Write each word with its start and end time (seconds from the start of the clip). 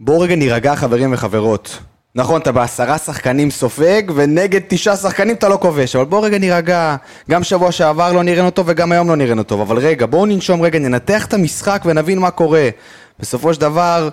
בואו 0.00 0.20
רגע 0.20 0.36
נירגע 0.36 0.76
חברים 0.76 1.12
וחברות. 1.12 1.78
נכון, 2.14 2.40
אתה 2.40 2.52
בעשרה 2.52 2.98
שחקנים 2.98 3.50
סופג, 3.50 4.02
ונגד 4.14 4.60
תשעה 4.68 4.96
שחקנים 4.96 5.36
אתה 5.36 5.48
לא 5.48 5.58
כובש, 5.60 5.96
אבל 5.96 6.04
בואו 6.04 6.22
רגע 6.22 6.38
נירגע. 6.38 6.96
גם 7.30 7.42
שבוע 7.44 7.72
שעבר 7.72 8.12
לא 8.12 8.22
נראינו 8.22 8.50
טוב 8.50 8.66
וגם 8.68 8.92
היום 8.92 9.08
לא 9.08 9.16
נראינו 9.16 9.42
טוב, 9.42 9.60
אבל 9.60 9.78
רגע, 9.78 10.06
בואו 10.06 10.26
ננשום 10.26 10.62
רגע, 10.62 10.78
ננתח 10.78 11.26
את 11.26 11.34
המשחק 11.34 11.82
ונבין 11.86 12.18
מה 12.18 12.30
קורה. 12.30 12.68
בסופו 13.18 13.54
של 13.54 13.60
דבר, 13.60 14.08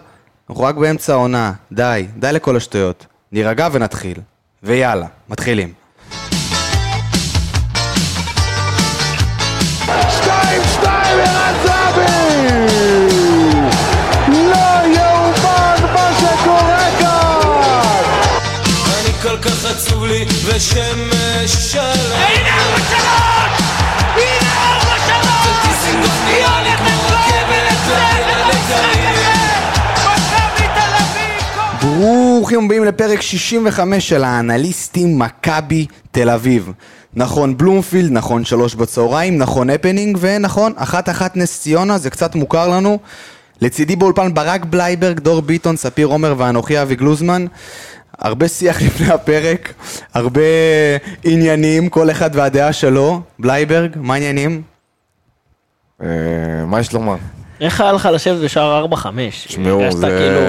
אנחנו 0.50 0.64
רק 0.64 0.76
באמצע 0.76 1.14
העונה. 1.14 1.54
די, 1.72 2.06
די 2.18 2.32
לכל 2.34 2.56
השטויות. 2.56 3.06
נירגע 3.32 3.68
ונתחיל. 3.72 4.18
ויאללה, 4.64 5.06
מתחילים. 5.30 5.83
ושמש 20.56 21.52
שלם 21.72 21.84
הנה 22.14 22.50
ארבע 22.58 22.80
שלוש! 22.90 23.62
הנה 24.16 24.52
ארבע 24.58 24.96
שלוש! 25.08 25.48
ודיזינגוף 25.66 26.12
נראה 26.28 26.64
לי 26.64 26.78
כמו 26.78 26.90
רכבת 27.08 27.88
לילה 27.88 28.48
לגליל 28.48 29.20
מכבי 29.96 30.68
תל 30.76 30.94
אביב! 31.04 31.44
כל- 31.82 31.88
ברוכים 31.88 32.66
הבאים 32.66 32.84
לפרק 32.84 33.22
65 33.22 34.10
של 34.10 34.24
האנליסטים 34.24 35.20
מכבי 35.20 35.86
תל 36.12 36.30
אביב. 36.30 36.72
נכון 37.16 37.58
בלומפילד, 37.58 38.12
נכון 38.12 38.46
שלוש 38.46 38.76
בצהריים, 38.76 39.38
נכון 39.38 39.70
הפנינג, 39.70 40.18
ונכון 40.22 40.74
אחת 40.76 41.10
אחת 41.10 41.38
נס 41.38 41.62
ציונה, 41.62 41.98
זה 41.98 42.10
קצת 42.10 42.36
מוכר 42.36 42.68
לנו. 42.68 43.00
לצידי 43.62 43.96
באולפן 43.96 44.34
ברק 44.34 44.66
בלייברג, 44.66 45.20
דור 45.20 45.42
ביטון, 45.42 45.78
ספיר 45.78 46.08
עומר 46.08 46.36
ואנוכי 46.38 46.82
אבי 46.82 46.96
גלוזמן. 46.96 47.46
הרבה 48.20 48.48
שיח 48.48 48.82
לפני 48.82 49.12
הפרק, 49.12 49.74
הרבה 50.14 50.42
עניינים, 51.24 51.90
כל 51.90 52.12
אחד 52.12 52.30
והדעה 52.34 52.74
שלו. 52.74 53.22
בלייברג, 53.40 53.92
מה 53.96 54.14
העניינים? 54.14 54.62
אה, 56.02 56.08
מה 56.66 56.80
יש 56.80 56.94
לומר? 56.94 57.16
איך 57.62 57.82
היה 57.82 57.92
לך 57.92 58.10
לשבת 58.14 58.44
בשער 58.44 58.86
4-5? 58.94 59.06
תשמעו. 59.48 59.82
כאילו... 59.92 60.40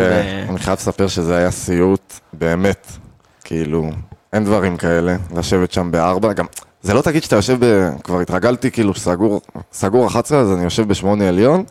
אני 0.49 0.59
חייב 0.59 0.79
לספר 0.79 1.07
שזה 1.07 1.37
היה 1.37 1.51
סיוט, 1.51 2.15
באמת. 2.33 2.87
כאילו, 3.45 3.91
אין 4.33 4.45
דברים 4.45 4.77
כאלה, 4.77 5.17
לשבת 5.37 5.73
שם 5.73 5.91
בארבע, 5.91 6.33
גם... 6.33 6.47
זה 6.83 6.95
לא 6.95 7.01
תגיד 7.01 7.23
שאתה 7.23 7.37
יושב 7.37 7.65
ב... 7.65 7.91
כבר 8.05 8.21
התרגלתי, 8.21 8.71
כאילו, 8.71 8.95
סגור, 8.95 9.41
סגור 9.73 10.07
11, 10.07 10.41
אז 10.41 10.53
אני 10.53 10.65
יושב 10.65 10.89
בשמונה 10.89 11.29
עליון, 11.29 11.65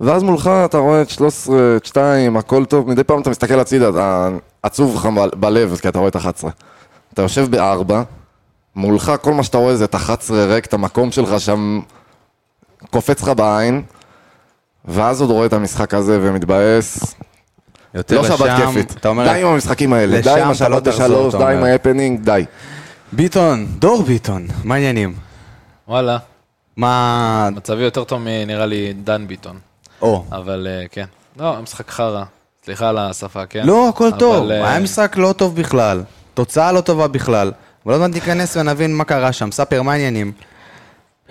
ואז 0.00 0.22
מולך 0.22 0.50
אתה 0.64 0.78
רואה 0.78 1.02
את 1.02 1.10
13, 1.10 1.76
את 1.76 1.86
2, 1.86 2.36
הכל 2.36 2.64
טוב, 2.64 2.88
מדי 2.88 3.04
פעם 3.04 3.20
אתה 3.20 3.30
מסתכל 3.30 3.60
הצידה, 3.60 3.88
אתה 3.88 4.28
עצוב 4.62 4.96
לך 4.96 5.08
בלב, 5.36 5.76
כי 5.82 5.88
אתה 5.88 5.98
רואה 5.98 6.08
את 6.08 6.16
11. 6.16 6.50
אתה 7.14 7.22
יושב 7.22 7.50
בארבע, 7.50 8.02
מולך 8.76 9.12
כל 9.20 9.34
מה 9.34 9.42
שאתה 9.42 9.58
רואה 9.58 9.76
זה 9.76 9.84
את 9.84 9.94
11 9.94 10.44
ריק, 10.44 10.66
את 10.66 10.74
המקום 10.74 11.12
שלך 11.12 11.40
שם 11.40 11.80
קופץ 12.90 13.22
לך 13.22 13.28
בעין, 13.28 13.82
ואז 14.84 15.20
עוד 15.20 15.30
רואה 15.30 15.46
את 15.46 15.52
המשחק 15.52 15.94
הזה 15.94 16.18
ומתבאס. 16.22 17.14
יותר 17.94 18.20
לא 18.20 18.28
שבת 18.28 18.50
כיפית. 18.56 19.06
אומר, 19.06 19.32
די 19.32 19.42
עם 19.42 19.46
המשחקים 19.46 19.92
האלה, 19.92 20.20
די 20.20 20.30
עם 20.30 20.48
לא 20.48 20.80
תחזור, 20.80 20.80
בשלוש, 20.80 21.34
די 21.34 21.44
עם. 21.44 21.64
ההפנינג, 21.64 22.20
די. 22.20 22.44
ביטון, 23.12 23.66
דור 23.66 24.02
ביטון, 24.02 24.46
מה 24.64 24.74
העניינים? 24.74 25.14
וואלה, 25.88 26.18
מה... 26.76 27.48
מצבי 27.52 27.82
יותר 27.82 28.04
טוב 28.04 28.20
מנראה 28.24 28.66
לי 28.66 28.92
דן 28.92 29.26
ביטון, 29.26 29.58
או. 30.02 30.24
אבל 30.32 30.66
אה, 30.70 30.88
כן. 30.90 31.06
לא, 31.36 31.56
המשחק 31.56 31.90
חרא, 31.90 32.24
סליחה 32.70 32.88
על 32.88 32.98
השפה, 32.98 33.46
כן? 33.46 33.62
לא, 33.66 33.88
הכל 33.88 34.06
אבל, 34.06 34.18
טוב, 34.18 34.50
אה, 34.50 34.70
היה 34.70 34.80
משחק 34.80 35.16
לא 35.16 35.34
טוב 35.36 35.56
בכלל, 35.56 36.02
תוצאה 36.34 36.72
לא 36.72 36.80
טובה 36.80 37.08
בכלל. 37.08 37.52
אבל 37.86 37.94
עוד 37.94 38.00
מעט 38.02 38.10
ניכנס 38.14 38.56
ונבין 38.56 38.96
מה 38.96 39.04
קרה 39.04 39.32
שם. 39.32 39.50
ספיר, 39.52 39.82
מה 39.82 39.92
העניינים? 39.92 40.32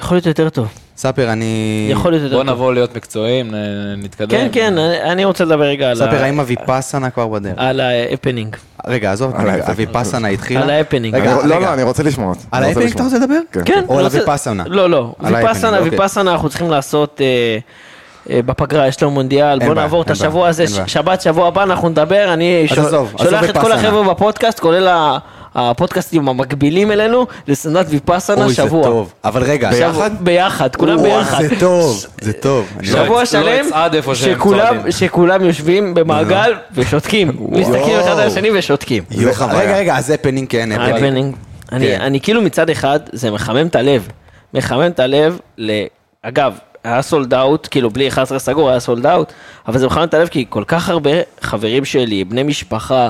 יכול 0.01 0.15
להיות 0.17 0.25
יותר 0.25 0.49
טוב. 0.49 0.67
ספיר, 0.97 1.31
אני... 1.31 1.87
יכול 1.91 2.11
להיות 2.11 2.23
יותר 2.23 2.35
בוא 2.35 2.43
טוב. 2.43 2.53
נבוא 2.53 2.73
להיות 2.73 2.95
מקצועיים, 2.95 3.53
נתקדם. 3.97 4.29
כן, 4.29 4.47
כן, 4.51 4.77
אני 5.03 5.25
רוצה 5.25 5.45
לדבר 5.45 5.63
רגע 5.63 5.89
על 5.89 5.95
ספיר, 5.95 6.15
ה- 6.15 6.25
האם 6.25 6.39
הוויפאסנה 6.39 7.09
כבר 7.09 7.27
בדרך? 7.27 7.53
על 7.57 7.79
ההפנינג. 7.79 8.55
רגע, 8.87 9.11
עזוב. 9.11 9.33
הוויפאסנה 9.69 10.27
התחילה? 10.27 10.61
על 10.61 10.69
ההפנינג. 10.69 11.15
רגע, 11.15 11.35
לא. 11.35 11.61
לא, 11.61 11.73
אני 11.73 11.83
רוצה 11.83 12.03
לשמוע. 12.03 12.33
על 12.51 12.63
ההפנינג 12.63 12.91
אתה. 12.91 13.03
רוצה 13.03 13.17
לדבר? 13.19 13.39
כן. 13.65 13.83
או 13.89 13.99
על 13.99 14.05
הוויפאסנה? 14.05 14.63
לא, 14.67 14.89
לא. 14.89 15.13
ההפנינג, 15.19 15.35
ויפאסנה, 15.45 15.77
אוקיי. 15.77 15.89
ויפאסנה 15.91 16.31
אנחנו 16.31 16.49
צריכים 16.49 16.69
לעשות 16.71 17.21
אה, 17.21 17.57
בפגרה, 18.29 18.87
יש 18.87 19.03
לנו 19.03 19.11
מונדיאל, 19.11 19.59
בוא 19.59 19.73
נעבור 19.73 20.01
את 20.01 20.09
השבוע 20.11 20.47
הזה, 20.47 20.65
שבת, 20.87 21.21
שבוע 21.21 21.47
הבא 21.47 21.63
אנחנו 21.63 21.89
נדבר, 21.89 22.33
אני 22.33 22.65
שולח 23.17 23.49
את 23.49 23.57
כל. 23.57 23.71
החבר'ה 23.71 24.03
בפודקאסט, 24.13 24.59
כולל 24.59 24.87
ה- 24.87 25.17
הפודקאסטים 25.55 26.29
המקבילים 26.29 26.91
אלינו, 26.91 27.25
לסדנת 27.47 27.85
ויפאסנה 27.89 28.43
אוי, 28.43 28.49
זה 28.49 28.55
שבוע. 28.55 28.83
טוב. 28.83 29.13
אבל 29.23 29.43
רגע, 29.43 29.69
שבוע- 29.73 30.07
ביחד, 30.19 30.75
כולם 30.75 31.03
ביחד. 31.03 31.41
זה 31.43 31.59
טוב, 31.59 32.05
זה 32.21 32.33
טוב. 32.33 32.65
לא. 32.77 32.83
שבוע 32.87 33.19
לא 33.19 33.25
שלם, 33.25 33.65
שהם 34.13 34.91
שכולם, 34.91 35.45
יושבים 35.45 35.93
במעגל 35.93 36.53
ושותקים, 36.73 37.27
מסתכלים 37.59 37.99
אחד 37.99 38.19
על 38.19 38.27
השני 38.27 38.49
ושותקים. 38.53 39.03
רגע, 39.51 39.75
רגע, 39.77 39.97
אז 39.97 40.09
הפנינג 40.09 40.47
כן, 40.49 40.71
הפנינג. 40.71 40.93
ההפנינג. 41.03 41.35
אני, 41.71 41.87
כן. 41.87 42.01
אני 42.01 42.21
כאילו 42.21 42.41
מצד 42.41 42.69
אחד, 42.69 42.99
זה 43.13 43.31
מחמם 43.31 43.67
את 43.67 43.75
הלב. 43.75 44.07
מחמם 44.53 44.85
את 44.87 44.99
הלב. 44.99 45.39
אגב, 46.23 46.53
היה 46.83 47.01
סולד 47.01 47.33
אאוט, 47.33 47.67
כאילו 47.71 47.89
בלי 47.89 48.07
11 48.07 48.39
סגור, 48.39 48.69
היה 48.69 48.79
סולד 48.79 49.05
אאוט, 49.05 49.33
אבל 49.67 49.77
זה 49.77 49.85
מחמם 49.85 50.03
את 50.03 50.13
הלב 50.13 50.27
כי 50.27 50.45
כל 50.49 50.63
כך 50.67 50.89
הרבה 50.89 51.11
חברים 51.41 51.85
שלי, 51.85 52.23
בני 52.23 52.43
משפחה, 52.43 53.09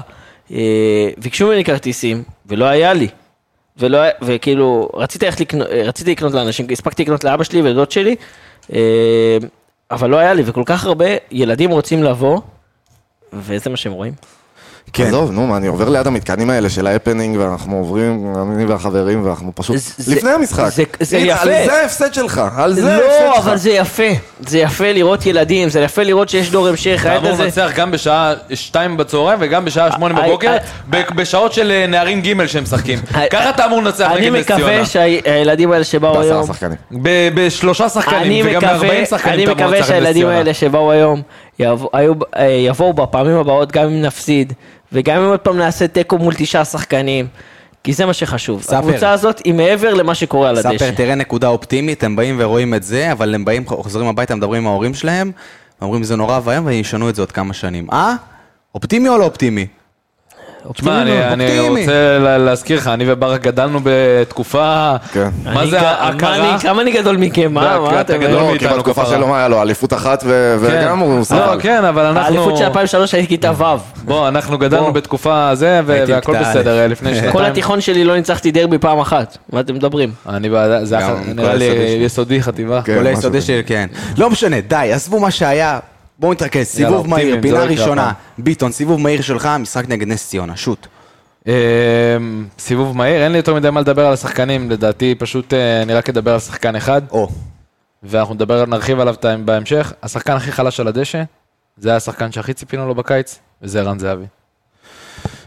אה, 0.52 1.10
ביקשו 1.18 1.48
ממני 1.48 1.64
כרטיסים, 1.64 2.24
ולא 2.46 2.66
היה 2.66 2.94
לי. 2.94 3.08
ולא, 3.78 4.00
וכאילו, 4.22 4.90
רציתי, 4.94 5.26
לקנות, 5.40 5.68
אה, 5.68 5.84
רציתי 5.86 6.12
לקנות 6.12 6.34
לאנשים, 6.34 6.68
הספקתי 6.72 7.04
לקנות 7.04 7.24
לאבא 7.24 7.44
שלי 7.44 7.62
ולדוד 7.62 7.92
שלי, 7.92 8.16
אה, 8.74 9.38
אבל 9.92 10.10
לא 10.10 10.18
היה 10.18 10.34
לי, 10.34 10.44
וכל 10.46 10.64
כך 10.66 10.86
הרבה 10.86 11.06
ילדים 11.32 11.70
רוצים 11.70 12.04
לבוא, 12.04 12.42
וזה 13.34 13.70
מה 13.70 13.78
שהם 13.78 13.92
רואים. 13.92 14.14
כן. 14.94 15.04
עזוב, 15.08 15.32
נו, 15.32 15.48
מה, 15.48 15.58
אני 15.58 15.68
עובר 15.68 15.90
ליד 15.90 16.08
המתקנים 16.08 16.50
האלה 16.50 16.70
של 16.70 16.88
ההפנינג, 16.88 17.38
ואנחנו 17.40 17.76
עוברים, 17.78 18.34
אני 18.56 18.66
והחברים, 18.66 19.26
ואנחנו 19.26 19.52
פשוט... 19.56 19.76
זה- 19.98 20.16
לפני 20.16 20.32
המשחק. 20.32 20.70
זה- 20.70 20.84
זה 21.00 21.18
הנה, 21.18 21.28
יפה. 21.28 21.42
על 21.42 21.66
זה 21.66 21.82
ההפסד 21.82 22.14
שלך, 22.14 22.42
על 22.58 22.74
זה 22.74 22.94
ההפסד 22.96 23.08
לא, 23.26 23.34
שלך. 23.36 23.46
אבל 23.48 23.58
זה 23.58 23.70
יפה. 23.72 24.04
זה 24.48 24.60
יפה 24.60 24.92
לראות 24.92 25.26
ילדים, 25.26 25.70
זה 25.70 25.80
יפה 25.80 26.04
לראות 26.04 26.30
שיש 26.30 26.52
דור 26.52 26.68
המשך. 26.68 27.00
אתה 27.02 27.18
אמור 27.18 27.32
לנצח 27.44 27.70
גם 27.76 27.92
בשעה 27.92 28.34
שתיים 28.54 28.98
בצהריים 28.98 29.40
וגם 29.42 29.66
בשעה 29.66 29.92
שמונה 29.92 30.22
אה, 30.22 30.28
בבוקר, 30.28 30.58
אה, 30.94 31.04
בשעות 31.16 31.54
של 31.54 31.72
אה, 31.72 31.88
נערים 31.88 32.22
ג' 32.22 32.46
שהם 32.46 32.64
משחקים. 32.64 33.00
אה, 33.16 33.28
ככה 33.30 33.50
אתה 33.50 33.66
אמור 33.66 33.82
לנצח 33.82 34.12
אני 34.12 34.30
נגד 34.30 34.40
נס 34.40 34.46
ציונה. 34.46 34.64
מקווה 34.66 34.86
שהילדים 34.86 35.72
האלה 35.72 35.84
שבאו 35.84 36.14
בעשרה 36.14 36.32
היום... 36.32 36.48
שחקנים. 36.48 36.78
ב- 36.92 37.30
בשלושה 37.36 37.84
אני 37.84 37.90
שחקנים 37.92 38.46
וגם 38.50 38.62
ב-40 38.62 39.06
שחקנים 39.10 39.34
אני 39.34 39.44
אתה 39.44 39.52
אמור 39.52 39.66
מקווה 39.68 39.84
שהילדים. 39.84 40.28
האלה 40.28 40.54
שבאו 40.54 40.92
היום 40.92 41.22
יבוא- 41.60 41.90
היו- 41.94 42.14
אה, 42.38 42.46
יבואו 42.46 42.94
בפעמים 42.94 43.36
הבאות 43.38 43.72
גם 43.72 43.84
אם 43.84 44.02
נפסיד, 44.02 44.54
וגם 44.94 45.22
אם 45.22 45.30
עוד 45.30 45.40
פעם 45.40 45.58
נעשה 45.58 45.88
תיקו 45.88 46.18
מול 46.18 46.34
תשעה 46.38 46.66
שחקנים, 46.66 47.28
כי 47.84 47.94
זה 47.94 48.06
מה 48.06 48.14
שחשוב. 48.14 48.62
ספר. 48.62 48.78
הקבוצה 48.78 49.12
הזאת 49.12 49.42
היא 49.46 49.54
מעבר 49.54 49.94
למה 49.94 50.16
שקורה 50.16 50.50
על 50.50 50.58
הדשא. 50.58 50.78
ספר, 50.78 50.92
תראה 50.92 51.16
נקודה 51.16 51.48
אופטימית, 51.48 52.04
הם 52.04 52.16
באים 52.16 52.36
ורואים 52.40 52.74
את 52.74 52.84
זה, 52.84 53.12
אבל 53.12 53.36
הם 53.36 53.46
באים, 53.46 53.66
חוזרים 53.68 54.08
הביתה, 54.08 54.36
מדברים 54.36 54.62
עם 54.62 54.68
ההורים 54.68 54.94
שלהם, 54.94 55.32
אומרים 55.82 56.04
זה 56.04 56.16
נורא 56.16 56.40
ואיום, 56.44 56.66
וישנו 56.66 57.10
את 57.10 57.16
זה 57.16 57.22
עוד 57.22 57.32
כמה 57.32 57.54
שנים. 57.54 57.88
אה? 57.94 58.16
אופטימי 58.76 59.10
או 59.10 59.18
לא 59.18 59.24
אופטימי? 59.24 59.68
תשמע, 60.74 61.02
אני- 61.02 61.24
אני 61.28 61.60
אופטימי. 61.60 61.80
רוצה 61.82 62.18
לה- 62.20 62.38
להזכיר 62.38 62.78
לך, 62.78 62.88
אני 62.88 63.04
וברק 63.08 63.42
גדלנו 63.42 63.80
בתקופה... 63.84 64.96
כן. 65.14 65.30
מה 65.54 65.68
זה 65.68 65.82
ההכרה? 65.82 66.36
אני- 66.54 66.60
כמה 66.62 66.82
אני 66.82 66.92
גדול 66.92 67.18
מכם? 67.18 67.54
מה 67.54 67.72
אתה- 67.76 67.80
מה 67.80 68.02
אתה. 68.02 68.18
גדול 68.18 68.32
לא, 68.32 68.40
כי 68.40 68.48
מאיתנו 68.66 68.78
בתקופה 68.78 69.02
כפרה. 69.04 69.16
שלו, 69.16 69.28
מה 69.28 69.38
היה 69.38 69.48
לו? 69.48 69.62
אליפות 69.62 69.94
אחת, 69.94 70.24
כן. 70.24 70.30
וגם 70.60 71.00
הוא 71.00 71.20
לא, 71.20 71.24
סבל. 71.24 71.58
כן, 71.62 71.86
אבל 71.86 72.06
אנחנו... 72.06 72.22
האליפות 72.26 72.58
של 72.58 72.64
2003 72.64 73.14
הייתי 73.14 73.28
כיתה 73.28 73.52
ו'. 73.58 73.64
בוא, 74.06 74.28
אנחנו 74.28 74.58
גדלנו. 74.58 74.94
בתקופה 74.94 75.50
זה, 75.54 75.82
והכל 75.86 76.34
בסדר. 76.40 76.88
לפני 76.88 77.10
כל 77.14 77.22
שנתיים. 77.22 77.46
התיכון 77.46 77.82
שלי 77.82 78.04
לא 78.04 78.16
ניצחתי 78.16 78.52
דרבי 78.52 78.78
פעם 78.78 79.00
אחת. 79.00 79.38
מה 79.54 79.60
אתם 79.60 79.76
מדברים? 79.76 80.12
אני 80.30 80.50
בעד, 80.50 80.84
זה 80.84 80.98
כל 80.98 81.34
נראה 81.34 81.56
לי. 81.56 81.66
יסודי, 82.06 82.42
חטיבה. 82.44 82.82
כן, 82.82 82.98
כל 83.00 83.08
היסודי. 83.08 83.42
שלי, 83.42 83.64
כן. 83.66 83.88
לא 84.18 84.30
משנה, 84.30 84.56
די, 84.68 84.90
עזבו 84.94 85.20
מה 85.20 85.32
שהיה. 85.32 85.80
בואו 86.20 86.32
נתרכז, 86.32 86.66
סיבוב 86.66 87.08
מהיר, 87.08 87.42
פינה 87.42 87.66
לא 87.66 87.72
ראשונה. 87.72 88.12
ביטון, 88.38 88.72
סיבוב 88.72 89.00
מהיר 89.00 89.22
שלך, 89.22 89.50
משחק 89.60 89.90
נגד 89.90 90.08
נס 90.08 90.30
ציונה, 90.30 90.56
שוט. 90.56 90.88
אמ, 91.48 91.52
סיבוב 92.60 92.98
מהיר, 92.98 93.24
אין 93.24 93.32
לי 93.32 93.38
יותר 93.38 93.54
מדי 93.54 93.70
מה 93.70 93.82
לדבר 93.82 94.06
על 94.06 94.14
השחקנים, 94.14 94.72
לדעתי 94.72 95.16
פשוט 95.20 95.54
אה, 95.54 95.82
אני 95.82 95.94
רק 95.94 96.10
אדבר 96.10 96.34
על 96.34 96.40
שחקן 96.40 96.76
אחד, 96.76 97.02
או, 97.12 97.28
ואנחנו 98.04 98.34
נדבר, 98.34 98.66
נרחיב 98.66 99.00
עליו 99.00 99.16
בהמשך. 99.46 99.94
השחקן 100.04 100.34
הכי 100.34 100.52
חלש 100.52 100.80
על 100.80 100.88
הדשא, 100.88 101.24
זה 101.78 101.90
היה 101.90 101.96
השחקן 101.96 102.32
שהכי 102.32 102.54
ציפינו 102.54 102.88
לו 102.88 102.96
בקיץ, 102.96 103.40
וזה 103.62 103.80
ערן 103.80 104.00
זהבי. 104.00 104.26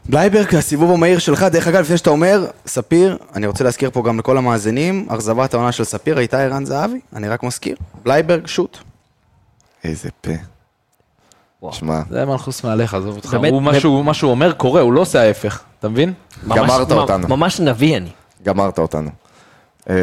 בלייברג, 0.09 0.55
הסיבוב 0.55 0.91
המהיר 0.91 1.19
שלך, 1.19 1.43
דרך 1.43 1.69
אגב, 1.69 1.81
לפני 1.81 1.97
שאתה 1.97 2.11
אומר, 2.11 2.47
ספיר, 2.67 3.19
אני 3.35 3.47
רוצה 3.47 3.65
להזכיר 3.65 3.91
פה 3.91 4.03
גם 4.03 4.19
לכל 4.19 4.39
המאזינים, 4.39 5.07
אכזבת 5.11 5.55
העונה 5.55 5.73
של 5.73 5.85
ספיר 5.85 6.19
הייתה 6.19 6.41
ערן 6.43 6.65
זהבי, 6.65 7.01
אני 7.17 7.29
רק 7.29 7.43
מזכיר. 7.43 7.77
בלייברג, 8.03 8.47
שוט. 8.47 8.79
איזה 9.85 10.09
פה. 10.21 10.52
שמע, 11.71 12.01
זה 12.11 12.25
מנחוס 12.25 12.65
מעליך, 12.65 12.95
עזוב 12.95 13.17
אותך. 13.17 13.35
באמת, 13.35 13.53
הוא, 13.53 13.63
מה 13.63 13.71
באמת. 13.71 13.81
שהוא- 13.81 14.05
מה 14.05 14.15
שהוא 14.15 14.31
אומר 14.31 14.53
קורה, 14.53 14.81
הוא 14.81 14.93
לא 14.93 15.01
עושה 15.01 15.23
ההפך, 15.23 15.61
אתה 15.79 15.89
מבין? 15.89 16.13
ממש- 16.47 16.59
גמרת 16.59 16.93
אותנו. 16.93 17.29
ממש 17.29 17.61
נביא 17.61 17.97
אני. 17.97 18.11
גמרת 18.43 18.79
אותנו. 18.79 19.11
אה, 19.91 19.95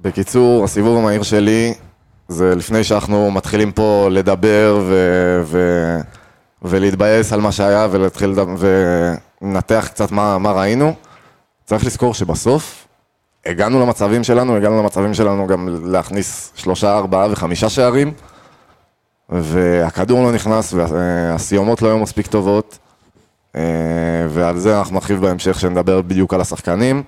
בקיצור, 0.00 0.64
הסיבוב 0.64 0.98
המהיר 0.98 1.22
שלי 1.22 1.74
זה 2.28 2.54
לפני 2.54 2.84
שאנחנו 2.84 3.30
מתחילים 3.30 3.72
פה 3.72 4.08
לדבר 4.10 4.80
ו- 4.82 5.42
ו- 5.44 5.98
ולהתבאס 6.62 7.32
על 7.32 7.40
מה 7.40 7.52
שהיה 7.52 7.88
ולהתחיל 7.90 8.30
לדבר- 8.30 8.54
ולנתח 9.42 9.88
קצת 9.90 10.10
מה, 10.12 10.38
מה 10.38 10.52
ראינו. 10.52 10.94
צריך 11.64 11.84
לזכור 11.86 12.14
שבסוף 12.14 12.86
הגענו 13.46 13.80
למצבים 13.80 14.24
שלנו, 14.24 14.56
הגענו 14.56 14.82
למצבים 14.82 15.14
שלנו 15.14 15.46
גם 15.46 15.68
להכניס 15.84 16.52
שלושה, 16.54 16.96
ארבעה 16.98 17.26
וחמישה 17.30 17.68
שערים, 17.68 18.12
והכדור 19.28 20.22
לא 20.22 20.32
נכנס 20.32 20.72
והסיומות 20.72 21.82
לא 21.82 21.88
היו 21.88 21.98
מספיק 21.98 22.26
טובות, 22.26 22.78
אה, 23.56 23.60
ועל 24.28 24.58
זה 24.58 24.78
אנחנו 24.78 24.94
נרחיב 24.94 25.20
בהמשך, 25.20 25.60
שנדבר 25.60 26.02
בדיוק 26.02 26.34
על 26.34 26.40
השחקנים, 26.40 27.02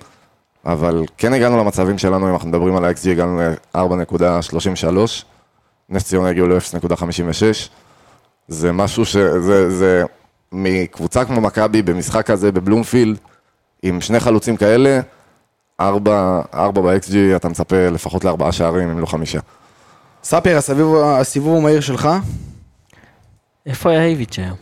אבל 0.65 1.05
כן 1.17 1.33
הגענו 1.33 1.57
למצבים 1.57 1.97
שלנו, 1.97 2.27
אם 2.29 2.33
אנחנו 2.33 2.49
מדברים 2.49 2.75
על 2.75 2.85
ה-XG, 2.85 3.09
הגענו 3.09 3.41
ל-4.33, 3.41 4.87
נס 5.89 6.03
ציונה 6.03 6.29
הגיעו 6.29 6.47
ל-0.56, 6.47 7.69
זה 8.47 8.71
משהו 8.71 9.05
ש... 9.05 9.17
זה, 9.17 9.69
זה 9.69 10.03
מקבוצה 10.51 11.25
כמו 11.25 11.41
מכבי, 11.41 11.81
במשחק 11.81 12.29
הזה 12.29 12.51
בבלומפילד, 12.51 13.17
עם 13.83 14.01
שני 14.01 14.19
חלוצים 14.19 14.57
כאלה, 14.57 14.99
ארבע, 15.79 16.41
ארבע 16.53 16.81
ב-XG, 16.81 17.35
אתה 17.35 17.49
מצפה 17.49 17.89
לפחות 17.89 18.25
לארבעה 18.25 18.51
שערים, 18.51 18.89
אם 18.89 18.99
לא 18.99 19.05
חמישה. 19.05 19.39
ספיר, 20.27 20.57
הסיבוב, 20.57 21.03
הסיבוב 21.03 21.57
המהיר 21.57 21.81
שלך? 21.81 22.09
איפה 23.65 23.89
היה 23.89 24.05
איביץ' 24.05 24.39
היום? 24.39 24.57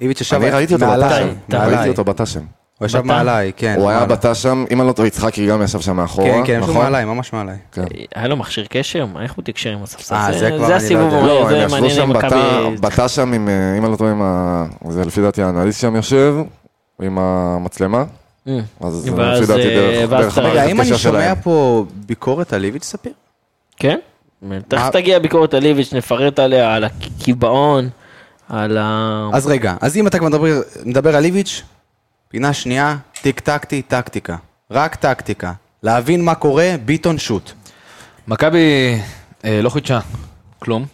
איביץ' 0.00 0.20
ישב 0.20 0.36
אני 0.36 0.50
ראיתי 0.50 0.74
אותו 0.74 0.86
מעליי, 0.86 1.24
בתש"ם, 1.24 1.34
מעליי. 1.48 1.76
ראיתי 1.76 1.88
אותו 1.88 2.04
בתש"ם. 2.04 2.40
הוא 2.78 2.86
ישב 2.86 2.98
בתא? 2.98 3.06
מעליי, 3.06 3.52
כן. 3.56 3.74
הוא 3.78 3.90
היה 3.90 4.00
מעליי. 4.00 4.16
בתש"ם, 4.16 4.64
אם 4.70 4.80
אני 4.80 4.88
לא 4.88 4.92
טועה, 4.92 5.08
יצחקי 5.08 5.46
גם 5.46 5.62
ישב 5.62 5.80
שם 5.80 5.96
מאחורה, 5.96 6.28
כן, 6.28 6.42
כן, 6.46 6.54
הם 6.54 6.60
ישבו 6.60 6.72
נכון? 6.72 6.84
מעליי, 6.84 7.04
ממש 7.04 7.32
מעליי. 7.32 7.56
כן. 7.72 7.84
היה 8.14 8.28
לו 8.28 8.36
מכשיר 8.36 8.66
קשר? 8.68 9.06
איך 9.22 9.32
הוא 9.32 9.44
תקשר 9.44 9.70
עם 9.70 9.82
הספסל? 9.82 10.14
אה, 10.14 10.32
זה 10.38 10.50
לא 10.50 10.66
זה 10.66 10.76
הסיבוב. 10.76 11.14
המהיר, 11.14 11.26
לא, 11.26 11.42
הם 11.42 11.48
זה 11.48 11.56
ישבו 11.56 11.70
מעניין 11.70 11.94
שם 11.94 12.12
בתא, 12.12 12.26
מכבי... 12.26 12.76
בתא 12.80 13.08
שם 13.08 13.32
עם, 13.32 13.48
אה, 13.48 13.78
אם 13.78 13.84
אני 13.84 13.92
לא 13.92 13.96
טועה, 13.96 14.10
עם. 14.10 14.22
זה 14.88 15.04
לפי 15.04 15.20
דעתי 15.20 15.42
האנליסט 15.42 15.80
שם 15.80 15.96
יושב, 15.96 16.34
עם 17.02 17.18
המצלמה, 17.18 18.04
אה, 18.48 18.58
אז 18.80 19.08
ואז, 19.16 19.40
לפי 19.40 19.46
דעתי 19.46 19.78
אה, 19.78 20.06
דרך 20.06 20.38
רגע, 20.38 20.62
האם 20.62 20.80
אני 20.80 20.98
שומע. 20.98 21.34
פה 21.42 21.84
ביקורת 22.06 22.52
על 22.52 22.64
איביץ' 22.64 22.84
ספיר? 22.84 23.12
כן? 23.76 23.98
תכף 24.68 24.88
תגיע 24.92 25.18
ביקורת 25.18 25.54
על 25.54 25.64
איביץ', 25.64 25.92
נפרט 25.92 26.38
עליה, 26.38 26.74
על 26.74 26.84
הקיבעון, 26.84 27.88
על 28.48 28.78
ה... 28.78 29.28
אז 29.32 29.46
רגע, 29.46 29.74
אז 29.80 29.96
אם 29.96 30.06
אתה 30.06 30.18
כבר 30.18 30.28
מדבר, 30.28 30.60
מדבר 30.84 31.16
על 31.16 31.24
איביץ', 31.24 31.62
פינה 32.28 32.52
שנייה, 32.52 32.96
טיק 33.22 33.40
טקטי, 33.40 33.82
טקטיקה. 33.82 34.36
רק 34.70 34.94
טקטיקה. 34.94 35.52
להבין 35.82 36.24
מה 36.24 36.34
קורה, 36.34 36.74
ביטון 36.84 37.18
שוט. 37.18 37.52
מכבי 38.28 38.98
אה, 39.44 39.62
לא 39.62 39.70
חידשה 39.70 40.00
כלום, 40.58 40.86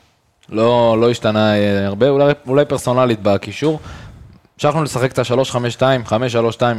לא, 0.48 0.96
לא 1.00 1.10
השתנה 1.10 1.56
אה, 1.56 1.86
הרבה, 1.86 2.08
אולי, 2.08 2.32
אולי 2.46 2.64
פרסונלית 2.64 3.22
בקישור. 3.22 3.80
המשכנו 4.56 4.82
לשחק 4.82 5.12
את 5.12 5.18
ה-3-5-2, 5.18 6.08
5-3-2, 6.08 6.12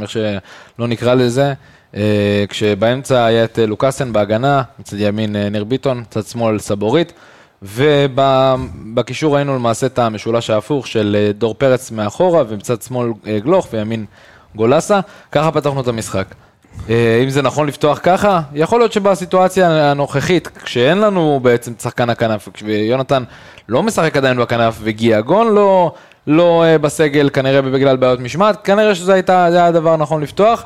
איך 0.02 0.10
שלא 0.10 0.88
נקרא 0.88 1.14
לזה, 1.14 1.54
כשבאמצע 2.48 3.24
היה 3.24 3.44
את 3.44 3.58
אה, 3.58 3.66
לוקאסן 3.66 4.12
בהגנה, 4.12 4.62
מצד 4.78 4.96
ימין 5.00 5.36
אה, 5.36 5.48
ניר 5.48 5.64
ביטון, 5.64 6.00
מצד 6.00 6.26
שמאל 6.26 6.58
סבורית, 6.58 7.12
ובקישור 7.62 9.34
ראינו 9.34 9.54
למעשה 9.54 9.86
את 9.86 9.98
המשולש 9.98 10.50
ההפוך 10.50 10.86
של 10.86 11.16
אה, 11.18 11.32
דור 11.32 11.54
פרץ 11.54 11.90
מאחורה, 11.90 12.42
ומצד 12.48 12.82
שמאל 12.82 13.12
אה, 13.26 13.38
גלוך 13.38 13.68
וימין 13.72 14.04
גולסה, 14.54 15.00
ככה 15.32 15.52
פתחנו 15.52 15.80
את 15.80 15.88
המשחק. 15.88 16.26
אה, 16.90 17.20
אם 17.24 17.30
זה 17.30 17.42
נכון 17.42 17.66
לפתוח 17.66 18.00
ככה, 18.02 18.40
יכול 18.52 18.80
להיות 18.80 18.92
שבסיטואציה 18.92 19.90
הנוכחית, 19.90 20.48
כשאין 20.48 20.98
לנו 20.98 21.40
בעצם 21.42 21.72
שחקן 21.82 22.10
הכנף, 22.10 22.48
ויונתן 22.64 23.22
לא 23.68 23.82
משחק 23.82 24.16
עדיין 24.16 24.38
בכנף, 24.38 24.78
וגיאגון 24.82 25.54
לא, 25.54 25.92
לא 26.26 26.64
אה, 26.64 26.78
בסגל, 26.78 27.30
כנראה 27.32 27.62
בגלל 27.62 27.96
בעיות 27.96 28.20
משמעת, 28.20 28.64
כנראה 28.64 28.94
שזה 28.94 29.14
היה 29.28 29.66
הדבר 29.66 29.92
הנכון 29.92 30.22
לפתוח. 30.22 30.64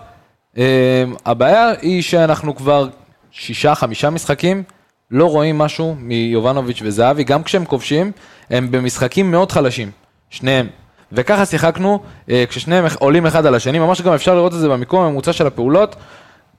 אה, 0.59 1.05
הבעיה 1.27 1.73
היא 1.83 2.03
שאנחנו 2.03 2.57
כבר 2.57 2.89
שישה, 3.31 3.75
חמישה 3.75 4.11
משחקים, 4.11 4.63
לא 5.11 5.27
רואים 5.31 5.59
משהו 5.59 5.97
מיובנוביץ' 5.99 6.81
וזהבי, 6.83 7.25
גם 7.25 7.43
כשהם 7.43 7.65
כובשים, 7.65 8.13
הם 8.51 8.71
במשחקים 8.71 9.31
מאוד 9.31 9.53
חלשים, 9.53 9.91
שניהם. 10.31 10.67
וככה 11.13 11.47
שיחקנו, 11.47 12.01
אה, 12.31 12.45
כששניהם 12.49 12.85
עולים 12.99 13.27
אחד 13.27 13.47
על 13.47 13.55
השני, 13.55 13.79
ממש 13.79 14.01
גם 14.01 14.13
אפשר 14.13 14.35
לראות 14.35 14.55
את 14.55 14.59
זה 14.59 14.69
במיקום 14.69 15.01
הממוצע 15.01 15.33
של 15.33 15.47
הפעולות, 15.47 15.97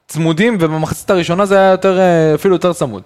צמודים, 0.07 0.57
ובמחצית 0.59 1.09
הראשונה 1.09 1.45
זה 1.45 1.57
היה 1.59 1.71
יותר, 1.71 1.99
אה, 1.99 2.35
אפילו 2.35 2.55
יותר 2.55 2.73
צמוד. 2.73 3.03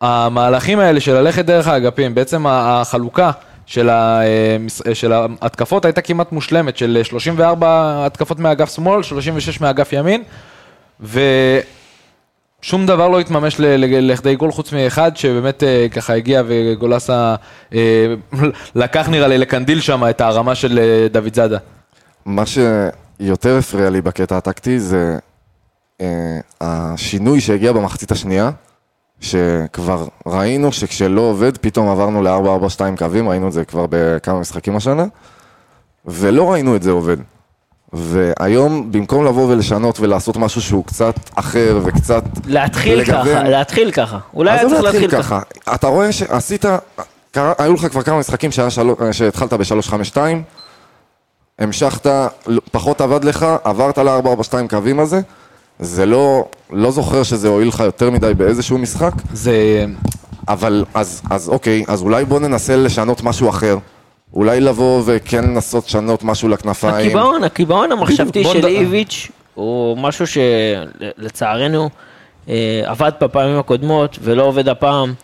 המהלכים 0.00 0.78
האלה 0.78 1.00
של 1.00 1.14
ללכת 1.14 1.44
דרך 1.44 1.66
האגפים, 1.66 2.14
בעצם 2.14 2.46
החלוקה 2.46 3.30
של, 3.70 3.88
ה, 3.88 4.20
אה, 4.22 4.56
אה, 4.86 4.94
של 4.94 5.12
ההתקפות 5.12 5.84
הייתה 5.84 6.00
כמעט 6.00 6.32
מושלמת, 6.32 6.76
של 6.76 6.96
אה, 6.96 7.04
34 7.04 8.06
התקפות 8.06 8.38
מאגף 8.38 8.74
שמאל, 8.74 9.02
36 9.02 9.60
מאגף 9.60 9.92
ימין, 9.92 10.22
ושום 11.00 12.86
דבר 12.86 13.08
לא 13.08 13.20
התממש 13.20 13.56
לכדי 13.58 14.36
גול 14.36 14.52
חוץ 14.52 14.72
מאחד 14.72 15.16
שבאמת 15.16 15.62
אה, 15.62 15.86
ככה 15.90 16.14
הגיע 16.14 16.42
וגולסה 16.46 17.34
אה, 17.74 18.14
לקח 18.74 19.08
נראה 19.08 19.28
לי 19.28 19.38
לקנדיל 19.38 19.80
שם 19.80 20.02
את 20.10 20.20
הרמה 20.20 20.54
של 20.54 20.78
אה, 20.78 21.08
דוד 21.08 21.34
זאדה. 21.34 21.58
מה 22.24 22.44
שיותר 22.46 23.58
הפריע 23.58 23.90
לי 23.90 24.00
בקטע 24.00 24.36
הטקטי 24.36 24.80
זה 24.80 25.18
אה, 26.00 26.06
השינוי 26.60 27.40
שהגיע 27.40 27.72
במחצית 27.72 28.12
השנייה, 28.12 28.50
שכבר 29.20 30.04
ראינו 30.26 30.72
שכשלא 30.72 31.20
עובד, 31.20 31.56
פתאום 31.58 31.88
עברנו 31.88 32.22
ל-4-4-2 32.22 32.98
קווים, 32.98 33.28
ראינו 33.28 33.48
את 33.48 33.52
זה 33.52 33.64
כבר 33.64 33.86
בכמה 33.90 34.40
משחקים 34.40 34.76
השנה, 34.76 35.04
ולא 36.06 36.52
ראינו 36.52 36.76
את 36.76 36.82
זה 36.82 36.90
עובד. 36.90 37.16
והיום, 37.92 38.92
במקום 38.92 39.24
לבוא 39.24 39.52
ולשנות 39.52 40.00
ולעשות 40.00 40.36
משהו 40.36 40.62
שהוא 40.62 40.84
קצת 40.84 41.14
אחר 41.34 41.80
וקצת... 41.84 42.22
להתחיל 42.46 42.98
לגוון- 43.00 43.26
ככה, 43.26 43.42
להתחיל 43.42 43.90
ככה. 43.92 44.18
אולי 44.34 44.50
היה 44.50 44.60
עזוב 44.60 44.72
צריך 44.72 44.84
להתחיל 44.84 45.10
ככה. 45.10 45.40
אתה 45.74 45.86
רואה 45.86 46.12
שעשית, 46.12 46.64
קרה- 47.30 47.52
היו 47.58 47.74
לך 47.74 47.86
כבר 47.86 48.02
כמה 48.02 48.18
משחקים 48.18 48.50
שהיה 48.52 48.70
של... 48.70 48.82
שהתחלת 49.12 49.52
ב-352, 49.52 50.16
המשכת, 51.58 52.06
לא- 52.46 52.60
פחות 52.72 53.00
עבד 53.00 53.24
לך, 53.24 53.46
עברת 53.64 53.98
ל-442 53.98 54.54
קווים 54.70 55.00
הזה, 55.00 55.20
זה 55.80 56.06
לא, 56.06 56.44
לא 56.70 56.90
זוכר 56.90 57.22
שזה 57.22 57.48
הועיל 57.48 57.68
לך 57.68 57.80
יותר 57.80 58.10
מדי 58.10 58.34
באיזשהו 58.34 58.78
משחק, 58.78 59.12
זה... 59.32 59.84
אבל 60.48 60.84
אז, 60.94 61.22
אז 61.30 61.48
אוקיי, 61.48 61.84
אז 61.88 62.02
אולי 62.02 62.24
בוא 62.24 62.40
ננסה 62.40 62.76
לשנות 62.76 63.22
משהו 63.22 63.48
אחר. 63.48 63.78
אולי 64.34 64.60
לבוא 64.60 65.02
וכן 65.06 65.44
לנסות 65.44 65.86
לשנות 65.86 66.22
משהו 66.24 66.48
לכנפיים. 66.48 66.94
הקיבעון, 66.94 67.44
הקיבעון 67.44 67.92
המחשבתי 67.92 68.42
בוא 68.42 68.52
של 68.52 68.58
נד- 68.58 68.64
איביץ' 68.64 69.28
הוא 69.54 69.98
משהו 69.98 70.24
שלצערנו 70.26 71.90
אה, 72.48 72.82
עבד 72.86 73.12
בפעמים 73.20 73.58
הקודמות 73.58 74.18
ולא 74.22 74.42
עובד 74.42 74.68
הפעם. 74.68 75.14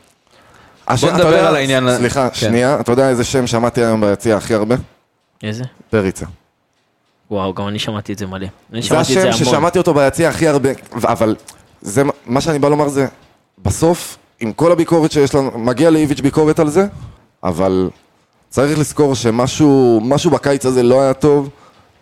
השם, 0.88 1.06
אתה 1.08 1.16
נדבר 1.16 1.26
יודע- 1.28 1.48
על 1.48 1.56
העניין 1.56 1.96
סליחה, 1.96 2.28
כן. 2.30 2.34
שנייה, 2.34 2.80
אתה 2.80 2.92
יודע 2.92 3.08
איזה 3.08 3.24
שם 3.24 3.46
שמעתי 3.46 3.84
היום 3.84 4.00
ביציע 4.00 4.36
הכי 4.36 4.54
הרבה? 4.54 4.74
איזה? 5.42 5.64
פריצה. 5.90 6.26
וואו, 7.30 7.54
גם 7.54 7.68
אני 7.68 7.78
שמעתי 7.78 8.12
את 8.12 8.18
זה 8.18 8.26
מלא. 8.26 8.46
אני 8.72 8.82
זה 8.82 8.88
שמעתי 8.88 9.16
את 9.16 9.22
זה 9.22 9.28
השם 9.28 9.42
המון. 9.44 9.54
ששמעתי 9.54 9.78
אותו 9.78 9.94
ביציע 9.94 10.28
הכי 10.28 10.48
הרבה, 10.48 10.68
ו- 10.70 11.08
אבל 11.08 11.36
זה 11.80 12.04
מה- 12.04 12.12
מה 12.26 12.40
שאני 12.40 12.58
בא 12.58 12.68
לומר 12.68 12.88
זה, 12.88 13.06
בסוף, 13.62 14.16
עם 14.40 14.52
כל 14.52 14.72
הביקורת 14.72 15.12
שיש 15.12 15.34
לנו, 15.34 15.50
מגיע 15.58 15.90
לאיביץ' 15.90 16.20
ביקורת 16.20 16.58
על 16.58 16.68
זה, 16.68 16.86
אבל 17.44 17.90
צריך 18.48 18.78
לזכור 18.78 19.14
שמשהו 19.14 20.00
משהו 20.04 20.30
בקיץ 20.30 20.66
הזה 20.66 20.82
לא 20.82 21.00
היה 21.02 21.14
טוב, 21.14 21.48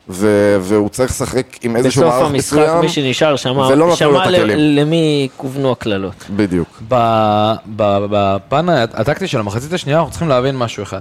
ו- 0.08 0.56
והוא 0.60 0.88
צריך 0.88 1.10
לשחק 1.10 1.46
עם 1.62 1.76
איזשהו 1.76 2.02
בסוף 2.02 2.14
מערך 2.14 2.30
המשחק 2.30 2.58
מסוים. 2.58 2.80
מי 2.80 2.88
שנשאר 2.88 3.36
שמע 3.36 3.52
ולא 3.52 3.70
נתנו 3.74 3.86
לו 3.86 3.96
שמע 3.96 4.30
ל- 4.30 4.34
הכלים. 4.34 4.58
למי 4.58 5.28
כוונו 5.36 5.72
הקללות. 5.72 6.14
בדיוק. 6.30 6.68
ב- 6.88 7.52
ב- 7.76 8.06
בפן 8.10 8.68
הטקטי 8.68 9.26
של 9.26 9.38
המחצית 9.40 9.72
השנייה 9.72 9.98
אנחנו 9.98 10.10
צריכים 10.10 10.28
להבין 10.28 10.56
משהו 10.56 10.82
אחד. 10.82 11.00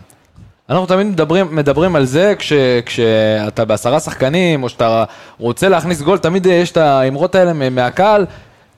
אנחנו 0.70 0.86
תמיד 0.86 1.08
מדברים, 1.08 1.56
מדברים 1.56 1.96
על 1.96 2.06
זה 2.06 2.34
כש, 2.40 2.54
כשאתה 2.86 3.66
בעשרה 3.66 4.00
שחקנים 4.00 4.64
או 4.64 4.70
שאתה 4.70 5.04
רוצה 5.40 5.70
להכניס 5.70 6.02
גול, 6.02 6.18
תמיד 6.18 6.46
יש 6.46 6.72
את 6.72 6.78
האמרות 6.78 7.36
האלה 7.36 7.54
מהקהל, 7.70 8.26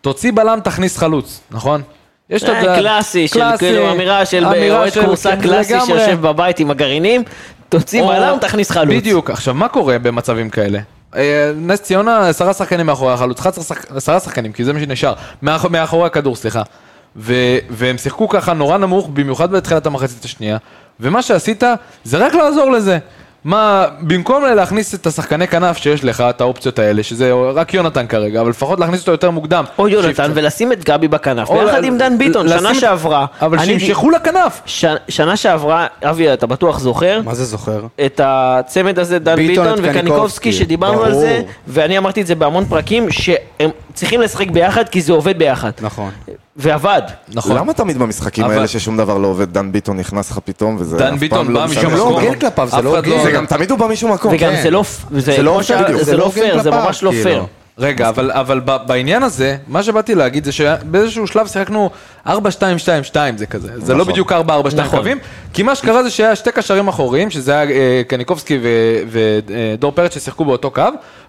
תוציא 0.02 0.32
בלם, 0.36 0.60
תכניס 0.64 0.98
חלוץ, 0.98 1.42
נכון? 1.52 1.82
יש 2.30 2.44
את 2.44 2.50
אה, 2.50 2.74
ה- 2.74 2.76
קלאסי, 2.76 3.28
של 3.28 3.44
כאילו 3.58 3.92
אמירה 3.92 4.26
של 4.26 4.46
אוהד 4.46 4.94
כורסה 5.06 5.32
כן, 5.36 5.42
קלאסי. 5.42 5.74
שיושב 5.86 6.18
בבית 6.22 6.60
עם 6.60 6.72
הגרעינים, 6.72 7.24
תוציא 7.70 8.04
בלם, 8.04 8.38
תכניס 8.42 8.72
חלוץ. 8.72 8.96
בדיוק, 8.96 9.30
עכשיו 9.30 9.54
מה 9.54 9.68
קורה 9.68 10.00
במצבים 10.00 10.50
כאלה? 10.50 10.80
אה, 11.16 11.52
נס 11.56 11.82
ציונה, 11.82 12.28
עשרה 12.30 12.54
שחקנים 12.54 12.86
מאחורי 12.86 13.14
החלוץ, 13.14 13.40
11 13.40 13.64
שח- 13.64 13.86
עשרה 13.96 14.20
שחקנים, 14.20 14.52
כי 14.52 14.64
זה 14.64 14.74
מה 14.74 14.80
שנשאר, 14.80 15.14
מאח- 15.42 15.66
מאחורי 15.66 16.06
הכדור, 16.06 16.36
סליחה. 16.36 16.62
ו- 17.18 17.34
והם 17.70 17.98
שיחקו 17.98 18.30
ככה 18.30 18.54
נורא 18.54 18.78
נמוך, 18.78 19.10
במיוחד 19.14 19.52
בתחילת 19.52 19.86
המחצית 19.86 20.26
השנייה, 20.26 20.58
ומה 21.00 21.22
שעשית 21.22 21.64
זה 22.04 22.18
רק 22.18 22.34
לעזור 22.36 22.72
לזה. 22.72 22.98
מה, 23.44 23.86
במקום 24.02 24.44
להכניס 24.46 24.96
את 24.96 25.08
השחקני 25.08 25.48
כנף 25.48 25.78
שיש 25.78 26.04
לך, 26.04 26.22
את 26.22 26.42
האופציות 26.42 26.80
האלה, 26.80 27.04
שזה 27.04 27.32
רק 27.54 27.74
יונתן 27.74 28.08
כרגע, 28.08 28.42
אבל 28.42 28.50
לפחות 28.50 28.80
להכניס 28.80 29.00
אותו 29.02 29.12
יותר 29.12 29.32
מוקדם. 29.32 29.64
או 29.80 29.88
יונתן, 29.88 30.10
שיפצע- 30.10 30.32
ולשים 30.34 30.72
את 30.72 30.84
גבי 30.84 31.08
בכנף, 31.08 31.50
או 31.50 31.60
ביחד 31.66 31.82
ל- 31.84 31.86
עם 31.86 31.98
דן 31.98 32.18
ביטון, 32.18 32.46
לשים 32.46 32.60
שנה 32.60 32.76
שעברה. 32.76 33.26
אבל 33.42 33.60
אני- 33.60 33.80
שימשכו 33.80 34.10
לכנף. 34.10 34.62
ש- 34.66 34.86
שנה 35.10 35.38
שעברה, 35.38 35.88
אבי, 36.04 36.34
אתה 36.34 36.48
בטוח 36.48 36.80
זוכר? 36.80 37.22
מה 37.26 37.36
זה 37.36 37.46
זוכר? 37.46 37.82
את 38.06 38.22
הצמד 38.24 39.00
הזה, 39.00 39.20
דן 39.20 39.36
ביטון, 39.36 39.66
ביטון 39.66 39.72
וקניקובסקי, 39.72 40.00
קניקובסקי. 40.02 40.54
שדיברנו 40.54 41.04
על 41.04 41.12
ברור. 41.12 41.22
זה, 41.22 41.42
ואני 41.68 41.98
אמרתי 41.98 42.22
את 42.22 42.28
זה 42.28 42.36
בהמון 42.36 42.66
פרקים, 42.66 43.12
שהם 43.12 43.70
צריכים 43.94 44.22
לשחק 44.22 44.48
ביחד 44.52 44.90
כי 44.90 45.02
זה 45.02 45.14
עובד 45.14 45.38
ביחד. 45.38 45.72
נכון. 45.82 46.12
ועבד. 46.56 47.02
נכון. 47.34 47.58
למה 47.58 47.74
תמיד 47.74 47.98
במשחקים 47.98 48.46
אבל- 48.46 48.54
האלה 48.54 48.68
ששום 48.68 48.98
דבר 48.98 49.18
לא 49.18 49.28
עובד, 49.28 49.54
דן 49.54 49.72
ביטון 49.72 49.98
נכנס 49.98 50.32
לך 50.32 50.40
פתאום, 50.46 50.76
וזה 50.80 50.98
דן 50.98 51.14
אף 51.14 51.20
ביטון 51.20 51.38
פעם 51.46 51.54
לא 51.54 51.60
בא 51.60 51.66
משנה. 51.66 51.80
משום 51.82 51.92
גם 51.92 51.98
לא 51.98 52.10
מקום. 52.10 52.24
הוגן 52.24 52.40
כלפיו, 52.40 52.68
זה 52.72 52.82
לא 52.82 52.98
הוגן. 52.98 53.24
זה 53.24 53.32
גם 53.32 53.46
תמיד 53.46 53.72
הוא 53.72 53.80
בא 53.80 53.88
משום 53.88 54.12
מקום. 54.12 54.34
וגם 54.34 54.52
כן. 54.52 54.62
זה 54.64 54.70
לא, 54.72 54.84
זה, 55.12 55.20
זה 55.22 55.44
לא 55.44 55.62
זה 55.64 56.04
זה 56.04 56.18
לא 56.18 56.26
לא 56.26 56.30
פייר, 56.30 56.62
זה 56.64 56.72
ממש 56.72 57.04
לא 57.04 57.10
כאילו. 57.12 57.24
פייר. 57.24 57.46
רגע, 57.78 58.10
אבל, 58.10 58.32
אבל 58.32 58.60
בעניין 58.60 59.24
הזה, 59.24 59.58
מה 59.68 59.84
שבאתי 59.84 60.16
להגיד 60.16 60.46
זה 60.46 60.52
שבאיזשהו 60.52 61.28
שלב 61.28 61.48
שיחקנו 61.48 61.90
4-2-2-2 62.28 62.32
זה 63.38 63.46
כזה, 63.46 63.70
זה 63.80 63.94
לא 63.94 64.00
נכון. 64.00 64.12
בדיוק 64.12 64.32
4-4-2 64.32 64.36
נכון. 64.76 65.00
קווים, 65.00 65.18
כי 65.54 65.64
מה 65.64 65.76
שקרה 65.76 66.04
זה 66.04 66.10
שהיה 66.10 66.36
שתי 66.36 66.52
קשרים 66.52 66.88
אחוריים, 66.88 67.30
שזה 67.30 67.52
היה 67.60 67.72
אה, 67.72 68.02
קניקובסקי 68.08 68.60
ודור 69.10 69.92
פרץ 69.92 70.14
ששיחקו 70.14 70.46
באותו 70.46 70.72
קו, 70.72 70.84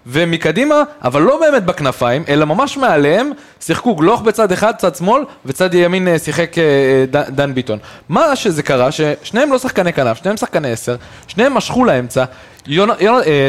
ומקדימה, 0.05 0.75
אבל 1.03 1.21
לא 1.21 1.39
באמת 1.39 1.65
בכנפיים, 1.65 2.23
אלא 2.29 2.45
ממש 2.45 2.77
מעליהם, 2.77 3.31
שיחקו 3.59 3.95
גלוך 3.95 4.21
בצד 4.21 4.51
אחד, 4.51 4.73
צד 4.77 4.95
שמאל, 4.95 5.23
וצד 5.45 5.73
ימין 5.73 6.07
אה, 6.07 6.19
שיחק 6.19 6.57
אה, 6.57 6.63
ד- 7.11 7.35
דן 7.35 7.53
ביטון. 7.53 7.79
מה 8.09 8.35
שזה 8.35 8.63
קרה, 8.63 8.89
ששניהם 8.91 9.51
לא 9.51 9.57
שחקני 9.57 9.93
כנף, 9.93 10.17
שניהם 10.17 10.37
שחקני 10.37 10.71
עשר, 10.71 10.95
שניהם 11.27 11.53
משכו 11.53 11.85
לאמצע, 11.85 12.21
אה, 12.21 12.25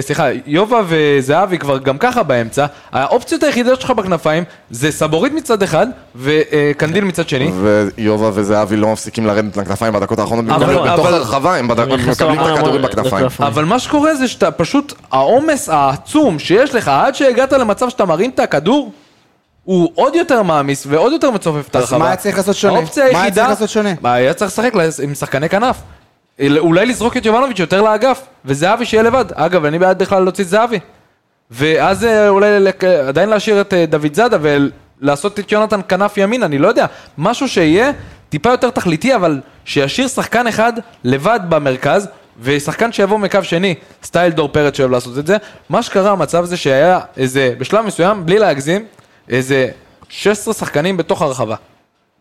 סליחה, 0.01 0.27
יובה 0.47 0.81
וזהבי 0.89 1.59
כבר 1.59 1.79
גם 1.79 1.99
ככה 1.99 2.23
באמצע, 2.23 2.67
האופציות 2.93 3.43
היחידות 3.43 3.81
שלך 3.81 3.91
בכנפיים 3.91 4.45
זה 4.71 4.93
סבורית 4.93 5.33
מצד 5.33 5.63
אחד 5.63 5.87
וקנדיל 6.17 7.05
מצד 7.05 7.29
שני. 7.29 7.51
ויובה 7.97 8.31
וזהבי 8.35 8.77
לא 8.77 8.93
מפסיקים 8.93 9.27
לרדת 9.27 9.57
לכנפיים 9.57 9.93
בדקות 9.93 10.19
האחרונות, 10.19 10.45
אבל- 10.49 10.55
במקום 10.67 10.85
להיות 10.85 10.93
בתוך 10.95 11.07
אבל- 11.07 11.15
הרחבה, 11.15 11.57
הם 11.57 11.69
מקבלים 11.69 12.11
את 12.11 12.47
הכדורים 12.47 12.83
בכנפיים. 12.83 13.27
לכנפיים. 13.27 13.47
אבל 13.53 13.65
מה 13.65 13.79
שקורה 13.79 14.15
זה 14.15 14.29
שאתה 14.29 14.51
פשוט, 14.51 14.93
העומס 15.13 15.69
העצום 15.69 16.39
שיש 16.39 16.75
לך 16.75 16.89
עד 16.89 17.15
שהגעת 17.15 17.53
למצב 17.53 17.89
שאתה 17.89 18.05
מרים 18.05 18.31
את 18.31 18.39
הכדור, 18.41 18.93
הוא 19.65 19.93
עוד 19.95 20.15
יותר 20.15 20.43
מעמיס 20.43 20.85
ועוד 20.89 21.13
יותר 21.13 21.31
מצופף 21.31 21.69
את 21.69 21.77
אז 21.77 21.83
הרחבה. 21.83 21.99
מה 21.99 22.07
היה 22.07 22.17
צריך 22.17 22.37
לעשות 22.37 22.57
שונה? 22.57 22.77
האופציה 22.79 23.05
מה 23.05 23.09
היה 23.11 23.19
היחידה, 23.19 23.35
צריך 23.35 23.49
לעשות 23.49 23.69
שונה? 23.69 23.93
מה, 24.01 24.13
היה 24.15 24.35
צריך 24.35 24.51
לשחק 24.51 24.73
עם 25.03 25.15
שחקני 25.15 25.49
כנף. 25.49 25.77
אולי 26.59 26.87
לזרוק 26.87 27.17
את 27.17 27.27
יובנוביץ' 27.27 27.59
יותר 27.59 27.83
לאגף, 27.83 28.23
וזהבי 28.45 28.85
שיהיה 28.87 29.03
לבד. 29.03 29.25
אגב, 29.35 29.65
אני 29.65 29.79
בעד 29.79 29.99
בכלל 30.03 30.23
להוציא 30.23 30.45
את 30.45 30.49
זהבי. 30.49 30.79
ואז 31.51 32.05
אה, 32.05 32.29
אולי 32.29 32.61
לק- 32.61 32.85
עדיין 32.85 33.29
להשאיר 33.29 33.61
את 33.61 33.75
אה, 33.75 33.87
דוד 33.87 34.15
זאדה 34.15 34.37
ולעשות 34.41 35.39
את 35.39 35.53
יונתן 35.53 35.81
כנף 35.89 36.17
ימין, 36.17 36.43
אני 36.43 36.59
לא 36.59 36.69
יודע. 36.69 36.87
משהו 37.19 37.49
שיהיה 37.49 37.91
טיפה 38.29 38.51
יותר 38.51 38.71
תכליתי, 38.71 39.15
אבל 39.15 39.41
שישאיר 39.65 40.09
שחקן 40.09 40.47
אחד 40.47 40.73
לבד 41.05 41.41
במרכז, 41.49 42.09
ושחקן 42.43 42.93
שיבוא 42.93 43.19
מקו 43.19 43.39
שני, 43.43 43.75
סטייל 44.03 44.33
דור 44.33 44.49
פרץ 44.49 44.77
שאוהב 44.77 44.91
לעשות 44.91 45.19
את 45.19 45.27
זה. 45.27 45.37
מה 45.69 45.83
שקרה, 45.83 46.11
המצב 46.11 46.45
זה 46.45 46.57
שהיה 46.57 47.01
איזה, 47.17 47.55
בשלב 47.59 47.85
מסוים, 47.87 48.27
בלי 48.27 48.39
להגזים, 48.39 48.85
איזה 49.29 49.69
16 50.09 50.55
שחקנים 50.55 50.97
בתוך 50.97 51.23
הרחבה. 51.23 51.57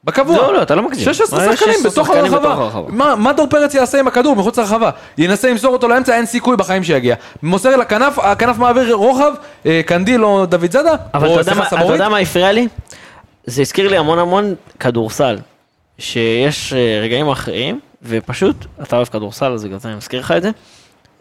בקבוע. 0.08 0.38
לא, 0.38 0.54
לא, 0.54 0.62
אתה 0.62 0.76
לא 0.76 0.84
מגזים. 0.84 1.04
16 1.04 1.40
מה 1.40 1.54
יש 1.54 1.60
שחקנים 1.60 1.76
16 1.84 1.92
בתוך 1.92 2.10
הרחבה. 2.10 2.82
מה, 2.88 3.16
מה 3.16 3.34
דור 3.34 3.48
פרץ 3.50 3.74
יעשה 3.74 4.00
עם 4.00 4.08
הכדור 4.08 4.36
מחוץ 4.36 4.60
לרחבה? 4.60 4.90
ינסה 5.18 5.50
למסור 5.50 5.74
אותו 5.74 5.88
לאמצע, 5.88 6.16
אין 6.16 6.26
סיכוי 6.26 6.58
בחיים 6.58 6.84
שיגיע. 6.84 7.16
מוסר 7.44 7.76
לכנף, 7.76 8.20
הכנף 8.20 8.58
מעביר 8.58 8.94
רוחב, 8.94 9.32
אה, 9.66 9.82
קנדיל 9.86 10.26
או 10.26 10.46
דוידזאדה, 10.46 10.96
אבל 11.14 11.42
אתה 11.42 11.52
יודע, 11.94 12.10
מה, 12.10 12.18
הפריע 12.18 12.52
לי? 12.52 12.68
זה 13.46 13.62
הזכיר 13.62 13.90
לי 13.90 13.98
המון 13.98 14.20
המון 14.20 14.56
כדורסל. 14.80 15.38
שיש 16.00 16.74
אה, 16.74 17.00
רגעים 17.04 17.30
אחרים, 17.30 17.80
ופשוט, 18.04 18.66
אתה 18.82 18.96
אוהב 18.96 19.08
כדורסל, 19.08 19.54
אז 19.54 19.64
בגלל 19.64 19.80
זה 19.80 19.90
אני 19.90 19.98
מזכיר 19.98 20.20
לך 20.20 20.32
את 20.32 20.44
זה. 20.44 20.50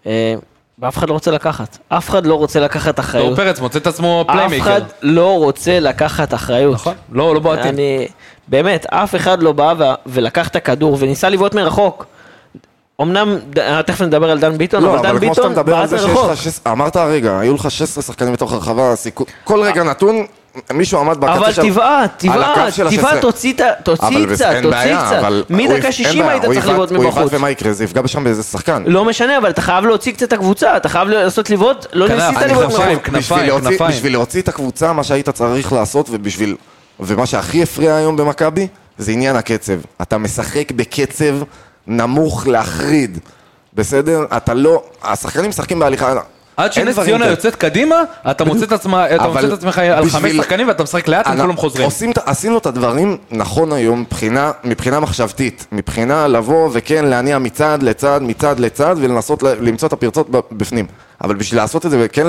אה, 0.07 0.35
ואף 0.79 0.99
אחד 0.99 1.09
לא 1.09 1.15
רוצה 1.15 1.31
לקחת. 1.31 1.79
אף 1.89 2.11
אחד 2.11 2.27
לא 2.27 2.35
רוצה 2.35 2.61
לקחת 2.61 2.97
דור 2.97 3.05
אחריות. 3.05 3.37
פרץ 3.37 3.61
מוצא 3.61 3.79
את 3.79 3.87
עצמו 3.87 4.25
אף 4.29 4.35
playmaker. 4.35 4.65
אחד 4.65 4.81
לא 5.03 5.39
רוצה 5.39 5.81
לקחת 5.81 6.35
אחריות. 6.35 6.75
נכון, 6.75 6.95
לא, 7.13 7.35
לא 7.35 7.41
בועטים. 7.41 7.67
אני, 7.67 8.09
באמת, 8.49 8.87
אף 8.91 9.15
אחד 9.15 9.43
לא 9.43 9.53
בא 9.53 9.75
ו- 9.79 9.85
ולקח 10.07 10.49
את 10.49 10.57
הכדור 10.57 10.97
וניסה 11.01 11.29
לבעוט 11.29 11.55
מרחוק. 11.55 12.07
אמנם, 13.03 13.37
ד- 13.51 13.81
תכף 13.83 14.01
נדבר 14.01 14.31
על 14.31 14.39
דן 14.39 14.59
ביטון, 14.59 14.83
לא, 14.83 14.91
אבל 14.95 15.03
דן 15.03 15.09
אבל 15.09 15.19
כמו 15.21 15.35
שאתה 15.35 15.49
ביטון 15.49 15.53
מדבר 15.63 15.75
על 15.75 15.81
בעט 15.81 15.89
זה 15.91 15.99
שיש 15.99 16.07
מרחוק. 16.07 16.31
לך, 16.31 16.37
שש- 16.43 16.61
אמרת 16.67 16.97
הרגע, 16.97 17.39
היו 17.39 17.55
לך 17.55 17.71
16 17.71 18.03
שחקנים 18.05 18.33
בתוך 18.33 18.53
הרחבה, 18.53 18.93
הסיכוי- 18.93 19.27
כל 19.45 19.63
רגע 19.63 19.83
נתון, 19.83 20.25
מישהו 20.73 21.01
עמד 21.01 21.17
בקצה 21.21 21.33
אבל 21.35 21.53
של... 21.53 21.63
תבעט, 21.63 22.25
הקו 22.25 22.33
תבעט, 22.33 22.73
תבעט, 22.91 23.15
ה-16. 23.15 23.21
תוציא 23.21 23.53
אבל 23.53 24.35
קצת, 24.35 24.55
תוציא 24.63 24.97
קצת. 25.07 25.17
אבל 25.21 25.45
מדקה 25.51 25.89
יפ- 25.89 25.91
60 25.93 26.07
אין 26.07 26.19
בעיה, 26.19 26.33
היית 26.33 26.45
צריך 26.45 26.69
לבעוט 26.69 26.91
הוא 26.91 26.99
יבעט 26.99 27.07
מבחוץ. 27.17 27.33
ומה 27.35 27.51
יקרה? 27.51 27.73
זה 27.73 27.85
יפגע 27.85 28.09
שם 28.09 28.25
באיזה 28.25 28.43
שחקן. 28.43 28.83
לא 28.87 29.05
משנה, 29.05 29.39
אבל 29.39 29.51
אתה 29.51 29.63
חייב 29.63 29.85
להוציא 29.87 30.13
קצת 30.13 30.23
את 30.23 30.33
הקבוצה, 30.33 30.77
אתה 30.77 30.89
חייב 30.89 31.09
לעשות 31.09 31.51
לבעוט, 31.51 31.87
לא 31.93 32.09
ניסית 32.09 32.37
אני 32.43 32.53
לבעוט 32.53 32.73
כנפיים. 33.05 33.91
בשביל 33.91 34.13
להוציא 34.13 34.41
את 34.43 34.49
הקבוצה, 34.49 34.93
מה 34.93 35.05
שהיית 35.05 35.29
צריך 35.29 35.73
לעשות, 35.73 36.07
ובשביל... 36.11 36.57
ומה 37.01 37.27
שהכי 37.27 37.63
הפריע 37.63 37.95
היום 37.95 38.17
במכבי, 38.17 38.67
זה 38.99 39.13
עניין 39.13 39.37
הקצב. 39.37 39.79
אתה 40.03 40.19
משחק 40.19 40.73
בקצב 40.73 41.35
נמוך 41.87 42.47
להחריד, 42.47 43.19
בסדר? 43.75 44.25
אתה 44.37 44.55
לא... 44.55 44.83
השחקנים 45.03 45.51
משחקים 45.51 45.79
בהליכה... 45.79 46.15
עד 46.57 46.73
שנס 46.73 46.99
ציונה. 46.99 47.27
יוצאת 47.27 47.55
קדימה, 47.55 47.97
אתה 48.31 48.45
מוצא 48.45 48.65
את 48.65 48.73
עצמך 48.73 49.79
על 49.79 50.09
חמש 50.09 50.33
שחקנים 50.33 50.69
ואתה 50.69 50.83
משחק 50.83 51.09
לאט, 51.09 51.27
הם 51.27 51.33
אנחנו 51.33 51.57
כולם 51.57 51.57
חוזרים. 51.57 52.13
עשינו 52.27 52.59
את 52.59 52.67
הדברים 52.67 53.17
נכון 53.31 53.73
היום 53.73 54.05
מבחינה, 54.65 55.01
מחשבתית, 55.01 55.67
מבחינה 55.73 56.29
לבוא 56.29 56.71
וכן 56.73 57.05
להניע 57.05 57.39
מצד 57.39 57.79
לצד, 57.83 58.21
מצד 58.23 58.61
לצד 58.61 58.97
ולנסות 58.99 59.43
למצוא 59.43 59.89
את 59.89 59.93
הפרצות 59.93 60.29
בפנים. 60.53 60.87
אבל 61.25 61.35
בשביל 61.35 61.61
לעשות 61.61 61.87
את 61.87 61.91
זה 61.91 61.97
וכן 62.01 62.27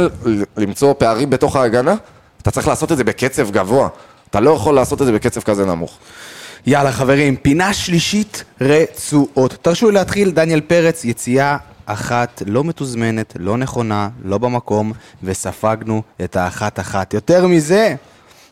למצוא 0.57 0.93
פערים 0.97 1.29
בתוך 1.29 1.55
ההגנה, 1.55 1.95
אתה 2.41 2.51
צריך 2.51 2.67
לעשות 2.67 2.91
את 2.91 2.97
זה 2.97 3.03
בקצב 3.03 3.51
גבוה. 3.51 3.87
אתה 4.29 4.39
לא 4.39 4.49
יכול 4.49 4.75
לעשות 4.75 5.01
את 5.01 5.05
זה 5.05 5.11
בקצב 5.11 5.41
כזה 5.41 5.65
נמוך. 5.65 5.97
יאללה 6.65 6.91
חברים, 6.91 7.35
פינה 7.35 7.73
שלישית 7.73 8.43
רצועות. 8.61 9.57
תרשו 9.61 9.89
לי 9.89 9.95
להתחיל, 9.95 10.31
דניאל 10.31 10.61
פרץ, 10.61 11.05
יציאה 11.05 11.57
אחת 11.85 12.43
לא 12.45 12.63
מתוזמנת, 12.63 13.33
לא 13.39 13.57
נכונה, 13.57 14.09
לא 14.23 14.37
במקום, 14.37 14.93
וספגנו 15.23 16.01
את 16.23 16.35
האחת-אחת. 16.35 17.13
יותר 17.13 17.47
מזה, 17.47 17.95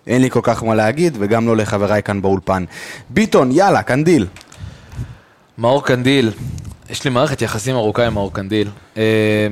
אין 0.08 0.22
לי 0.22 0.29
כל 0.29 0.39
כך 0.44 0.63
מה 0.63 0.75
להגיד, 0.75 1.17
וגם 1.20 1.48
לא 1.48 1.58
לחבריי 1.58 2.03
כאן 2.03 2.22
באולפן. 2.22 2.65
ביטון, 3.10 3.51
יאללה, 3.51 3.84
קנדיל. 3.84 4.27
מאור 5.58 5.86
קנדיל, 5.86 6.32
יש 6.89 7.03
לי 7.03 7.10
מערכת 7.10 7.41
יחסים 7.41 7.75
ארוכה 7.75 8.08
עם 8.08 8.13
מאור 8.13 8.34
קנדיל. 8.34 8.70
אה, 8.98 9.48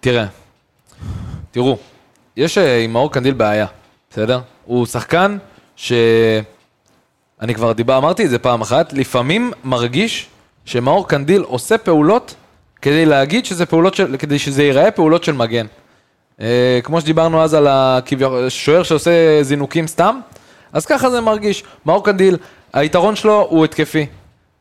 תראה, 0.00 0.26
תראו, 1.50 1.78
יש 2.36 2.58
אה, 2.58 2.80
עם 2.80 2.92
מאור 2.92 3.12
קנדיל 3.12 3.34
בעיה, 3.34 3.66
בסדר? 4.10 4.40
הוא 4.64 4.86
שחקן 4.86 5.36
ש... 5.76 5.92
אני 7.40 7.54
כבר 7.54 7.72
דיבר, 7.72 7.98
אמרתי 7.98 8.24
את 8.24 8.30
זה 8.30 8.38
פעם 8.38 8.60
אחת, 8.60 8.92
לפעמים 8.92 9.52
מרגיש 9.64 10.26
שמאור 10.64 11.08
קנדיל 11.08 11.42
עושה 11.42 11.78
פעולות 11.78 12.34
כדי 12.82 13.06
להגיד 13.06 13.44
שזה 13.44 13.66
פעולות 13.66 13.94
של... 13.94 14.16
כדי 14.18 14.38
שזה 14.38 14.62
ייראה 14.62 14.90
פעולות 14.90 15.24
של 15.24 15.32
מגן. 15.32 15.66
אה, 16.40 16.80
כמו 16.82 17.00
שדיברנו 17.00 17.42
אז 17.42 17.54
על 17.54 17.66
השוער 17.66 18.82
שעושה 18.82 19.42
זינוקים 19.42 19.86
סתם, 19.86 20.20
אז 20.72 20.86
ככה 20.86 21.10
זה 21.10 21.20
מרגיש. 21.20 21.64
מאור 21.86 22.04
קנדיל, 22.04 22.36
היתרון 22.72 23.16
שלו 23.16 23.46
הוא 23.50 23.64
התקפי. 23.64 24.06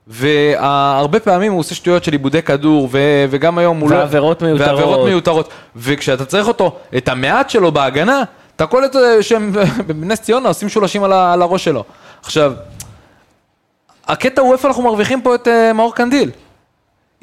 והרבה 0.07 1.19
פעמים 1.19 1.51
הוא 1.51 1.59
עושה 1.59 1.75
שטויות 1.75 2.03
של 2.03 2.11
עיבודי 2.11 2.41
כדור, 2.41 2.89
ו- 2.91 3.25
וגם 3.29 3.57
היום 3.57 3.79
הוא 3.79 3.91
לא... 3.91 3.95
ועבירות 3.95 4.41
מיותרות. 4.41 4.67
ועבירות 4.69 5.07
מיותרות. 5.07 5.49
וכשאתה 5.75 6.25
צריך 6.25 6.47
אותו, 6.47 6.75
את 6.97 7.07
המעט 7.07 7.49
שלו 7.49 7.71
בהגנה, 7.71 8.23
אתה 8.55 8.65
קולט 8.65 8.95
אה, 8.95 9.23
שהם 9.23 9.53
בנס 9.87 10.21
ציונה 10.21 10.47
עושים 10.47 10.69
שולשים 10.69 11.03
על, 11.03 11.41
הראש 11.41 11.63
שלו. 11.63 11.83
עכשיו, 12.21 12.53
הקטע 14.07 14.41
הוא 14.41 14.53
איפה 14.53 14.67
אנחנו 14.67 14.83
מרוויחים 14.83 15.21
פה 15.21 15.35
את 15.35 15.47
אה, 15.47 15.73
מאור 15.73 15.95
קנדיל. 15.95 16.31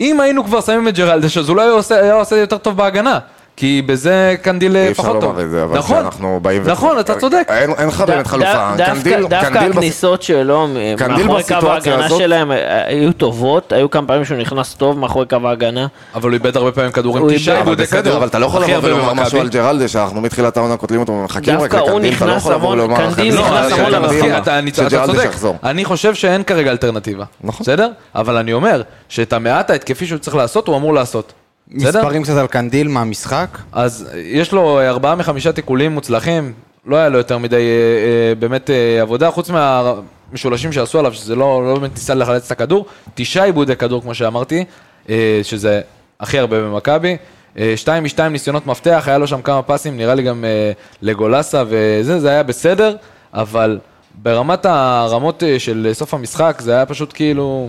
אם 0.01 0.21
היינו 0.21 0.45
כבר 0.45 0.61
שמים 0.61 0.89
את 0.89 0.95
ג'רלדש, 0.95 1.39
אז 1.39 1.51
אולי 1.51 1.69
הוא 1.69 1.79
עושה, 1.79 2.01
היה 2.01 2.15
עושה 2.15 2.37
יותר 2.37 2.59
טוב 2.59 2.77
בהגנה. 2.77 3.19
כי 3.61 3.83
בזה 3.87 4.35
קנדיל 4.43 4.77
אה, 4.77 4.87
אי 4.87 4.91
אפשר 4.91 5.03
פחות 5.03 5.21
טוב. 5.21 5.25
לומר 5.31 5.43
את 5.45 5.51
זה, 5.51 5.65
אבל 5.65 5.79
נכון, 5.79 5.97
שאנחנו 6.03 6.39
באים... 6.43 6.63
ו- 6.65 6.71
נכון, 6.71 6.99
אתה 7.01 7.15
צודק. 7.15 7.45
אין 7.49 7.71
אין 7.79 7.89
לך 7.89 8.01
באמת 8.01 8.27
חלופה. 8.27 8.73
דווקא- 8.77 8.95
קנדיל- 8.95 9.27
דווקא 9.29 9.49
קנדיל 9.51 9.69
בס- 9.71 9.77
הכניסות 9.77 10.23
שלו, 10.23 10.67
קנדיל 10.97 11.27
מאחורי 11.27 11.43
קו 11.61 11.69
ההגנה 11.71 12.07
הזאת- 12.07 12.19
שלהם 12.19 12.53
אה, 12.53 12.57
היו 12.87 13.13
טובות, 13.13 13.73
היו 13.73 13.91
כמה 13.91 14.07
פעמים 14.07 14.25
שהוא 14.25 14.39
נכנס 14.39 14.75
טוב 14.75 14.99
מאחורי 14.99 15.27
קו 15.27 15.37
ההגנה. 15.45 15.87
אבל 16.15 16.29
הוא 16.29 16.35
איבד 16.35 16.57
הרבה 16.57 16.73
פעמים 16.73 16.93
כדורים, 16.93 17.37
תשעה 17.37 17.63
בסדר, 17.65 18.03
כדור. 18.03 18.17
אבל 18.17 18.27
אתה 18.27 18.39
לא 18.39 18.47
יכול 18.47 18.63
לבוא 18.65 18.77
ולומר. 18.83 19.13
משהו 19.15 19.41
על 19.41 19.49
ג'רלדש, 19.49 19.89
שאנחנו 19.89 20.21
מתחילת 20.21 20.57
העונה 20.57 20.77
קוטלים 20.77 21.01
אותו 21.01 21.13
ומחכים 21.13 21.59
רק 21.61 21.75
לקנדיל, 21.75 22.15
אתה 22.17 22.27
לא 22.27 22.33
יכול 22.33 22.55
לבוא 22.55 22.69
ולומר 22.71 22.97
קנדיל 22.97 23.35
נכנס 23.35 23.49
"קנדיל, 23.73 23.95
המון 23.95 24.09
קנדיל, 24.09 24.23
לרחבה". 24.23 24.39
אתה, 24.39 24.59
אני, 24.59 24.71
אתה 24.71 24.91
שג'רלדש 24.91 25.07
צודק, 25.17 25.25
יחזור. 25.29 25.57
אני 25.65 25.85
חושב 25.85 26.15
שאין 26.15 26.43
כרגע 26.43 26.71
אלטרנטיבה, 26.71 27.25
נכון. 27.41 27.65
בסדר? 27.65 27.89
אבל 28.15 28.37
אני 28.37 28.53
אומר 28.53 28.83
שאת 29.09 29.33
המעט 29.33 29.71
ההתקפי 29.71 30.07
שהוא 30.07 30.19
צריך 30.19 30.37
לעשות, 30.37 30.69
הוא 30.69 30.77
אמור 30.77 30.95
לעשות. 30.95 31.33
בסדר? 31.75 31.99
מספרים 32.01 32.23
קצת 32.23 32.37
על 32.37 32.47
קנדיל 32.47 32.89
מהמשחק. 32.89 33.59
אז 33.73 34.09
יש 34.15 34.53
לו 34.53 34.81
ארבעה 34.81 35.15
מחמישה 35.15 35.53
תיקולים 35.53 35.93
מוצלחים, 35.93 36.53
לא 36.87 36.97
היה 36.97 37.09
לו 37.09 37.19
יותר 37.19 37.39
מדי 37.39 37.57
אה, 37.57 37.61
אה, 37.61 38.35
באמת 38.35 38.71
אה, 38.71 39.03
עבודה, 39.03 39.31
חוץ 39.31 39.51
מהמשולשים 39.51 40.73
שעשו 40.73 40.99
עליו, 40.99 41.15
שזה 41.15 41.37
לא, 41.37 41.65
לא 41.67 41.79
באמת 41.79 41.95
ניסה 41.95 42.15
לחלץ 42.15 42.47
את 42.47 42.53
הכדור, 42.53 42.87
תשעה 43.15 43.45
עיבודי 43.45 43.77
כדור 43.77 44.03
כמו 44.03 44.15
שאמרתי, 44.15 44.65
אה, 45.09 45.41
שזה 45.43 45.81
הכי 46.21 46.39
הרבה 46.39 46.61
במכבי. 46.61 47.17
אה, 47.59 47.73
שתיים 47.77 48.05
משתיים 48.05 48.33
ניסיונות 48.33 48.67
מפתח, 48.67 49.05
היה 49.07 49.19
לו 49.19 49.27
שם 49.27 49.43
כמה 49.43 49.63
פסים, 49.63 49.97
נראה 49.97 50.15
לי 50.15 50.23
גם 50.23 50.45
אה, 50.45 50.73
לגולסה 51.03 51.65
וזה, 51.69 52.21
זה 52.21 52.31
היה 52.31 52.43
בסדר, 52.43 52.97
אבל 53.35 53.79
ברמת 54.15 54.67
הרמות 54.67 55.43
אה, 55.43 55.59
של 55.59 55.91
סוף 55.93 56.15
המשחק, 56.15 56.61
זה 56.65 56.73
היה 56.75 56.87
פשוט 56.87 57.13
כאילו 57.15 57.69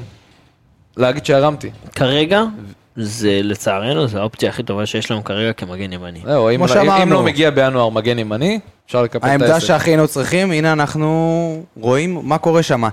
להגיד 0.98 1.26
שהרמתי. 1.26 1.70
כרגע, 1.96 2.44
זה 2.96 3.40
לצערנו, 3.44 4.08
זו 4.08 4.18
האופציה 4.20 4.50
הכי 4.50 4.64
טובה 4.64 4.86
שיש 4.86 5.12
לנו 5.12 5.24
כרגע 5.24 5.54
כמגן 5.54 5.94
ימני. 5.94 6.20
זהו, 6.26 6.50
אם, 6.50 6.50
לא- 6.50 6.56
אם, 6.56 6.62
אם 6.62 6.68
שאמרנו. 6.68 7.14
לא 7.14 7.24
מגיע 7.24 7.50
בינואר 7.50 7.90
מגן 7.90 8.20
ימני, 8.20 8.60
אפשר 8.86 9.02
לקפל 9.04 9.18
את 9.18 9.24
העסק. 9.24 9.42
העמדה 9.42 9.60
שהכי 9.60 9.90
היינו 9.90 10.08
צריכים, 10.08 10.52
הנה 10.52 10.74
אנחנו 10.74 11.64
רואים 11.80 12.20
מה 12.24 12.38
קורה 12.38 12.64
שם. 12.64 12.84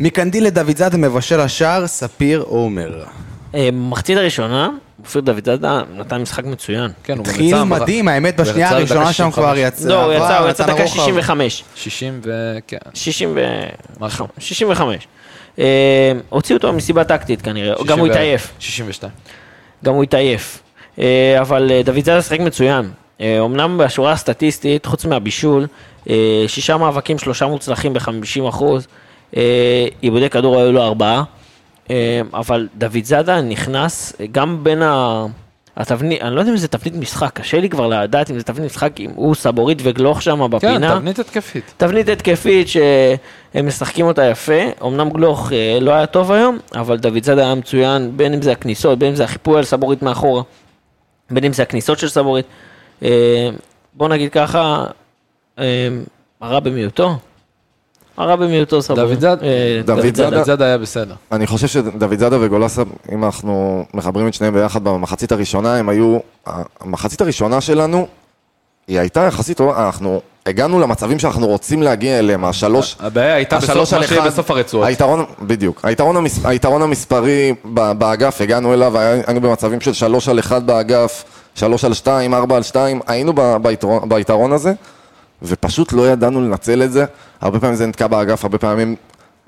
מקנדיל 0.00 0.44
לדוד 0.46 0.76
זאדה 0.76 0.96
מבשל 0.98 1.40
השער, 1.40 1.86
ספיר 1.86 2.40
עומר. 2.40 3.04
אה, 3.54 3.68
במחצית 3.72 4.18
הראשונה, 4.18 4.68
אופיר 5.04 5.20
דוד 5.20 5.44
זאדה 5.44 5.82
נתן 5.96 6.16
משחק 6.22 6.44
מצוין. 6.44 6.90
כן, 7.04 7.18
הוא 7.18 7.26
התחיל 7.26 7.62
מדהים, 7.62 8.08
האמת 8.08 8.40
בשנייה 8.40 8.70
הראשונה 8.70 9.12
שם 9.12 9.30
כבר 9.30 9.54
65. 9.54 9.58
יצא. 9.58 9.88
לא, 9.88 10.04
הוא 10.04 10.12
יצא, 10.12 10.38
הוא 10.38 10.48
יצא 10.50 10.64
דקה 10.64 10.72
רוחב. 10.82 10.86
65. 10.86 11.64
60 11.74 12.20
ו... 12.24 12.58
כן. 12.66 12.76
60 12.94 13.32
ו... 13.36 13.40
משהו. 14.00 14.26
65. 14.38 15.06
אה, 15.58 15.64
הוציאו 16.28 16.56
אותו 16.56 16.72
מסיבה 16.72 17.04
טקטית 17.04 17.42
כנראה, 17.42 17.74
גם 17.74 17.78
הוא 17.78 17.86
60 17.86 18.02
ו- 18.02 18.06
התעייף. 18.10 18.52
62. 18.58 19.12
גם 19.84 19.94
הוא 19.94 20.02
התעייף. 20.02 20.62
אה, 20.98 21.40
אבל 21.40 21.70
אה, 21.70 21.82
דוד 21.84 22.04
זאדה 22.04 22.22
שיחק 22.22 22.40
מצוין. 22.40 22.90
אה, 23.20 23.40
אמנם 23.44 23.78
בשורה 23.78 24.12
הסטטיסטית, 24.12 24.86
חוץ 24.86 25.04
מהבישול, 25.04 25.66
שישה 26.46 26.76
מאבקים, 26.76 27.18
שלושה 27.18 27.46
מוצלחים 27.46 27.92
ב-50 27.94 28.48
אחוז, 28.48 28.86
עיבודי 30.00 30.30
כדור 30.30 30.60
היו 30.60 30.72
לו 30.72 30.82
ארבעה, 30.82 31.24
אבל 32.34 32.68
דוד 32.78 33.04
זאדה 33.04 33.40
נכנס 33.40 34.12
גם 34.32 34.64
בין 34.64 34.82
ה... 34.82 35.24
התבנית, 35.76 36.22
אני 36.22 36.34
לא 36.34 36.40
יודע 36.40 36.52
אם 36.52 36.56
זה 36.56 36.68
תבנית 36.68 36.94
משחק, 36.94 37.30
קשה 37.34 37.60
לי 37.60 37.68
כבר 37.68 37.86
לדעת 37.86 38.30
אם 38.30 38.38
זה 38.38 38.44
תבנית 38.44 38.70
משחק, 38.70 39.00
אם 39.00 39.10
הוא 39.14 39.34
סבורית 39.34 39.78
וגלוך 39.82 40.22
שם 40.22 40.38
כן, 40.42 40.50
בפינה. 40.50 40.94
תבנית 40.94 41.18
התקפית. 41.18 41.74
תבנית 41.76 42.08
התקפית 42.08 42.68
שהם 42.68 43.66
משחקים 43.66 44.06
אותה 44.06 44.24
יפה, 44.24 44.60
אמנם 44.82 45.10
גלוך 45.10 45.52
אה, 45.52 45.78
לא 45.80 45.90
היה 45.90 46.06
טוב 46.06 46.32
היום, 46.32 46.58
אבל 46.74 46.98
דוד 46.98 47.24
זאדה 47.24 47.42
היה 47.42 47.54
מצוין, 47.54 48.16
בין 48.16 48.34
אם 48.34 48.42
זה 48.42 48.52
הכניסות, 48.52 48.98
בין 48.98 49.08
אם 49.08 49.14
זה 49.14 49.24
החיפוי 49.24 49.58
על 49.58 49.64
סבורית 49.64 50.02
מאחורה, 50.02 50.42
בין 51.30 51.44
אם 51.44 51.52
זה 51.52 51.62
הכניסות 51.62 51.98
של 51.98 52.08
סבורית. 52.08 52.46
אה, 53.02 53.50
בוא 53.94 54.08
נגיד 54.08 54.32
ככה, 54.32 54.84
אה, 55.58 55.88
הרע 56.40 56.60
במיעוטו. 56.60 57.16
הרע 58.16 58.36
במיעוטו 58.36 58.82
סבורית. 58.82 59.04
דוד 59.04 59.20
זאדה- 59.20 59.42
אה, 59.46 59.80
דוד 59.84 60.16
זאדה- 60.44 60.64
היה 60.64 60.78
בסדר. 60.78 61.14
אני 61.32 61.46
חושב 61.46 61.66
שדוד 61.66 62.18
זאדה 62.18 62.36
וגולסה, 62.40 62.82
אם 63.12 63.24
אנחנו 63.24 63.84
מחברים 63.94 64.28
את 64.28 64.34
שניהם 64.34 64.54
ביחד 64.54 64.84
במחצית 64.84 65.32
הראשונה, 65.32 65.76
הם 65.76 65.88
היו... 65.88 66.18
המחצית 66.80 67.20
הראשונה 67.20 67.60
שלנו, 67.60 68.06
היא 68.88 69.00
הייתה 69.00 69.20
יחסית 69.20 69.56
טובה, 69.56 69.86
אנחנו 69.86 70.20
הגענו 70.46 70.80
למצבים 70.80 71.18
שאנחנו 71.18 71.46
רוצים 71.46 71.82
להגיע 71.82 72.18
אליהם, 72.18 72.44
השלוש... 72.44 72.96
הבעיה 73.00 73.34
הייתה 73.34 73.58
בסוף, 73.58 73.94
מה 73.94 74.06
שיהיה 74.06 74.22
בסוף 74.26 74.50
הרצועות. 74.50 74.86
היתרון, 74.86 75.24
בדיוק, 75.42 75.80
היתרון, 75.82 76.16
המס, 76.16 76.40
היתרון 76.46 76.82
המספרי 76.82 77.54
ב- 77.74 77.92
באגף, 77.92 78.40
הגענו 78.40 78.74
אליו, 78.74 78.98
היינו 78.98 79.40
במצבים 79.40 79.80
של 79.80 79.92
שלוש 79.92 80.28
על 80.28 80.38
אחד 80.38 80.66
באגף, 80.66 81.24
שלוש 81.54 81.84
על 81.84 81.94
שתיים, 81.94 82.34
ארבע 82.34 82.56
על 82.56 82.62
שתיים, 82.62 83.00
היינו 83.06 83.32
ב- 83.36 83.56
ביתרון, 83.62 84.08
ביתרון 84.08 84.52
הזה, 84.52 84.72
ופשוט 85.44 85.92
לא 85.92 86.08
ידענו 86.10 86.40
לנצל 86.40 86.82
את 86.82 86.92
זה, 86.92 87.04
הרבה 87.40 87.60
פעמים 87.60 87.76
זה 87.76 87.86
נתקע 87.86 88.06
באגף, 88.06 88.44
הרבה 88.44 88.58
פעמים 88.58 88.96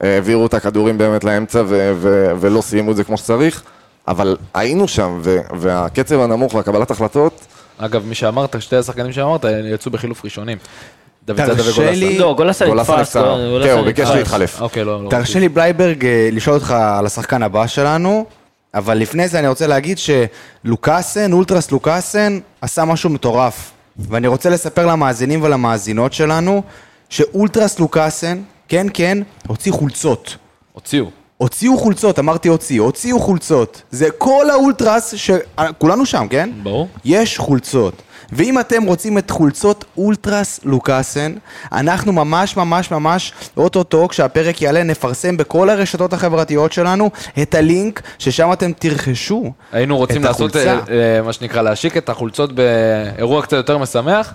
אה, 0.03 0.15
העבירו 0.15 0.47
את 0.47 0.55
הכדורים 0.55 0.99
באמת 0.99 1.25
לאמצע 1.25 1.63
ו- 1.67 1.93
ו- 1.97 2.33
ולא 2.41 2.61
סיימו 2.61 2.91
את 2.91 2.97
זה 2.97 3.05
כמו 3.05 3.17
שצריך, 3.17 3.63
אבל 4.09 4.37
היינו 4.55 4.89
שם, 4.89 5.19
ו- 5.23 5.39
והקצב 5.59 6.21
הנמוך 6.21 6.55
והקבלת 6.55 6.91
החלטות, 6.91 7.47
אגב, 7.79 8.05
מי 8.07 8.15
שאמרת, 8.15 8.57
שתי 8.63 8.77
השחקנים 8.77 9.13
שאמרת, 9.13 9.45
יצאו 9.65 9.91
בחילוף 9.91 10.25
ראשונים. 10.25 10.59
דוד 11.27 11.37
תרשה 11.37 11.55
זאדה 11.55 11.71
וגולסה. 11.71 11.91
לי- 11.91 12.19
לא, 12.19 12.35
גולסה 12.37 12.67
גולסה 12.67 12.97
נתפס. 12.97 13.17
כן, 13.17 13.21
הוא 13.77 13.85
ביקש 13.85 14.01
נתפס. 14.01 14.15
להתחלף. 14.17 14.61
אוקיי, 14.61 14.85
לא, 14.85 15.05
לא. 15.05 15.11
תרשה 15.11 15.39
לי 15.39 15.49
בלייברג 15.49 16.05
אה, 16.07 16.29
לשאול 16.33 16.55
אותך 16.57 16.71
על 16.71 17.07
השחקן 17.07 17.43
הבא 17.43 17.67
שלנו, 17.67 18.25
אבל 18.75 18.99
לפני 18.99 19.29
זה 19.29 19.39
אני 19.39 19.49
רוצה 19.49 19.67
להגיד 19.67 19.99
שלוקאסן, 20.65 21.33
אולטרס 21.33 21.71
לוקאסן, 21.73 22.39
עשה 22.61 22.85
משהו 22.85 23.11
מטורף. 23.11 23.71
ואני 23.99 24.27
רוצה 24.27 24.51
לספר 24.51 24.87
למאזינים 24.87 25.43
ולמאזינות 25.43 26.13
שלנו, 26.13 26.63
שאולטרס 27.09 27.79
לוקאסן, 27.79 28.43
כן 28.69 28.87
כן, 28.95 29.19
הוציא 29.47 29.73
חולצות. 29.73 30.37
הוציאו. 30.73 31.07
הוציאו 31.39 31.79
חולצות, 31.79 32.19
אמרתי 32.19 32.49
הוציאו, 32.49 32.85
הוציאו 32.85 33.21
חולצות. 33.21 33.83
זה 33.91 34.09
כל 34.19 34.51
האולטרס, 34.51 35.15
ש... 35.15 35.31
כולנו 35.79 36.07
שם, 36.07 36.27
כן? 36.31 36.51
ברור. 36.63 36.89
יש 37.05 37.39
חולצות. 37.39 38.03
ואם 38.33 38.61
אתם 38.61 38.83
רוצים 38.83 39.19
את 39.19 39.31
חולצות 39.31 39.85
אולטרס 39.97 40.61
לוקאסן, 40.65 41.33
אנחנו 41.73 42.13
ממש 42.13 42.57
ממש 42.57 42.91
ממש, 42.91 43.33
אוטוטו, 43.57 44.09
כשהפרק 44.09 44.63
יעלה, 44.63 44.83
נפרסם 44.83 45.37
בכל 45.37 45.71
הרשתות 45.71 46.13
החברתיות 46.13 46.73
שלנו 46.73 47.11
את 47.43 47.55
הלינק 47.55 48.03
ששם 48.19 48.53
אתם 48.53 48.73
תרכשו 48.73 49.53
היינו 49.73 49.97
רוצים 49.97 50.21
את 50.21 50.27
לעשות, 50.27 50.57
החולצה. 50.57 50.79
אה, 50.93 51.17
אה, 51.17 51.23
מה 51.23 51.33
שנקרא, 51.33 51.63
להשיק 51.63 51.97
את 51.97 52.09
החולצות 52.09 52.53
באירוע 52.53 53.43
קצת 53.43 53.53
יותר 53.57 53.79
משמח, 53.79 54.35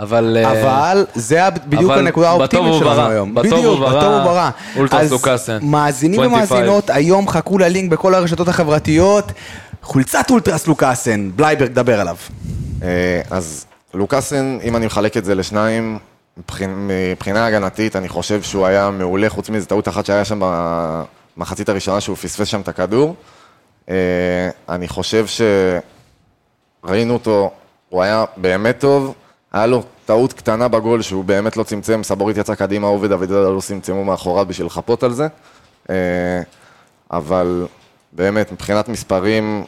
אבל... 0.00 0.36
אה, 0.40 0.62
אבל 0.62 1.06
זה 1.14 1.40
בדיוק 1.66 1.90
אבל 1.90 1.98
הנקודה 1.98 2.28
בטוב 2.34 2.40
האופטימית 2.40 2.74
שלנו 2.74 2.90
וברע. 2.90 3.08
היום. 3.08 3.34
בטוב 3.34 3.52
בדיוק, 3.52 3.76
וברע, 3.76 3.98
בטוב 3.98 4.12
וברע. 4.14 4.50
אולטרס 4.76 5.00
אז 5.00 5.12
לוקאסן. 5.12 5.58
מאזינים 5.62 6.20
25. 6.20 6.50
ומאזינות, 6.50 6.90
היום 6.90 7.28
חכו 7.28 7.58
ללינק 7.58 7.90
בכל 7.90 8.14
הרשתות 8.14 8.48
החברתיות. 8.48 9.32
חולצת 9.82 10.30
אולטרס 10.30 10.66
לוקאסן, 10.66 11.30
בלייברג, 11.36 11.72
דבר 11.72 12.00
עליו. 12.00 12.16
אה, 12.82 13.20
אז 13.30 13.66
לוקאסן, 13.94 14.58
אם 14.62 14.76
אני 14.76 14.86
מחלק 14.86 15.16
את 15.16 15.24
זה 15.24 15.34
לשניים, 15.34 15.98
מבחינ- 16.38 16.90
מבחינה 17.12 17.46
הגנתית, 17.46 17.96
אני 17.96 18.08
חושב 18.08 18.42
שהוא 18.42 18.66
היה 18.66 18.90
מעולה, 18.90 19.28
חוץ 19.28 19.48
מאיזו 19.50 19.66
טעות 19.66 19.88
אחת 19.88 20.06
שהיה 20.06 20.24
שם 20.24 20.40
במחצית 21.36 21.68
הראשונה, 21.68 22.00
שהוא 22.00 22.16
פספס 22.16 22.48
שם 22.48 22.60
את 22.60 22.68
הכדור. 22.68 23.14
אה, 23.88 23.94
אני 24.68 24.88
חושב 24.88 25.26
שראינו 26.84 27.14
אותו, 27.14 27.50
הוא 27.88 28.02
היה 28.02 28.24
באמת 28.36 28.80
טוב, 28.80 29.14
היה 29.52 29.66
לו 29.66 29.82
טעות 30.04 30.32
קטנה 30.32 30.68
בגול 30.68 31.02
שהוא 31.02 31.24
באמת 31.24 31.56
לא 31.56 31.62
צמצם, 31.62 32.02
סבורית 32.02 32.36
יצא 32.36 32.54
קדימה, 32.54 32.86
הוא 32.86 32.98
ודוד 33.02 33.28
זאדה 33.28 33.48
לא 33.48 33.60
צמצמו 33.60 34.04
מאחוריו 34.04 34.46
בשביל 34.46 34.66
לחפות 34.66 35.02
על 35.02 35.12
זה. 35.12 35.26
אה, 35.90 36.40
אבל 37.10 37.66
באמת, 38.12 38.52
מבחינת 38.52 38.88
מספרים, 38.88 39.64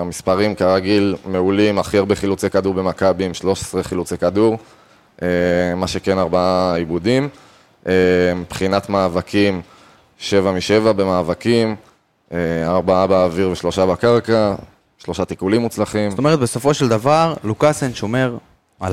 המספרים 0.00 0.54
כרגיל 0.54 1.16
מעולים, 1.26 1.78
הכי 1.78 1.98
הרבה 1.98 2.14
חילוצי 2.14 2.50
כדור 2.50 2.74
במכבי 2.74 3.24
עם 3.24 3.34
13 3.34 3.82
חילוצי 3.82 4.18
כדור, 4.18 4.58
אה, 5.22 5.28
מה 5.76 5.86
שכן 5.86 6.18
ארבעה 6.18 6.74
עיבודים. 6.76 7.28
אה, 7.88 7.92
מבחינת 8.34 8.88
מאבקים, 8.88 9.62
שבע 10.18 10.52
משבע 10.52 10.92
במאבקים, 10.92 11.76
אה, 12.32 12.38
ארבעה 12.66 13.06
באוויר 13.06 13.50
ושלושה 13.50 13.86
בקרקע, 13.86 14.54
שלושה 14.98 15.24
תיקולים 15.24 15.60
מוצלחים. 15.60 16.10
זאת 16.10 16.18
אומרת, 16.18 16.38
בסופו 16.38 16.74
של 16.74 16.88
דבר, 16.88 17.34
לוקאסן 17.44 17.94
שומר 17.94 18.36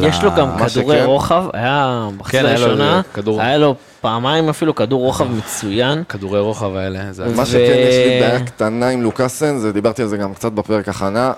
יש 0.02 0.24
לו 0.24 0.32
גם 0.38 0.50
כדורי 0.58 0.70
שכן- 0.70 1.06
רוחב, 1.06 1.44
היה 1.54 2.08
מחצית 2.18 2.32
כן, 2.40 2.46
היה 2.46 2.58
לו 2.60 2.66
הראשונה, 2.66 3.02
כדור. 3.14 3.42
היה 3.42 3.58
לו 3.58 3.76
פעמיים 4.02 4.50
אפילו 4.50 4.76
כדור 4.76 5.02
רוחב 5.02 5.28
מצוין. 5.32 6.04
כדורי 6.10 6.40
רוחב 6.40 6.76
האלה, 6.76 7.00
זה... 7.12 7.26
מה 7.36 7.46
שכן, 7.46 7.58
יש 7.90 7.96
לי 7.96 8.20
בעיה 8.22 8.40
קטנה 8.46 8.90
עם 8.90 9.02
לוקאסן, 9.02 9.58
זה 9.58 9.72
דיברתי 9.72 10.02
על 10.02 10.08
זה 10.08 10.18
גם 10.18 10.34
קצת 10.34 10.52
בפרק 10.52 10.90
הכנה, 10.90 11.34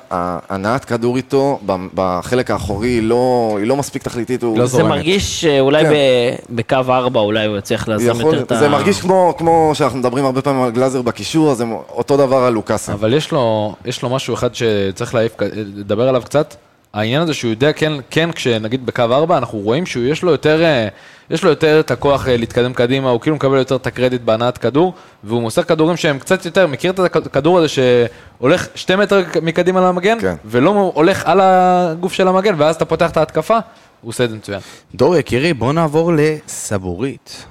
הנעת 0.50 0.86
כדור 0.86 1.18
איתו, 1.18 1.60
בחלק 1.94 2.52
האחורי, 2.52 2.88
היא 2.88 3.04
לא, 3.04 3.56
היא 3.60 3.68
לא 3.68 3.76
מספיק 3.76 4.04
תכליתית, 4.04 4.44
הוא... 4.44 4.58
לא 4.58 4.66
זה. 4.66 4.84
מרגיש 4.84 5.42
שאולי 5.42 5.84
כן. 5.84 5.92
ב- 5.92 6.56
בקו 6.56 6.76
4 6.90 7.20
אולי 7.20 7.46
הוא 7.46 7.58
יצליח 7.58 7.88
להזרים 7.88 8.22
יותר 8.26 8.42
את 8.42 8.52
ה... 8.52 8.56
זה 8.60 8.70
מרגיש 8.70 9.02
כמו, 9.02 9.34
כמו 9.38 9.72
שאנחנו 9.74 10.00
מדברים 10.00 10.26
הרבה 10.26 10.42
פעמים 10.42 10.62
על 10.64 10.72
גלאזר 10.72 11.02
בקישור, 11.02 11.52
אז 11.52 11.58
זה 11.58 11.66
אותו 11.90 12.18
דבר 12.18 12.38
על 12.38 12.54
לוקאסן. 12.54 12.92
אבל 12.94 13.14
יש 13.14 13.32
לו, 13.32 13.76
יש 13.86 14.02
לו 14.02 14.10
משהו 14.10 14.34
אחד 14.34 14.50
שצריך 14.56 15.16
להעיף, 15.16 15.32
לדבר 15.56 16.10
עליו 16.10 16.22
קצת. 16.26 16.56
העניין 16.96 17.22
הזה 17.22 17.34
שהוא 17.34 17.52
יודע, 17.52 17.74
כן, 17.74 17.94
כן, 18.10 18.32
כשנגיד 18.32 18.86
בקו 18.86 19.02
4, 19.02 19.38
אנחנו 19.38 19.60
רואים 19.60 19.86
שהוא 19.86 20.04
יש 20.04 20.24
לו 20.24 20.32
יותר, 20.32 20.64
אה, 20.64 20.88
יש 21.30 21.44
לו 21.44 21.50
יותר 21.50 21.80
את 21.80 21.92
הכוח 21.92 22.28
אה, 22.28 22.38
להתקדם 22.38 22.74
קדימה, 22.74 23.10
הוא 23.10 23.22
כאילו 23.22 23.36
מקבל 23.36 23.58
יותר 23.58 23.76
את 23.76 23.88
הקרדיט 23.88 24.22
בהנעת 24.22 24.58
כדור, 24.58 24.94
והוא 25.24 25.42
מוסר 25.42 25.64
כדורים 25.64 25.98
שהם 25.98 26.20
קצת 26.20 26.46
יותר, 26.46 26.68
מכיר 26.68 26.92
את 26.92 27.26
הכדור 27.26 27.58
הזה 27.58 27.68
שהולך 27.68 28.68
שתי 28.76 28.96
מטר 28.96 29.24
מקדימה 29.42 29.82
למגן, 29.82 30.18
כן. 30.22 30.36
ולא 30.46 30.92
הולך 30.94 31.26
על 31.26 31.40
הגוף 31.42 32.14
של 32.14 32.28
המגן, 32.28 32.56
ואז 32.58 32.76
אתה 32.76 32.86
פותח 32.86 33.12
את 33.12 33.18
ההתקפה, 33.18 33.58
הוא 34.02 34.10
עושה 34.10 34.24
את 34.24 34.30
זה 34.30 34.36
מצוין. 34.36 34.60
דור 34.96 35.18
יקירי, 35.18 35.54
בוא 35.54 35.74
נעבור 35.74 36.12
לסבורית. 36.16 37.46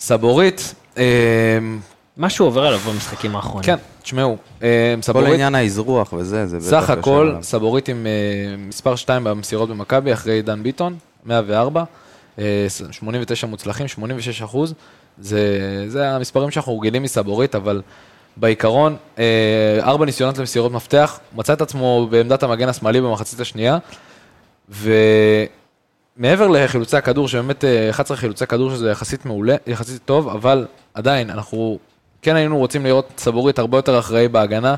סבורית, 0.00 0.74
אה, 0.98 1.04
משהו 2.18 2.44
עובר 2.44 2.66
עליו 2.66 2.78
במשחקים 2.78 3.36
האחרונים. 3.36 3.66
כן, 3.66 3.76
תשמעו, 4.02 4.36
אה, 4.62 4.94
כל 4.96 5.02
סבורית, 5.02 5.28
העניין 5.28 5.54
האזרוח 5.54 6.12
וזה, 6.12 6.46
זה 6.46 6.58
בטח 6.58 6.66
סך 6.66 6.90
הכל. 6.90 7.34
סבורית 7.42 7.88
עם 7.88 8.06
אה, 8.06 8.56
מספר 8.58 8.96
2 8.96 9.24
במסירות 9.24 9.68
במכבי, 9.68 10.12
אחרי 10.12 10.42
דן 10.42 10.62
ביטון, 10.62 10.96
104, 11.24 11.84
אה, 12.38 12.66
89 12.90 13.46
מוצלחים, 13.46 13.88
86 13.88 14.42
אחוז. 14.42 14.74
זה, 15.18 15.84
זה 15.88 16.10
המספרים 16.10 16.50
שאנחנו 16.50 16.78
רגילים 16.78 17.02
מסבורית, 17.02 17.54
אבל 17.54 17.82
בעיקרון, 18.36 18.96
אה, 19.18 19.78
ארבע 19.80 20.04
ניסיונות 20.04 20.38
למסירות 20.38 20.72
מפתח, 20.72 21.20
מצא 21.36 21.52
את 21.52 21.60
עצמו 21.60 22.08
בעמדת 22.10 22.42
המגן 22.42 22.68
השמאלי 22.68 23.00
במחצית 23.00 23.40
השנייה, 23.40 23.78
ומעבר 24.68 26.48
לחילוצי 26.48 26.96
הכדור, 26.96 27.28
שבאמת 27.28 27.64
אה, 27.64 27.90
11 27.90 28.16
חילוצי 28.16 28.46
כדור, 28.46 28.70
שזה 28.70 28.90
יחסית 28.90 29.26
מעולה, 29.26 29.56
יחסית 29.66 30.02
טוב, 30.04 30.28
אבל 30.28 30.66
עדיין, 30.94 31.30
אנחנו 31.30 31.78
כן 32.22 32.36
היינו 32.36 32.58
רוצים 32.58 32.84
לראות 32.86 33.08
סבורית 33.18 33.58
הרבה 33.58 33.78
יותר 33.78 33.98
אחראי 33.98 34.28
בהגנה, 34.28 34.74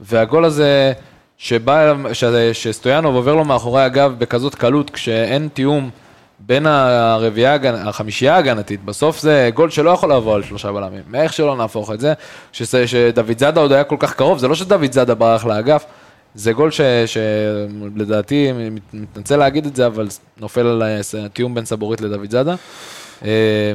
והגול 0.00 0.44
הזה 0.44 0.92
שבא, 1.38 1.82
אליו- 1.82 2.14
ש- 2.14 2.24
שסטויאנוב 2.52 3.14
עובר 3.14 3.34
לו 3.34 3.44
מאחורי 3.44 3.82
הגב 3.82 4.14
בכזאת 4.18 4.54
קלות, 4.54 4.90
כשאין 4.90 5.48
תיאום 5.54 5.90
בין 6.38 6.66
הרביעייה, 6.66 7.56
החמישייה 7.88 8.34
ההגנתית, 8.34 8.84
בסוף 8.84 9.20
זה 9.20 9.50
גול 9.54 9.70
שלא 9.70 9.90
יכול 9.90 10.12
לבוא 10.12 10.34
על 10.34 10.42
שלושה 10.42 10.72
בלמים, 10.72 11.02
מאיך 11.08 11.32
שלא 11.32 11.56
נהפוך 11.56 11.92
את 11.92 12.00
זה, 12.00 12.12
שזה- 12.52 12.86
שדוד 12.86 13.38
זאדה 13.38 13.60
עוד 13.60 13.72
היה 13.72 13.84
כל 13.84 13.96
כך 13.98 14.14
קרוב, 14.14 14.38
זה 14.38 14.48
לא 14.48 14.54
שדוד 14.54 14.92
זאדה 14.92 15.14
ברח 15.14 15.44
לאגף, 15.46 15.84
זה 16.34 16.52
גול 16.52 16.70
ש- 16.70 16.80
שלדעתי, 17.06 18.52
מת- 18.70 18.82
מתנצל 18.94 19.36
להגיד 19.36 19.66
את 19.66 19.76
זה, 19.76 19.86
אבל 19.86 20.08
נופל 20.40 20.66
על 20.66 20.82
התיאום 21.24 21.54
בין 21.54 21.64
סבורית 21.64 22.00
לדוד 22.00 22.30
זאדה. 22.30 22.54
אה, 23.24 23.30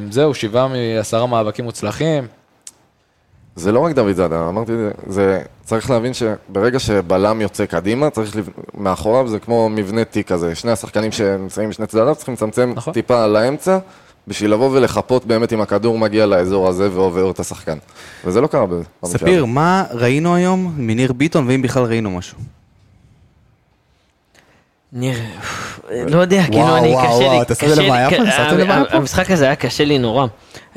זהו, 0.10 0.34
שבעה 0.34 0.68
מעשרה 0.68 1.26
מאבקים 1.28 1.66
מוצלחים, 1.66 2.28
זה 3.58 3.72
לא 3.72 3.80
רק 3.80 3.96
דוד 3.96 4.12
זאדה, 4.12 4.48
אמרתי, 4.50 4.72
זה, 5.08 5.42
צריך 5.66 5.90
להבין 5.90 6.12
שברגע 6.14 6.80
שבלם 6.80 7.42
יוצא 7.42 7.66
קדימה, 7.66 8.10
צריך, 8.10 8.36
לב... 8.36 8.50
מאחוריו 8.78 9.28
זה 9.28 9.40
כמו 9.40 9.70
מבנה 9.70 10.06
תיק 10.06 10.28
כזה, 10.28 10.56
שני 10.56 10.72
השחקנים 10.72 11.12
שנמצאים 11.12 11.70
משני 11.70 11.88
צדדיו 11.88 12.16
צריכים 12.16 12.34
לצמצם 12.34 12.74
נכון. 12.76 12.94
טיפה 12.94 13.28
לאמצע, 13.28 13.78
בשביל 14.28 14.52
לבוא 14.52 14.70
ולחפות 14.74 15.26
באמת 15.26 15.54
אם 15.54 15.62
הכדור 15.62 16.00
מגיע 16.00 16.26
לאזור 16.26 16.68
הזה 16.68 16.90
ועובר 16.92 17.32
את 17.32 17.40
השחקן. 17.40 17.78
וזה 18.26 18.42
לא 18.42 18.48
קרה 18.48 18.66
בזה. 18.66 18.84
ספיר, 19.06 19.46
מה 19.46 19.84
ראינו 19.92 20.36
היום 20.36 20.74
מניר 20.78 21.14
ביטון, 21.14 21.48
ואם 21.48 21.62
בכלל 21.62 21.84
ראינו 21.84 22.12
משהו? 22.12 22.38
ניר, 24.94 25.16
לא 26.08 26.22
יודע, 26.22 26.44
כאילו 26.44 26.78
אני, 26.78 26.96
קשה 27.08 27.34
לי, 27.34 27.46
קשה 27.56 27.68
לב 27.68 27.80
לי, 27.80 27.90
מה 27.90 27.98
היה 27.98 28.10
פה? 28.10 28.16
כן, 28.16 28.26
שמת 28.32 28.52
לב 28.52 28.68
מה 28.68 28.76
היה 28.76 28.86
פה? 28.86 28.98
המשחק 28.98 29.32
הזה 29.32 29.46
היה 29.46 29.56
קשה 29.56 29.86
לי 29.86 29.98
נורא. 30.00 30.26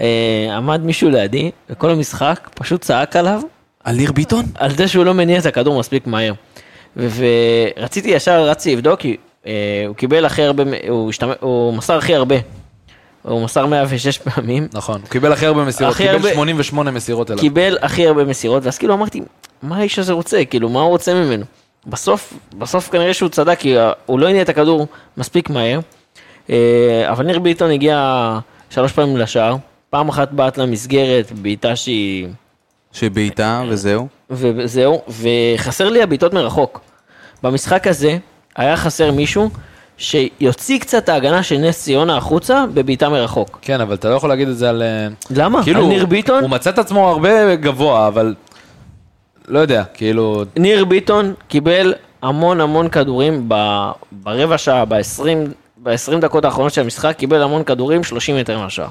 אה, 0.01 0.07
עמד 0.57 0.81
מישהו 0.85 1.11
לידי, 1.11 1.51
וכל 1.70 1.90
המשחק 1.90 2.49
פשוט 2.55 2.81
צעק 2.81 3.16
עליו, 3.16 3.40
על 3.85 3.96
ניר 3.96 4.12
ביטון? 4.12 4.44
על 4.55 4.70
זה 4.77 4.88
שהוא 4.88 5.05
לא 5.05 5.14
מניע 5.14 5.38
את 5.38 5.46
הכדור 5.46 5.79
מספיק 5.79 6.07
מהר. 6.07 6.33
ורציתי 6.96 8.09
ישר, 8.09 8.44
רצתי 8.49 8.77
לבדוק, 8.77 9.01
כי 9.01 9.16
אה, 9.46 9.53
הוא 9.87 9.96
קיבל 9.96 10.25
הכי 10.25 10.42
הרבה, 10.42 10.62
הוא, 11.40 11.75
מסר 11.75 11.96
הכי 11.99 12.14
הרבה. 12.14 12.37
הוא 13.23 13.44
מסר 13.44 13.66
106 13.66 14.18
פעמים, 14.18 14.68
נכון, 14.73 15.01
הוא 15.01 15.09
קיבל 15.09 15.33
הכי 15.33 15.46
הרבה 15.46 15.64
מסירות, 15.64 15.96
קיבל 15.96 16.11
הרבה- 16.11 16.33
88 16.35 16.90
מסירות 16.90 17.31
אליו. 17.31 17.40
קיבל 17.40 17.77
הכי 17.83 18.07
הרבה 18.07 18.25
מסירות, 18.25 18.64
ואז 18.64 18.79
כאילו 18.79 18.94
אמרתי, 18.94 19.20
מה 19.62 19.77
האיש 19.77 19.99
הזה 19.99 20.12
רוצה? 20.12 20.44
כאילו, 20.44 20.68
מה 20.68 20.81
הוא 20.81 20.88
רוצה 20.88 21.14
ממנו? 21.14 21.44
בסוף, 21.87 22.33
בסוף 22.59 22.90
כנראה 22.90 23.14
שהוא 23.14 23.29
צדק, 23.29 23.59
כי 23.59 23.79
אה, 23.79 23.93
הוא 24.07 24.19
לא 24.19 24.29
הניע 24.29 24.43
את 24.43 24.49
הכדור 24.49 24.87
מספיק 25.16 25.51
מהר. 25.51 25.81
אה, 26.51 27.07
אבל 27.11 27.27
ניר 27.27 27.38
ביטון 27.38 27.71
הגיע 27.71 28.38
שלוש 28.71 28.93
פעמים 28.93 29.16
לשער, 29.16 29.57
פעם 29.90 30.09
אחת 30.09 30.33
בעט 30.33 30.59
למסגרת, 30.59 31.33
בעיטה 31.33 31.77
שהיא... 31.77 32.29
שבעיטה 32.93 33.62
וזהו. 33.69 34.09
וזהו, 34.31 35.03
וחסר 35.09 35.90
לי 35.90 36.03
הבעיטות 36.03 36.35
מרחוק. 36.35 36.81
במשחק 37.43 37.87
הזה 37.87 38.19
היה 38.57 38.77
חסר 38.77 39.12
מישהו 39.12 39.51
שיוציא 39.99 40.79
קצת 40.81 41.05
את 41.05 41.09
ההגנה 41.09 41.43
של 41.43 41.59
נס 41.59 41.83
ציונה 41.83 42.16
החוצה 42.16 42.64
בבעיטה 42.75 43.09
מרחוק. 43.09 43.59
כן, 43.62 43.81
אבל 43.81 43.95
אתה 43.95 44.09
לא 44.09 44.14
יכול 44.14 44.29
להגיד 44.29 44.49
את 44.49 44.59
זה 44.59 44.69
על... 44.69 44.83
אה, 44.83 45.09
למה? 45.31 45.62
כאילו, 45.62 45.81
על 45.81 45.87
ניר 45.87 46.07
ביטון? 46.07 46.43
הוא 46.43 46.51
מצא 46.51 46.71
את 46.71 46.79
עצמו 46.79 47.09
הרבה 47.09 47.57
גבוה, 47.57 48.09
אבל... 48.09 48.35
לא 49.51 49.59
יודע, 49.59 49.85
כאילו... 49.95 50.45
ניר 50.57 50.85
ביטון 50.85 51.35
קיבל 51.49 51.95
המון 52.23 52.61
המון 52.61 52.89
כדורים 52.89 53.45
ב- 53.49 53.91
ברבע 54.13 54.59
שעה, 54.59 54.85
ב-20 54.85 55.23
ב-20 55.83 56.19
דקות 56.21 56.45
האחרונות 56.45 56.73
של 56.73 56.81
המשחק, 56.81 57.15
קיבל 57.19 57.43
המון 57.43 57.65
כדורים, 57.65 58.05
30 58.05 58.37
מטר 58.37 58.59
מהשער. 58.59 58.89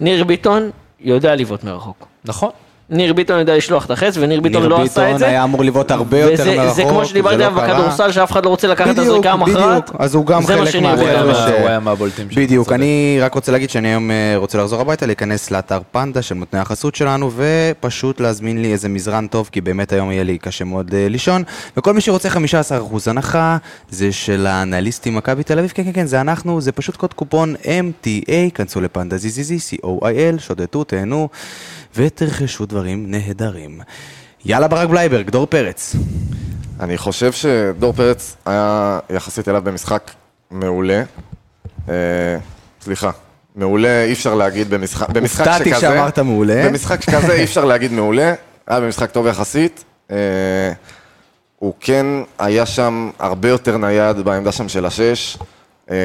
ניר 0.00 0.24
ביטון 0.24 0.70
יודע 1.00 1.34
לבעוט 1.34 1.64
מרחוק. 1.64 2.06
נכון. 2.24 2.50
ניר 2.90 3.12
ביטון 3.12 3.38
יודע 3.38 3.56
לשלוח 3.56 3.84
את 3.84 3.90
החץ, 3.90 4.16
וניר 4.16 4.40
ביטון 4.40 4.62
ניר 4.62 4.70
לא 4.70 4.82
עשה 4.82 5.02
את 5.02 5.06
ביטון 5.06 5.18
זה. 5.18 5.26
היה 5.26 5.44
אמור 5.44 5.64
לבעוט 5.64 5.90
הרבה 5.90 6.20
יותר 6.20 6.56
מרחוק, 6.56 6.74
זה 6.74 6.82
כמו 6.82 7.04
שדיברתי 7.04 7.36
לא 7.36 7.44
עליו. 7.44 7.62
בכדורסל, 7.62 8.12
שאף 8.12 8.32
אחד 8.32 8.44
לא 8.44 8.50
רוצה 8.50 8.68
לקחת 8.68 8.90
את 8.90 8.98
הזריקה 8.98 9.32
המכרעת. 9.32 9.82
בדיוק. 9.82 10.00
אז 10.00 10.14
הוא 10.14 10.26
גם 10.26 10.46
חלק 10.46 10.74
ביטון 10.74 10.84
מהבולטים 11.80 12.30
שם. 12.30 12.40
בדיוק. 12.40 12.72
אני 12.72 13.18
רק 13.20 13.34
רוצה 13.34 13.52
להגיד 13.52 13.70
שאני 13.70 13.88
היום 13.88 14.10
אה, 14.10 14.34
רוצה 14.36 14.58
לחזור 14.58 14.80
הביתה, 14.80 15.06
להיכנס 15.06 15.50
לאתר 15.50 15.78
פנדה 15.92 16.22
של 16.22 16.34
נותני 16.34 16.60
החסות 16.60 16.94
שלנו, 16.94 17.30
ופשוט 17.36 18.20
להזמין 18.20 18.62
לי 18.62 18.72
איזה 18.72 18.88
מזרן 18.88 19.26
טוב, 19.26 19.48
כי 19.52 19.60
באמת 19.60 19.92
היום 19.92 20.10
יהיה 20.10 20.24
לי 20.24 20.38
קשה 20.38 20.64
מאוד 20.64 20.94
אה, 20.94 21.08
לישון. 21.08 21.42
וכל 21.76 21.92
מי 21.92 22.00
שרוצה 22.00 22.28
15% 22.28 22.32
הנחה, 23.06 23.56
זה 23.90 24.12
של 24.12 24.46
האנליסטים 24.46 25.14
מכבי 25.14 25.42
תל 25.42 25.58
אביב, 25.58 25.72
כן, 25.74 25.84
כן, 25.84 25.92
כן, 25.92 26.06
זה 26.06 26.20
אנחנו, 26.20 26.60
זה 26.60 26.72
פשוט 26.72 26.96
קוד 26.96 27.14
קופון 27.14 27.54
MTA, 27.62 28.50
כנסו 28.54 28.80
לפנדה 28.80 29.16
ZZZ, 29.16 29.74
co.il, 29.84 30.38
שודדו, 30.38 30.84
תהנו, 30.84 31.28
ותרכשו 31.96 32.66
דברים 32.66 33.10
נהדרים. 33.10 33.80
יאללה 34.44 34.68
ברק 34.68 34.88
בלייברג, 34.88 35.30
דור 35.30 35.46
פרץ. 35.46 35.96
אני 36.80 36.98
חושב 36.98 37.32
שדור 37.32 37.92
פרץ 37.92 38.36
היה 38.46 38.98
יחסית 39.10 39.48
אליו 39.48 39.62
במשחק 39.62 40.10
מעולה. 40.50 41.02
אה, 41.88 41.94
סליחה, 42.80 43.10
מעולה 43.56 44.04
אי 44.04 44.12
אפשר 44.12 44.34
להגיד 44.34 44.70
במשחק, 44.70 45.08
במשחק 45.08 45.46
הופתעתי 45.46 45.70
שכזה. 45.70 45.80
שאמרת 45.80 46.18
מעולה. 46.18 46.68
במשחק 46.68 47.04
כזה 47.10 47.32
אי 47.32 47.44
אפשר 47.44 47.64
להגיד 47.64 47.92
מעולה, 47.92 48.34
היה 48.66 48.80
במשחק 48.80 49.10
טוב 49.10 49.26
יחסית. 49.26 49.84
אה, 50.10 50.16
הוא 51.58 51.74
כן 51.80 52.06
היה 52.38 52.66
שם 52.66 53.10
הרבה 53.18 53.48
יותר 53.48 53.76
נייד 53.76 54.18
בעמדה 54.18 54.52
שם 54.52 54.68
של 54.68 54.86
השש, 54.86 55.38
אה, 55.90 55.96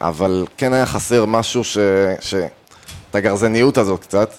אבל 0.00 0.46
כן 0.56 0.72
היה 0.72 0.86
חסר 0.86 1.24
משהו 1.24 1.64
ש... 1.64 1.78
ש... 2.20 2.34
את 3.10 3.16
הגרזניות 3.16 3.78
הזאת 3.78 4.00
קצת, 4.00 4.30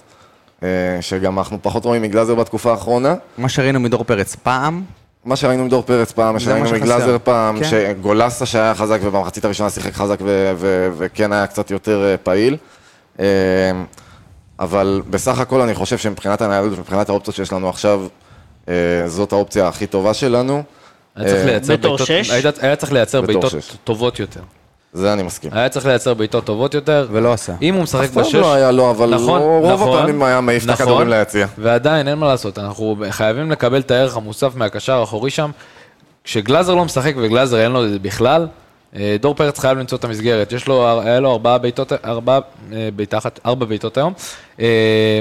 שגם 1.00 1.38
אנחנו 1.38 1.58
פחות 1.62 1.84
רואים 1.84 2.02
מגלאזר 2.02 2.34
בתקופה 2.34 2.70
האחרונה. 2.70 3.14
מה 3.38 3.48
שראינו 3.48 3.80
מדור 3.80 4.04
פרץ 4.04 4.34
פעם, 4.34 4.82
מה 5.24 5.36
שראינו 5.36 5.64
מדור 5.64 5.82
פרץ 5.82 6.12
פעם, 6.12 6.34
מה 6.34 6.40
שראינו. 6.40 6.72
מגלאזר 6.72 7.16
פעם, 7.24 7.58
כן. 7.60 7.64
שגולסה 7.64 8.46
שהיה 8.46 8.74
חזק 8.74 8.98
ובמחצית 9.02 9.44
הראשונה 9.44 9.70
שיחק 9.70 9.92
חזק 9.92 10.18
וכן 10.96 11.32
היה 11.32 11.46
קצת 11.46 11.70
יותר 11.70 12.04
אה, 12.04 12.16
פעיל. 12.16 12.56
אה, 13.20 13.24
אבל 14.58 15.02
בסך 15.10 15.38
הכל 15.38 15.60
אני 15.60 15.74
חושב 15.74 15.98
שמבחינת 15.98 16.42
הניידות 16.42 16.72
ומבחינת 16.78 17.08
האופציות 17.08 17.36
שיש 17.36 17.52
לנו 17.52 17.68
עכשיו, 17.68 18.06
אה, 18.68 18.74
זאת 19.06 19.32
האופציה 19.32 19.68
הכי 19.68 19.86
טובה 19.86 20.14
שלנו. 20.14 20.62
היה 21.16 21.28
צריך 22.76 22.90
אה, 22.90 22.94
לייצר 22.94 23.20
בעיטות-. 23.20 23.76
טובות 23.84 24.20
יותר. 24.20 24.40
זה 24.94 25.12
אני 25.12 25.22
מסכים. 25.22 25.50
היה 25.54 25.68
צריך 25.68 25.86
לייצר 25.86 26.14
בעיטות 26.14 26.44
טובות 26.44 26.74
יותר. 26.74 27.08
ולא 27.10 27.32
עשה. 27.32 27.52
אם 27.62 27.74
הוא 27.74 27.82
משחק 27.82 28.04
אף 28.04 28.10
פעם 28.10 28.22
בשש... 28.22 28.34
לא 28.34 28.54
היה 28.54 28.70
לו, 28.70 28.90
אבל 28.90 29.14
נכון, 29.14 29.40
הוא 29.40 29.60
רוב 29.60 29.80
נכון, 29.80 29.98
הפעמים 29.98 30.22
היה 30.22 30.40
מעיף 30.40 30.64
את 30.64 30.68
נכון, 30.68 30.86
הכדורים 30.86 31.08
ליציע. 31.08 31.46
ועדיין, 31.58 32.08
אין 32.08 32.18
מה 32.18 32.26
לעשות, 32.26 32.58
אנחנו 32.58 32.96
חייבים 33.10 33.50
לקבל 33.50 33.80
את 33.80 33.90
הערך 33.90 34.16
המוסף 34.16 34.56
מהקשר 34.56 34.92
האחורי 34.92 35.30
שם. 35.30 35.50
כשגלאזר 36.24 36.74
לא 36.74 36.84
משחק 36.84 37.14
וגלאזר 37.16 37.60
אין 37.60 37.72
לו 37.72 37.84
את 37.84 37.90
זה 37.90 37.98
בכלל, 37.98 38.46
אה, 38.96 39.16
דור 39.20 39.34
פרץ 39.34 39.58
חייב 39.58 39.78
למצוא 39.78 39.98
את 39.98 40.04
המסגרת. 40.04 40.52
יש 40.52 40.68
לו, 40.68 41.00
היה 41.00 41.20
לו 41.20 41.32
ארבעה 41.32 41.58
בעיטות, 41.58 41.92
ארבעה, 41.92 42.38
אה, 42.72 42.88
בעיטה 42.96 43.18
אחת, 43.18 43.40
ארבע 43.46 43.66
בעיטות 43.66 43.96
היום, 43.96 44.12
אה, 44.60 45.20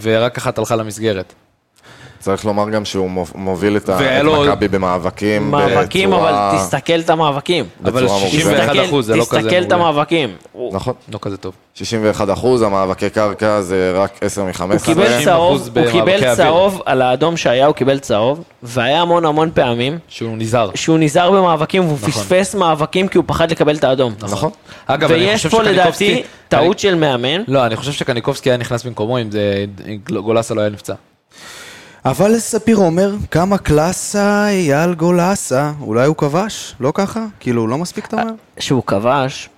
ורק 0.00 0.36
אחת 0.36 0.58
הלכה 0.58 0.76
למסגרת. 0.76 1.32
צריך 2.20 2.44
לומר 2.44 2.70
גם 2.70 2.84
שהוא 2.84 3.10
מו- 3.10 3.24
מוביל 3.34 3.76
את 3.76 3.90
מכבי 4.44 4.68
במאבקים. 4.68 5.50
מאבקים, 5.50 6.10
בצורה- 6.10 6.50
אבל 6.50 6.58
תסתכל 6.58 7.00
את 7.00 7.10
המאבקים. 7.10 7.64
אבל 7.84 7.90
בצורה 8.04 8.20
מוגזמת. 8.20 8.30
61 8.42 8.68
תסתכל- 8.72 8.84
אחוז 8.86 9.06
זה 9.06 9.16
לא 9.16 9.24
כזה 9.30 9.40
תסתכל 9.40 9.62
את 9.62 9.72
מעולה. 9.72 9.88
המאבקים. 9.88 10.30
נכון. 10.72 10.94
לא 11.12 11.18
כזה 11.22 11.36
טוב. 11.36 11.52
61 11.74 12.30
אחוז, 12.30 12.62
המאבקי 12.62 13.10
קרקע 13.10 13.60
זה 13.60 13.92
רק 13.96 14.10
10 14.20 14.44
מ-15. 14.44 14.60
הוא 14.72 14.78
קיבל 14.84 15.06
50% 15.20 15.24
צהוב, 15.24 15.68
הוא 15.78 15.90
קיבל. 15.90 16.34
צהוב, 16.34 16.82
על 16.86 17.02
האדום 17.02 17.36
שהיה 17.36 17.66
הוא 17.66 17.74
קיבל 17.74 17.98
צהוב, 17.98 18.42
והיה 18.62 19.02
המון 19.02 19.24
המון 19.24 19.50
פעמים 19.54 19.98
שהוא 20.08 20.36
נזהר. 20.36 20.70
שהוא 20.74 20.98
נזהר 20.98 21.30
במאבקים 21.30 21.84
והוא 21.84 21.96
נכון. 22.02 22.10
פספס 22.10 22.54
מאבקים 22.54 23.08
כי 23.08 23.18
הוא 23.18 23.24
פחד 23.28 23.50
לקבל 23.50 23.76
את 23.76 23.84
האדום. 23.84 24.14
נכון. 24.22 24.50
אגב, 24.86 25.12
אני 25.12 25.20
ויש 25.20 25.36
חושב 25.46 25.48
פה 25.58 25.64
שקניקובסקי... 25.64 26.10
לדעתי 26.14 26.28
טעות 26.48 26.78
של 26.78 26.94
מאמן. 26.94 27.42
לא, 27.48 27.66
אני 27.66 27.76
חושב 27.76 27.92
שקניקובסקי 27.92 28.50
היה 28.50 28.56
נכנס 28.56 28.84
במקומו. 28.84 29.18
אם 29.18 29.26
גולסה 30.22 30.54
לא 30.54 30.60
היה 30.60 30.70
נפצע. 30.70 30.94
אבל 32.04 32.38
ספיר 32.38 32.76
אומר, 32.76 33.14
כמה 33.30 33.58
קלאסה 33.58 34.48
אייל 34.48 34.94
גולסה, 34.94 35.72
אולי 35.80 36.06
הוא 36.06 36.16
כבש? 36.16 36.74
לא 36.80 36.92
ככה? 36.94 37.26
כאילו, 37.40 37.66
לא 37.66 37.78
מספיק 37.78 38.06
אתה 38.06 38.22
אומר? 38.22 38.32
שהוא 38.58 38.82
כבש, 38.86 39.48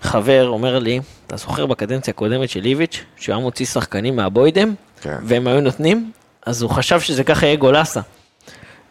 חבר 0.00 0.48
אומר 0.48 0.78
לי, 0.78 1.00
אתה 1.26 1.36
זוכר 1.36 1.66
בקדנציה 1.66 2.12
הקודמת 2.12 2.48
של 2.48 2.64
איביץ', 2.64 3.04
שהוא 3.16 3.34
היה 3.34 3.42
מוציא 3.42 3.66
שחקנים 3.66 4.16
מהבוידם, 4.16 4.74
כן. 5.00 5.16
והם 5.22 5.46
היו 5.46 5.60
נותנים, 5.60 6.10
אז 6.46 6.62
הוא 6.62 6.70
חשב 6.70 7.00
שזה 7.00 7.24
ככה 7.24 7.46
יהיה 7.46 7.56
גולסה. 7.56 8.00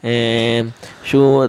אה, 0.04 0.62
שהוא, 1.04 1.44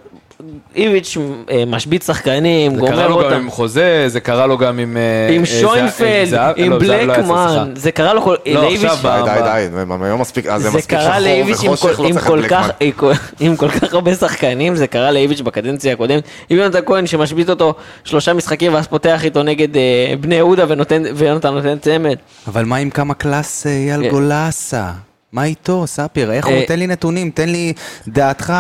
איביץ' 0.77 1.17
אה, 1.51 1.65
משבית 1.67 2.03
שחקנים, 2.03 2.75
זה 2.75 2.81
קרה 2.81 2.91
גומר 2.91 3.09
לו 3.09 3.17
גם 3.19 3.25
אותם. 3.25 3.37
עם 3.37 3.51
חוזה, 3.51 4.05
זה 4.09 4.21
קרה 4.21 4.47
לו 4.47 4.59
גם 4.59 4.79
עם... 4.79 4.97
אה, 4.97 5.35
עם 5.35 5.41
אה, 5.41 5.47
שוינפלד, 5.47 6.39
עם 6.57 6.71
לא, 6.73 6.79
לא 6.79 6.97
בלקמן. 6.97 7.73
זה 7.77 7.93
קרה 7.93 8.15
לו, 8.15 8.23
כל- 8.23 8.37
לא, 8.47 8.63
לאיביץ', 8.63 8.85
עכשיו 8.91 9.23
די, 9.25 9.31
ב- 9.31 9.35
די, 9.35 9.69
די, 9.87 10.05
היום 10.05 10.21
מספיק, 10.21 10.45
זה 10.57 10.69
מספיק 10.71 10.91
קרה 10.91 11.03
שחור 11.03 11.19
לאיביץ' 11.19 11.61
עם 11.65 11.73
וחושך, 11.73 11.97
כל- 11.97 12.03
לא 12.03 12.09
עם 12.09 12.15
צריך 12.15 12.27
כל 12.27 12.41
את 12.41 12.45
כך- 12.51 12.67
בלקמן. 12.67 12.87
עם 12.87 12.93
כל- 12.93 13.13
עם 13.41 13.57
כל 13.57 13.69
כך 13.69 13.95
הרבה 13.95 14.15
שחקנים, 14.15 14.77
זה 14.77 14.87
קרה 14.87 15.11
לאיביץ' 15.11 15.41
בקדנציה 15.41 15.93
הקודמת. 15.93 16.23
עם 16.51 16.59
יונתן 16.59 16.79
כהן 16.87 17.07
שמשבית 17.07 17.51
אותו 17.51 17.75
שלושה 18.05 18.33
משחקים 18.33 18.75
ואז 18.75 18.87
פותח 18.87 19.25
איתו 19.25 19.43
נגד 19.43 19.77
אה, 19.77 19.83
בני 20.21 20.35
יהודה 20.35 20.65
ונותן- 20.69 21.03
ויונתן 21.15 21.55
נותן 21.55 21.79
צמד. 21.79 22.17
אבל 22.49 22.65
מה 22.65 22.77
עם 22.77 22.91
כמה 22.91 23.15
קלאס 23.15 23.67
אייל 23.67 24.05
אה. 24.75 25.14
מה 25.35 25.45
איתו, 25.45 25.87
ספיר? 25.87 26.33
איך 26.33 26.47
הוא? 26.47 26.55
אה. 26.55 26.65
תן 26.67 26.79
לי 26.79 26.87
נתונים, 26.87 27.31
תן 27.31 27.49
לי 27.49 27.73
דעתך 28.09 28.53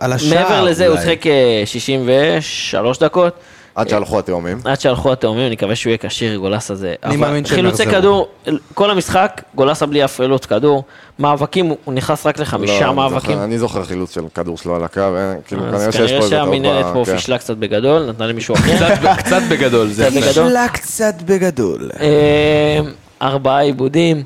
על 0.00 0.12
השער. 0.12 0.42
מעבר 0.42 0.62
לזה 0.64 0.86
הוא 0.86 0.92
אולי. 0.96 1.04
שיחק 1.06 1.26
אה, 1.26 1.62
63 1.66 2.98
דקות. 2.98 3.32
עד 3.74 3.88
שהלכו 3.88 4.18
התאומים. 4.18 4.58
עד 4.64 4.80
שהלכו 4.80 5.12
התאומים, 5.12 5.46
אני 5.46 5.54
מקווה 5.54 5.76
שהוא 5.76 5.90
יהיה 5.90 5.98
כשיר, 5.98 6.36
גולסה 6.36 6.74
זה... 6.74 6.94
אני 7.04 7.16
מאמין 7.16 7.44
שהם 7.44 7.54
חילוצי. 7.56 7.86
כדור, 7.86 8.28
כל 8.74 8.90
המשחק, 8.90 9.42
גולסה 9.54 9.86
בלי 9.86 10.02
הפעלות 10.02 10.46
כדור. 10.46 10.84
מאבקים, 11.18 11.72
הוא 11.84 11.94
נכנס 11.94 12.26
רק 12.26 12.38
לא, 12.38 12.42
לחמישה 12.42 12.86
אני 12.88 12.94
מאבקים. 12.94 13.38
אני 13.42 13.58
זוכר 13.58 13.84
חילוץ 13.84 14.14
של 14.14 14.20
כדור 14.34 14.58
שלו 14.58 14.76
על 14.76 14.84
הקו, 14.84 15.00
אה, 15.00 15.34
כאילו 15.46 15.62
אז 15.66 15.70
כנראה 15.72 15.92
שיש 15.92 15.96
כנראה 15.96 16.08
פה 16.18 16.24
איזה 16.24 16.36
טעות. 16.36 16.44
שהמינהלת 16.46 16.86
ב- 16.86 16.92
פה 16.92 17.02
כן. 17.06 17.12
פישלה 17.16 17.38
קצת 17.38 17.56
בגדול, 17.56 18.06
נתנה 18.08 18.26
למישהו 18.26 18.54
אחר. 18.54 19.16
קצת- 19.18 19.42
בגדול. 19.50 19.88
זה 19.88 20.04
קצת 20.04 20.16
בגדול. 20.16 20.32
שלה 20.50 20.66
קצת 20.72 21.14
בגדול. 21.24 21.90
אה, 22.00 22.80
ארבעה 23.22 23.60
עיבודים, 23.60 24.16
אה, 24.16 24.22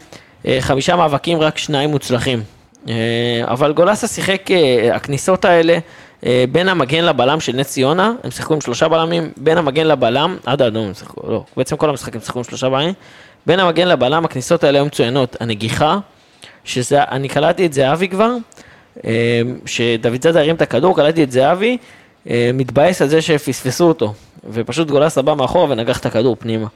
חמישה 0.61 0.97
מאבקים, 0.97 1.41
רק 1.41 1.59
שניים 1.59 1.91
מוצלחים. 1.91 2.43
אה, 2.89 2.95
אבל 3.45 3.73
גולסה 3.73 4.09
שיחק, 4.09 4.51
אה, 4.51 4.97
הכניסות 4.97 5.45
האלה, 5.45 5.79
אה, 6.27 6.45
בין 6.53 6.69
המגן 6.69 7.05
לבלם 7.05 7.41
של 7.41 7.57
נס 7.57 7.69
ציונה, 7.69 8.13
הם 8.25 8.31
שיחקו 8.31 8.55
עם 8.55 8.61
שלושה 8.61 8.89
בלמים, 8.89 9.31
בין 9.37 9.59
המגן 9.59 9.87
לבלם, 9.87 10.37
עד 10.47 10.63
האדום 10.63 10.87
הם 10.87 10.95
שיחקו, 10.95 11.31
לא, 11.31 11.45
בעצם 11.57 11.77
כל 11.77 11.91
המשחקים 11.91 12.21
שיחקו 12.21 12.39
עם 12.39 12.45
שלושה 12.45 12.69
בלמים, 12.69 12.95
בין 13.47 13.61
המגן 13.61 13.89
לבלם, 13.89 14.25
הכניסות 14.25 14.65
האלה 14.65 14.79
היו 14.79 14.87
מצוינות. 14.87 15.37
הנגיחה, 15.41 15.99
שזה, 16.65 17.03
אני 17.03 17.29
קלטתי 17.29 17.67
את 17.67 17.73
זהבי 17.73 18.09
כבר, 18.09 18.33
אה, 19.05 19.43
שדוד 19.67 20.23
זאדה 20.23 20.41
הרים 20.41 20.55
את 20.55 20.63
הכדור, 20.63 20.97
קלטתי 20.97 21.23
את 21.23 21.33
זהבי, 21.33 21.79
אה, 22.31 22.51
מתבאס 22.55 23.03
על 23.03 23.09
זה 23.09 23.23
שפספסו 23.23 23.85
אותו, 23.85 24.15
ופשוט 24.51 24.91
גולסה 24.91 25.23
בא 25.23 25.35
מאחורה 25.35 25.71
ונגח 25.71 25.99
את 25.99 26.07
הכדור 26.07 26.37
פנימה. 26.39 26.67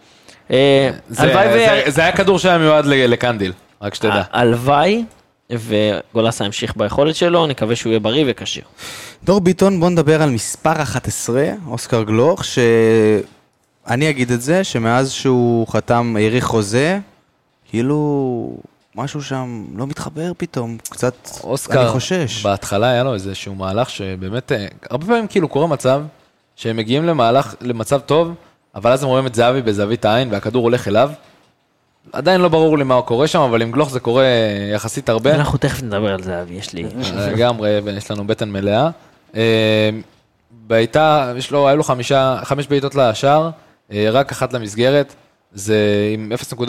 אה, 0.53 0.91
זה- 1.09 1.23
הלוואי 1.23 1.47
ו- 1.49 1.53
זה- 1.53 1.91
זה 1.91 2.01
היה 2.03 2.12
כדור 2.12 2.38
שהיה 2.38 2.59
מיועד 2.59 2.85
לקנדיל, 2.87 3.53
רק 3.83 3.95
שתדע. 3.95 4.23
הלוואי 4.33 5.05
וגולסה 5.53 6.45
ימשיך 6.45 6.77
ביכולת 6.77 7.17
שלו, 7.17 7.47
נקווה 7.47 7.77
שהוא 7.77 7.91
יהיה 7.91 8.01
בריא 8.01 8.25
וכשיר. 8.27 8.62
דור 9.25 9.41
ביטון, 9.41 9.81
בוא 9.81 9.91
נדבר 9.91 10.23
על 10.23 10.31
מספר 10.31 10.83
11, 10.83 11.45
אוסקר 11.67 12.03
גלוך, 12.03 12.45
שאני 12.45 14.11
אגיד 14.11 14.31
את 14.31 14.43
זה, 14.43 14.65
שמאז 14.65 15.11
שהוא 15.12 15.67
חתם, 15.69 16.17
האריך 16.21 16.45
חוזה, 16.45 16.99
כאילו 17.71 18.57
משהו 18.97 19.23
שם 19.23 19.65
לא 19.77 19.87
מתחבר 19.87 20.33
פתאום, 20.37 20.77
קצת, 20.91 21.15
אוסקר, 21.45 21.83
אני 21.83 21.91
חושש. 21.91 22.43
בהתחלה 22.43 22.91
היה 22.91 23.03
לו 23.05 23.15
איזשהו 23.15 23.55
מהלך 23.55 23.91
שבאמת, 23.91 24.53
אה, 24.53 24.67
הרבה 24.91 25.07
פעמים 25.07 25.27
כאילו 25.27 25.49
קורה 25.49 25.67
מצב 25.67 26.03
שהם 26.57 26.77
מגיעים 26.77 27.05
למהלך, 27.05 27.55
למצב 27.61 28.01
טוב, 28.01 28.35
אבל 28.75 28.93
אז 28.93 29.03
הם 29.03 29.09
רואים 29.09 29.27
את 29.27 29.35
זהבי 29.35 29.63
בזווית 29.63 30.05
העין 30.05 30.33
והכדור 30.33 30.63
הולך 30.63 30.89
אליו. 30.89 31.11
עדיין 32.13 32.41
לא 32.41 32.49
ברור 32.49 32.79
לי 32.79 32.85
מה 32.85 33.03
קורה 33.03 33.27
שם, 33.27 33.41
אבל 33.41 33.63
עם 33.63 33.73
גלוך 33.73 33.91
זה 33.91 34.01
קורה 34.01 34.25
יחסית 34.75 35.09
הרבה. 35.09 35.35
אנחנו 35.35 35.59
תכף 35.59 35.83
נדבר 35.83 36.15
על 36.15 36.23
זה, 36.23 36.43
אבי, 36.43 36.55
יש 36.55 36.73
לי... 36.73 36.85
לגמרי, 37.33 37.71
יש 37.97 38.11
לנו 38.11 38.27
בטן 38.27 38.51
מלאה. 38.51 38.91
אה, 39.37 39.91
בעיטה, 40.67 41.33
יש 41.37 41.51
לו, 41.51 41.69
היו 41.69 41.77
לו 41.77 41.83
חמישה, 41.83 42.39
חמש 42.45 42.67
בעיטות 42.67 42.95
לשער, 42.95 43.51
אה, 43.93 44.09
רק 44.11 44.33
אחת 44.33 44.53
למסגרת. 44.53 45.15
זה 45.55 45.77
עם 46.15 46.33
0.43 46.33 46.65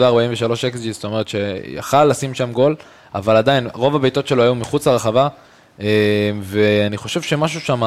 XG, 0.74 0.92
זאת 0.92 1.04
אומרת 1.04 1.28
שיכל 1.28 2.04
לשים 2.04 2.34
שם 2.34 2.52
גול, 2.52 2.76
אבל 3.14 3.36
עדיין, 3.36 3.68
רוב 3.72 3.96
הבעיטות 3.96 4.26
שלו 4.26 4.42
היו 4.42 4.54
מחוץ 4.54 4.88
לרחבה, 4.88 5.28
אה, 5.80 5.86
ואני 6.42 6.96
חושב 6.96 7.22
שמשהו 7.22 7.60
שם, 7.60 7.82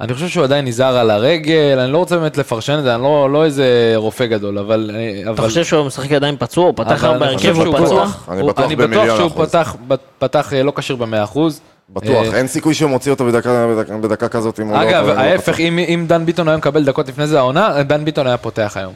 אני 0.00 0.14
חושב 0.14 0.28
שהוא 0.28 0.44
עדיין 0.44 0.64
נזהר 0.64 0.96
על 0.96 1.10
הרגל, 1.10 1.78
אני 1.78 1.92
לא 1.92 1.98
רוצה 1.98 2.16
באמת 2.18 2.36
לפרשן 2.36 2.78
את 2.78 2.82
זה, 2.82 2.94
אני 2.94 3.02
לא, 3.02 3.30
לא 3.32 3.44
איזה 3.44 3.92
רופא 3.96 4.26
גדול, 4.26 4.58
אבל... 4.58 4.90
אה, 4.94 5.20
אתה 5.22 5.30
אבל... 5.30 5.48
חושב 5.48 5.64
שהוא 5.64 5.86
משחק 5.86 6.12
עדיין 6.12 6.36
פצוע? 6.38 6.64
הוא 6.64 6.74
פתח 6.76 7.04
הרבה 7.04 7.24
אני 7.26 7.34
הרכב, 7.34 7.54
הוא 7.56 7.64
שהוא 7.64 7.74
פצוע? 7.74 7.86
בטוח. 8.04 8.28
אני 8.32 8.40
הוא- 8.40 8.48
בטוח 8.50 8.64
אני 8.64 8.76
במיליון 8.76 9.04
בטוח 9.06 9.16
שהוא 9.18 9.26
אחוז. 9.28 9.48
פתח, 9.48 9.76
פתח 10.18 10.52
אה, 10.52 10.62
לא 10.62 10.72
כשיר 10.76 10.96
במאה 10.96 11.24
אחוז. 11.24 11.60
בטוח, 11.90 12.26
אה, 12.32 12.38
אין 12.38 12.46
סיכוי 12.46 12.74
שהוא 12.74 12.90
מוציא 12.90 13.12
אותו 13.12 13.24
בדקה- 13.26 13.66
בדקה- 13.76 13.96
בדקה 13.96 14.28
כזאת 14.28 14.60
אם 14.60 14.66
הוא 14.68 14.76
לא... 14.76 14.82
אגב, 14.90 15.06
לא 15.06 15.12
ההפך. 15.12 15.60
אם, 15.60 15.78
אם 15.78 16.04
דן 16.08 16.26
ביטון 16.26 16.48
היה 16.48 16.56
מקבל 16.56 16.84
דקות 16.84 17.08
לפני 17.08 17.26
זה 17.26 17.38
העונה, 17.38 17.82
דן 17.82 18.04
ביטון 18.04 18.26
היה 18.26 18.36
פותח 18.36 18.72
היום. 18.76 18.92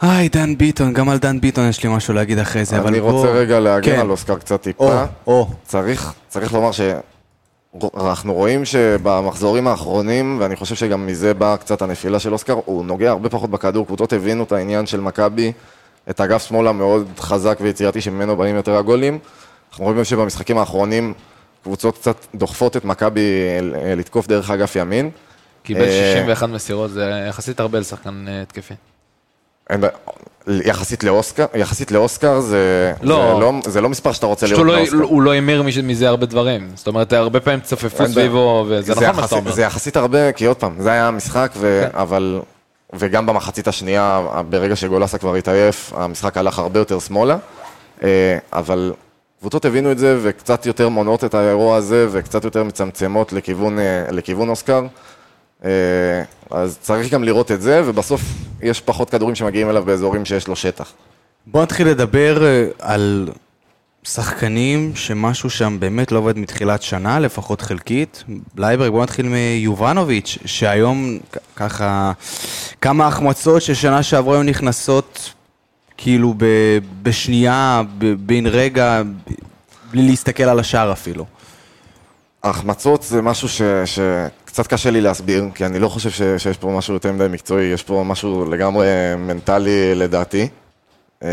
היי, 0.00 0.28
דן 0.28 0.56
ביטון, 0.58 0.92
גם 0.92 1.08
על 1.08 1.18
דן 1.18 1.40
ביטון 1.40 1.68
יש 1.68 1.82
לי 1.82 1.90
משהו 1.96 2.14
להגיד 2.14 2.38
אחרי 2.38 2.64
זה, 2.64 2.78
אבל 2.78 2.86
אני 2.88 3.00
בוא... 3.00 3.10
רוצה 3.12 3.28
רגע 3.28 3.60
להגן 3.60 3.92
כן. 3.94 4.00
על 4.00 4.10
אוסקר 4.10 4.34
קצת 4.36 4.60
טיפה. 4.62 5.04
או. 5.26 5.48
צריך, 5.64 6.12
צריך 6.28 6.52
לומר 6.52 6.70
שאנחנו 7.78 8.34
רואים 8.34 8.64
שבמחזורים 8.64 9.68
האחרונים, 9.68 10.36
ואני 10.40 10.56
חושב 10.56 10.74
שגם 10.74 11.06
מזה 11.06 11.34
באה 11.34 11.56
קצת 11.56 11.82
הנפילה 11.82 12.20
של 12.20 12.32
אוסקר, 12.32 12.60
הוא 12.64 12.84
נוגע 12.84 13.10
הרבה 13.10 13.28
פחות 13.28 13.50
בכדור, 13.50 13.86
קבוצות 13.86 14.12
הבינו 14.12 14.44
את 14.44 14.52
העניין 14.52 14.86
של 14.86 15.00
מכבי, 15.00 15.52
את 16.10 16.20
אגף 16.20 16.42
שמאל 16.42 16.66
המאוד 16.66 17.08
חזק 17.18 17.58
ויצירתי 17.60 18.00
שממנו 18.00 18.36
באים 18.36 18.56
יותר 18.56 18.76
הגולים. 18.76 19.18
אנחנו 19.70 19.84
רואים 19.84 19.98
גם 19.98 20.04
שבמשחקים 20.04 20.58
האחרונים 20.58 21.14
קבוצות 21.62 21.98
קצת 21.98 22.26
דוחפות 22.34 22.76
את 22.76 22.84
מכבי 22.84 23.20
אה, 23.20 23.94
לתקוף 23.94 24.26
דרך 24.26 24.50
אגף 24.50 24.76
ימין. 24.76 25.10
קיבל 25.62 25.80
אה, 25.80 26.12
61 26.14 26.48
מסירות, 26.48 26.90
זה 26.90 27.26
יחסית 27.28 27.60
הרבה 27.60 27.80
לשחקן 27.80 28.24
אה, 28.28 28.42
התקפי. 28.42 28.74
יחסית 30.48 31.04
לאוסקר, 31.04 31.46
יחסית 31.54 31.90
לאוסקר 31.92 32.40
זה 32.40 32.92
לא. 33.02 33.32
זה 33.34 33.40
לא, 33.40 33.52
זה 33.66 33.80
לא 33.80 33.88
מספר 33.88 34.12
שאתה 34.12 34.26
רוצה 34.26 34.46
הוא 34.56 34.66
לא- 34.66 34.76
באוסקר. 34.76 34.96
הוא 34.96 35.22
לא 35.22 35.32
מש- 35.40 35.78
מזה 35.78 36.08
הרבה 36.08 36.26
דברים. 36.26 36.68
זאת 36.74 36.86
אומרת, 36.86 37.12
הרבה 37.12 37.40
פעמים 37.40 37.60
צופפו 37.60 37.96
בעיה. 37.98 38.10
סביבו, 38.10 38.66
וזה 38.68 38.92
נכון 38.92 39.06
מה 39.16 39.22
שאתה 39.22 39.34
אומר. 39.36 39.52
זה 39.52 39.62
יחסית 39.62 39.96
הרבה, 39.96 40.32
כי 40.32 40.44
עוד 40.46 40.56
פעם, 40.56 40.74
זה 40.78 40.90
היה 40.92 41.08
המשחק, 41.08 41.50
ו... 41.56 41.86
כן. 41.92 41.98
אבל... 41.98 42.40
וגם 42.92 43.26
במחצית 43.26 43.68
השנייה, 43.68 44.20
ברגע 44.48 44.76
שגולסה 44.76 45.18
כבר 45.18 45.34
התעייף, 45.34 45.92
המשחק 45.96 46.36
הלך 46.36 46.58
הרבה 46.58 46.78
יותר 46.80 46.98
שמאלה. 46.98 47.36
אה, 48.02 48.38
אבל 48.52 48.92
קבוצות 49.40 49.64
הבינו 49.64 49.92
את 49.92 49.98
זה, 49.98 50.18
וקצת 50.22 50.66
יותר 50.66 50.88
מונעות 50.88 51.24
את 51.24 51.34
האירוע 51.34 51.76
הזה, 51.76 52.06
וקצת 52.10 52.44
יותר 52.44 52.64
מצמצמות 52.64 53.32
לכיוון, 53.32 53.78
אה, 53.78 53.84
לכיוון 54.10 54.48
אוסקר. 54.48 54.82
אה, 55.64 55.70
אז 56.50 56.78
צריך 56.80 57.12
גם 57.12 57.24
לראות 57.24 57.50
את 57.50 57.62
זה, 57.62 57.82
ובסוף 57.86 58.20
יש 58.62 58.80
פחות 58.80 59.10
כדורים 59.10 59.34
שמגיעים 59.34 59.70
אליו 59.70 59.84
באזורים 59.84 60.24
שיש 60.24 60.48
לו 60.48 60.56
שטח. 60.56 60.92
בוא 61.46 61.62
נתחיל 61.62 61.88
לדבר 61.88 62.44
אה, 62.44 62.66
על 62.78 63.28
שחקנים 64.02 64.92
שמשהו 64.94 65.50
שם 65.50 65.76
באמת 65.80 66.12
לא 66.12 66.18
עובד 66.18 66.38
מתחילת 66.38 66.82
שנה, 66.82 67.18
לפחות 67.20 67.60
חלקית. 67.60 68.24
בלייברג, 68.54 68.90
בוא 68.90 69.02
נתחיל 69.02 69.26
מיובנוביץ', 69.28 70.38
שהיום 70.44 71.18
ככה 71.56 72.12
כמה 72.80 73.06
החמצות 73.06 73.62
ששנה 73.62 74.02
שעברה 74.02 74.34
היו 74.34 74.42
נכנסות 74.42 75.32
כאילו 75.96 76.34
ב- 76.36 76.78
בשנייה, 77.02 77.82
ב- 77.98 78.14
בן 78.26 78.46
רגע, 78.46 79.02
בלי 79.90 80.02
להסתכל 80.08 80.42
על 80.42 80.58
השער 80.58 80.92
אפילו. 80.92 81.24
ההחמצות 82.42 83.02
זה 83.02 83.22
משהו 83.22 83.48
ש, 83.48 83.62
שקצת 84.50 84.66
קשה 84.66 84.90
לי 84.90 85.00
להסביר, 85.00 85.44
כי 85.54 85.66
אני 85.66 85.78
לא 85.78 85.88
חושב 85.88 86.10
ש, 86.10 86.22
שיש 86.38 86.56
פה 86.56 86.68
משהו 86.68 86.94
יותר 86.94 87.12
מדי 87.12 87.26
מקצועי, 87.30 87.64
יש 87.64 87.82
פה 87.82 88.02
משהו 88.06 88.50
לגמרי 88.50 88.86
מנטלי 89.18 89.94
לדעתי. 89.94 90.48
אה, 91.22 91.28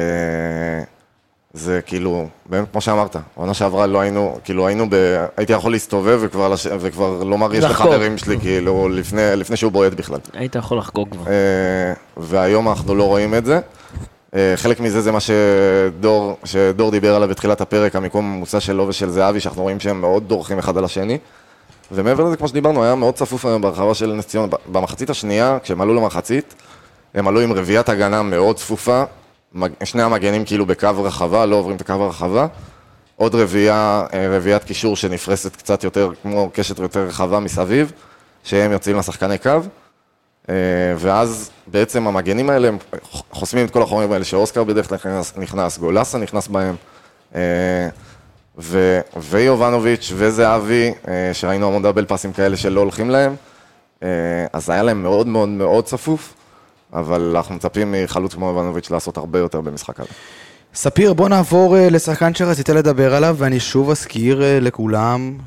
זה 1.53 1.79
כאילו, 1.85 2.27
באמת, 2.45 2.67
כמו 2.71 2.81
שאמרת, 2.81 3.15
העונה 3.37 3.53
שעברה 3.53 3.87
לא 3.87 3.99
היינו, 3.99 4.37
כאילו 4.43 4.67
היינו 4.67 4.85
ב... 4.89 5.25
הייתי 5.37 5.53
יכול 5.53 5.71
להסתובב 5.71 6.19
וכבר, 6.21 6.49
לש... 6.49 6.67
וכבר 6.79 7.23
לומר 7.23 7.55
יש. 7.55 7.63
לחברים 7.63 8.17
שלי, 8.17 8.39
כאילו, 8.39 8.89
לפני, 8.89 9.21
לפני 9.35 9.57
שהוא 9.57 9.71
בועט 9.71 9.93
בכלל. 9.93 10.19
היית 10.33 10.55
יכול 10.55 10.77
לחגוג 10.77 11.09
כבר. 11.11 11.31
אה, 11.31 11.93
והיום 12.17 12.69
אנחנו 12.69 12.95
לא 12.95 13.03
רואים 13.03 13.35
את 13.35 13.45
זה. 13.45 13.59
אה, 14.35 14.53
חלק 14.55 14.79
מזה 14.79 15.01
זה 15.01 15.11
מה 15.11 15.19
שדור, 15.19 16.37
שדור 16.43 16.91
דיבר 16.91 17.15
עליו 17.15 17.29
בתחילת 17.29 17.61
הפרק, 17.61 17.95
המיקום 17.95 18.25
הממוצע 18.25 18.59
שלו 18.59 18.87
ושל 18.87 19.09
זהבי, 19.09 19.39
שאנחנו 19.39 19.61
רואים 19.61 19.79
שהם 19.79 20.01
מאוד 20.01 20.27
דורכים 20.27 20.59
אחד 20.59 20.77
על 20.77 20.85
השני. 20.85 21.17
ומעבר 21.91 22.23
לזה, 22.23 22.37
כמו 22.37 22.47
שדיברנו, 22.47 22.83
היה 22.83 22.95
מאוד 22.95 23.13
צפוף 23.13 23.45
היום 23.45 23.61
ברחבה 23.61 23.93
של 23.93 24.13
נס 24.13 24.27
ציונה. 24.27 24.55
במחצית 24.71 25.09
השנייה, 25.09 25.57
כשהם 25.63 25.81
עלו 25.81 25.93
למחצית, 25.93 26.55
הם 27.13 27.27
עלו 27.27 27.39
עם 27.39 27.53
רביעיית 27.53 27.89
הגנה 27.89 28.23
מאוד 28.23 28.55
צפופה, 28.55 29.03
שני 29.83 30.03
המגנים 30.03 30.45
כאילו 30.45 30.65
בקו 30.65 31.03
רחבה, 31.03 31.45
לא 31.45 31.55
עוברים 31.55 31.75
את 31.75 31.81
הקו 31.81 31.93
הרחבה. 31.93 32.47
עוד 33.15 33.35
רביעייה, 33.35 34.05
אה, 34.13 34.37
רביעיית 34.37 34.63
קישור 34.63 34.95
שנפרסת 34.95 35.55
קצת 35.55 35.83
יותר, 35.83 36.09
כמו 36.21 36.49
קשת 36.53 36.79
יותר 36.79 36.99
רחבה 36.99 37.39
מסביב, 37.39 37.91
שהם 38.43 38.71
יוצאים 38.71 38.97
לשחקני 38.97 39.37
קו. 39.37 39.49
אה, 40.49 40.55
ואז 40.97 41.49
בעצם 41.67 42.07
המגנים 42.07 42.49
האלה, 42.49 42.67
הם 42.67 42.77
חוסמים 43.31 43.65
את 43.65 43.71
כל 43.71 43.81
החומרים 43.81 44.11
האלה 44.11 44.23
שאוסקר 44.23 44.63
בדרך 44.63 44.89
כלל 44.89 44.97
נכנס, 44.97 45.33
נכנס 45.37 45.77
גולסה 45.77 46.17
נכנס 46.17 46.47
בהם, 46.47 46.75
אה, 47.35 47.89
ו, 48.59 48.99
ויובנוביץ' 49.17 50.11
וזהבי, 50.15 50.93
אה, 51.07 51.29
שראינו 51.33 51.67
המון 51.67 51.83
דאבל 51.83 52.05
פאסים 52.05 52.33
כאלה 52.33 52.57
שלא 52.57 52.79
הולכים 52.79 53.09
להם, 53.09 53.35
אה, 54.03 54.09
אז 54.53 54.69
היה 54.69 54.83
להם 54.83 55.03
מאוד 55.03 55.27
מאוד 55.27 55.49
מאוד 55.49 55.85
צפוף, 55.85 56.33
אבל 56.93 57.33
אנחנו 57.35 57.55
מצפים 57.55 57.95
מחלוץ 58.03 58.33
כמו 58.33 58.47
יובנוביץ' 58.47 58.91
לעשות 58.91 59.17
הרבה 59.17 59.39
יותר 59.39 59.61
במשחק 59.61 59.99
הזה. 59.99 60.09
ספיר, 60.73 61.13
בוא 61.13 61.29
נעבור 61.29 61.77
אה, 61.77 61.89
לשחקן 61.89 62.33
שרצית 62.33 62.69
לדבר 62.69 63.15
עליו, 63.15 63.35
ואני 63.39 63.59
שוב 63.59 63.89
אזכיר 63.89 64.41
לכולם 64.61 65.37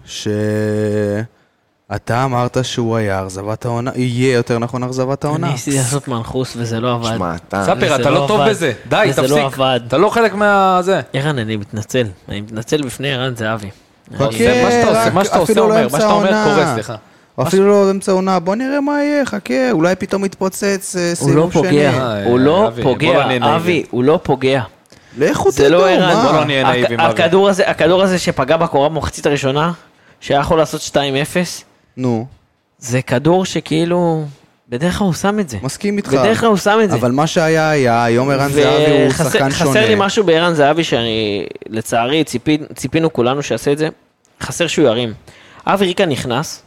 שאתה 1.93 2.25
אמרת 2.25 2.57
שהוא 2.63 2.97
היה 2.97 3.23
אכזבת 3.23 3.65
העונה, 3.65 3.91
יהיה 3.95 4.35
יותר 4.35 4.59
נכון 4.59 4.83
אכזבת 4.83 5.25
העונה. 5.25 5.47
אני 5.47 5.53
ניסיתי 5.53 5.77
לעשות 5.77 6.09
מנחוס 6.09 6.55
וזה 6.57 6.81
לא 6.81 6.95
עבד. 6.95 7.15
שמע, 7.17 7.35
אתה... 7.35 7.65
ספר, 7.65 7.97
אתה 7.97 8.11
לא 8.11 8.21
לא 8.21 8.25
טוב. 8.29 8.49
בזה. 8.49 8.73
די, 8.89 9.07
וזה 9.09 9.23
לא 9.23 9.27
תפסיק. 9.27 9.43
עבד. 9.45 9.81
אתה 9.87 9.99
לא 9.99 10.09
חלק 10.09 10.35
מה... 10.35 10.79
זה. 10.83 11.01
ערן, 11.13 11.39
אני 11.39 11.57
מתנצל. 11.57 12.07
אני 12.29 12.41
מתנצל 12.41 12.83
בפני 12.83 13.15
ערן 13.15 13.37
זהבי. 13.37 13.71
חכה, 14.15 14.31
זה 14.39 14.63
מה 14.65 14.71
שאתה 14.71 14.89
עושה, 14.89 15.07
רק 15.07 15.13
מה 15.13 15.25
שאתה 15.25 15.39
עושה 15.39 15.53
אפילו 15.53 15.69
לא 15.69 15.75
אומר, 15.75 15.89
מה 15.93 15.99
שאתה 16.01 16.13
אומר. 16.13 16.45
קורה, 16.45 16.75
סליחה. 16.75 16.95
או 17.39 17.43
אפילו 17.43 17.69
לא 17.69 17.85
באמצע 17.85 18.13
העונה, 18.13 18.39
בוא 18.39 18.57
נראה 18.57 18.81
מה 18.81 19.05
יהיה, 19.05 19.27
חכה, 19.27 19.71
אולי 19.71 19.95
פתאום 19.97 20.25
יתפוצץ 20.25 20.97
אה, 20.97 21.13
הוא 21.21 21.31
לא 21.31 21.49
סיבוב 21.51 21.53
שני. 21.53 21.63
פוגע, 21.63 21.91
אה, 21.91 22.25
הוא 22.25 22.39
לא 22.39 22.69
אבי, 22.69 22.83
בוא 22.83 22.91
לא 22.91 22.95
פוגע. 22.95 23.57
אבי, 23.57 23.85
הוא 23.91 24.05
לא 24.05 24.21
פוגע. 24.23 24.63
לכו 25.19 25.51
זה 25.51 25.65
תדעו, 25.65 25.81
לא 25.81 25.89
ערן, 25.89 26.15
מה? 26.15 26.25
בוא 26.25 26.33
לא 26.33 26.45
נהיה 26.45 26.71
אבי. 26.71 26.95
הכדור 26.99 27.49
הזה, 27.49 27.71
הכדור 27.71 28.03
הזה 28.03 28.19
שפגע 28.19 28.57
בקורה 28.57 28.89
במחצית 28.89 29.27
הראשונה, 29.27 29.73
שהיה 30.21 30.41
יכול 30.41 30.59
לעשות 30.59 30.81
2-0, 30.81 30.97
נו, 31.97 32.27
זה 32.79 33.03
כדור 33.03 33.45
שכאילו, 33.45 34.25
בדרך 34.69 34.95
כלל 34.99 35.07
הוא 35.07 35.15
שם 35.15 35.41
את 35.41 35.49
זה. 35.49 35.59
מסכים 35.63 35.97
איתך. 35.97 36.09
בדרך 36.13 36.41
כלל 36.41 36.49
הוא 36.49 36.57
שם 36.57 36.79
את 36.85 36.91
זה. 36.91 36.97
אבל 36.97 37.11
מה 37.13 37.27
שהיה 37.27 37.71
היה, 37.71 38.05
היום 38.05 38.31
ערן 38.31 38.49
זהבי 38.49 38.63
הוא 39.03 39.11
וחסר- 39.11 39.25
שחקן 39.25 39.51
שונה. 39.51 39.71
חסר 39.71 39.89
לי 39.89 39.95
משהו 39.99 40.25
בערן 40.25 40.55
זהבי 40.55 40.85
שאני, 40.85 41.47
לצערי, 41.69 42.25
ציפי, 42.25 42.59
ציפינו 42.75 43.13
כולנו 43.13 43.43
שיעשה 43.43 43.73
את 43.73 43.79
זה, 43.79 43.89
חסר 44.43 44.67
שהוא 44.67 44.87
ירים. 44.87 45.13
אבי 45.67 45.87
ריקן 45.87 46.09
נכנס, 46.09 46.63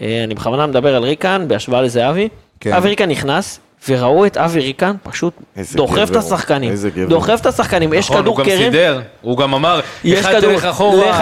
אה, 0.00 0.24
אני 0.24 0.34
בכוונה 0.34 0.66
מדבר 0.66 0.96
על 0.96 1.02
ריקן 1.02 1.44
בהשוואה 1.48 1.82
לזהבי, 1.82 2.28
כן. 2.60 2.72
אבי 2.72 2.88
ריקן 2.88 3.10
נכנס, 3.10 3.60
וראו 3.88 4.26
את 4.26 4.36
אבי 4.36 4.60
ריקן 4.60 4.94
פשוט 5.02 5.32
דוחף 5.74 6.08
את. 6.10 6.16
השחקנים, 6.16 6.70
איזה 6.70 6.90
גבר. 6.90 7.08
דוחף 7.08 7.38
את 7.40 7.46
השחקנים, 7.46 7.92
יש 7.92 8.10
נכון, 8.10 8.22
כדור 8.22 8.36
הוא 8.36 8.44
גם 8.44 8.50
קרן, 8.50 8.58
סידר, 8.58 9.00
הוא 9.22 9.38
גם 9.38 9.54
אמר, 9.54 9.80
יש 10.04 10.26
כדור. 10.26 10.52
לך 10.52 10.68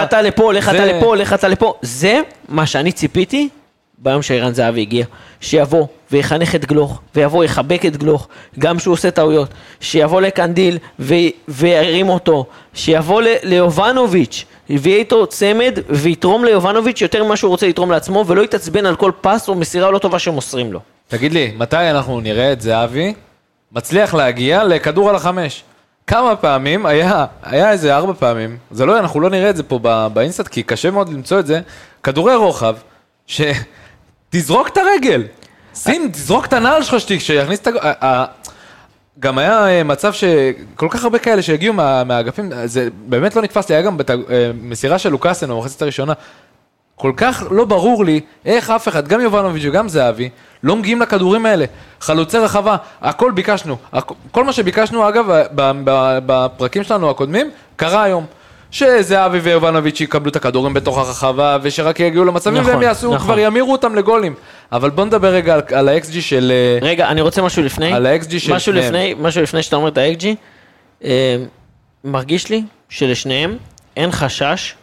אתה 0.03 0.23
לפה, 0.23 0.53
לך 0.53 0.69
אתה 0.69 0.79
זה- 0.79 0.93
לפה, 0.93 1.17
לך 1.17 1.33
אתה 1.33 1.49
לפה, 1.49 1.75
זה 1.83 2.21
מה 2.49 2.67
שאני 2.67 2.93
ציפיתי 2.93 3.49
ביום 3.99 4.23
שערן 4.23 4.55
זהבי 4.55 4.81
הגיע, 4.81 5.05
שיבוא 5.41 5.87
ויחנך 6.13 6.55
את 6.55 6.65
גלוך, 6.65 7.01
ויבוא 7.15 7.45
יחבק 7.45 7.87
את 7.87 7.97
גלוך, 7.97 8.29
גם 8.59 8.79
שהוא 8.79 8.93
עושה 8.93 9.11
טעויות, 9.11 9.49
שיבוא 9.81 10.21
לקנדיל 10.21 10.79
וירים 11.49 12.09
אותו, 12.09 12.47
שיבוא 12.75 13.23
ליובנוביץ', 13.43 14.45
ויהיה 14.71 14.99
איתו 14.99 15.27
צמד, 15.27 15.79
ויתרום 15.89 16.45
ליובנוביץ' 16.45 17.01
יותר 17.01 17.25
ממה 17.25 17.37
שהוא 17.37 17.49
רוצה 17.51 17.69
לתרום 17.69 17.91
לעצמו, 17.91 18.25
ולא 18.27 18.43
יתעצבן 18.43 18.87
על 18.87 18.97
כל 18.97 19.13
פס 19.21 19.49
או 19.49 19.55
מסירה 19.55 19.91
לא 19.91 19.99
טובה 19.99 20.19
שמוסרים 20.19 20.73
לו. 20.73 20.81
תגיד 21.09 21.33
לי, 21.33 21.53
מתי 21.57 21.77
אנחנו 21.91 22.21
נראה 22.21 22.53
את 22.53 22.61
זהבי 22.61 23.15
מצליח 23.73 24.15
להגיע 24.15 24.65
לכדור 24.65 25.11
על 25.11 25.17
החמש? 25.17 25.65
כמה 26.07 26.37
פעמים, 26.37 26.87
היה, 26.87 27.25
היה 27.43 27.71
איזה 27.73 27.97
ארבע 27.97 28.13
פעמים, 28.19 28.59
זה 28.71 28.87
לא, 28.87 28.99
אנחנו 28.99 29.21
לא 29.21 29.31
נראה 29.31 29.51
את 29.51 29.57
זה 29.57 29.63
פה 29.63 29.79
בא- 29.79 30.09
באינסטאט, 30.09 30.49
כי 30.49 30.63
קשה 30.63 30.91
מאוד 30.91 31.09
למצוא 31.09 31.39
את 31.41 31.47
זה, 31.47 31.61
כדורי 32.03 32.35
רוחב, 32.37 32.77
שתזרוק 33.27 34.69
את 34.69 34.77
הרגל, 34.77 35.23
שים, 35.75 36.09
תזרוק 36.13 36.47
את 36.47 36.53
הנעל 36.53 36.83
שלך, 36.83 36.97
שיכניס 37.19 37.59
את. 37.61 37.69
ה- 38.03 38.25
גם 39.21 39.39
היה 39.39 39.69
אה, 39.69 39.83
מצב 39.85 40.13
שכל 40.13 40.89
כך 40.91 41.05
הרבה 41.05 41.19
כאלה 41.19 41.43
שהגיעו 41.43 41.75
מה, 41.75 42.05
מהאגפים, 42.05 42.51
זה 42.65 42.89
באמת 43.09 43.37
לא 43.37 43.43
נתפס 43.43 43.69
לי, 43.69 43.75
היה 43.75 43.83
גם 43.83 43.97
בת... 43.97 44.11
אה, 44.11 44.17
מסירה 44.63 44.99
של 44.99 45.09
לוקאסן 45.09 45.49
במחצית 45.49 45.83
הראשונה, 45.83 46.13
כל 46.97 47.13
כך 47.17 47.43
לא 47.51 47.65
ברור 47.65 48.05
לי 48.05 48.21
איך 48.45 48.71
אף 48.71 48.89
אחד, 48.89 49.09
גם 49.09 49.21
יובנוביץ' 49.21 49.63
וגם 49.67 49.89
זהבי, 49.89 50.29
לא 50.63 50.77
מגיעים 50.77 51.01
לכדורים 51.01 51.47
האלה. 51.47 51.65
חלוצי 52.01 52.39
רחבה, 52.39 52.77
הכל 53.03 53.31
ביקשנו. 53.33 53.77
הכ- 53.95 54.13
כל 54.31 54.45
מה 54.45 54.53
שביקשנו, 54.53 55.09
אגב, 55.09 55.27
בפרקים 56.27 56.83
שלנו 56.85 57.11
הקודמים, 57.11 57.51
קרה 57.77 58.03
היום. 58.03 58.27
שזהבי 58.71 59.39
ויובנוביץ' 59.39 60.01
יקבלו 60.01 60.31
את 60.31 60.37
הכדורים 60.37 60.75
בתוך 60.75 60.99
הרחבה, 60.99 61.59
ושרק 61.63 62.01
יגיעו 62.01 62.25
למצבים, 62.25 62.57
נכון, 62.61 62.71
והם 62.73 62.83
יעשו, 62.83 63.15
נכון. 63.15 63.27
כבר 63.27 63.39
ימירו 63.39 63.73
אותם 63.73 63.95
לגולים. 63.95 64.35
אבל 64.73 64.91
בוא 64.91 65.05
נדבר 65.05 65.29
רגע 65.29 65.55
על, 65.55 65.61
על 65.75 65.89
ה-XG 65.89 66.21
של... 66.21 66.53
אה, 66.83 66.87
רגע, 66.89 67.09
אני 67.09 67.21
רוצה 67.21 67.43
משהו 67.43 67.63
לפני. 67.63 67.93
על 67.93 68.07
ה-XG 68.07 68.39
של 68.39 68.55
משהו 68.55 68.73
שניהם. 68.73 68.87
לפני, 68.87 69.15
משהו 69.19 69.43
לפני 69.43 69.63
שאתה 69.63 69.77
אומר 69.77 69.89
את 69.89 69.99
ה-XG. 69.99 70.25
אה, 71.05 71.37
מרגיש 72.05 72.49
לי 72.49 72.63
שלשניהם 72.89 73.57
אין 73.97 74.11
חשש. 74.13 74.75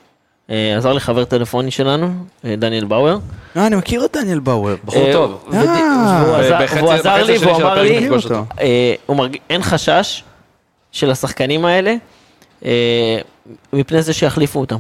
אה, 0.54 0.78
עזר 0.78 0.94
לי 0.94 1.00
חבר 1.00 1.24
טלפוני 1.26 1.72
שלנו, 1.72 2.10
אה, 2.46 2.56
דניאל 2.56 2.86
באואר. 2.86 3.18
אה, 3.58 3.68
אני 3.68 3.76
מכיר 3.76 4.06
את 4.06 4.18
דניאל 4.18 4.40
באואר. 4.40 4.76
בחור 4.86 5.06
אה, 5.08 5.14
טוב. 5.14 5.50
אה, 5.54 5.60
והוא 6.80 6.92
עזר- 6.92 7.24
לי 7.24 7.38
והוא 7.38 7.56
אמר 7.58 7.82
לי. 7.82 8.10
אה, 8.62 8.94
הוא 9.06 9.18
מרג... 9.18 9.38
אין 9.50 9.62
חשש 9.64 10.24
של 10.92 11.12
השחקנים 11.12 11.66
האלה 11.66 11.96
אה, 12.66 13.18
מפני 13.74 14.02
זה 14.02 14.14
שיחליפו 14.14 14.60
אותם. 14.60 14.78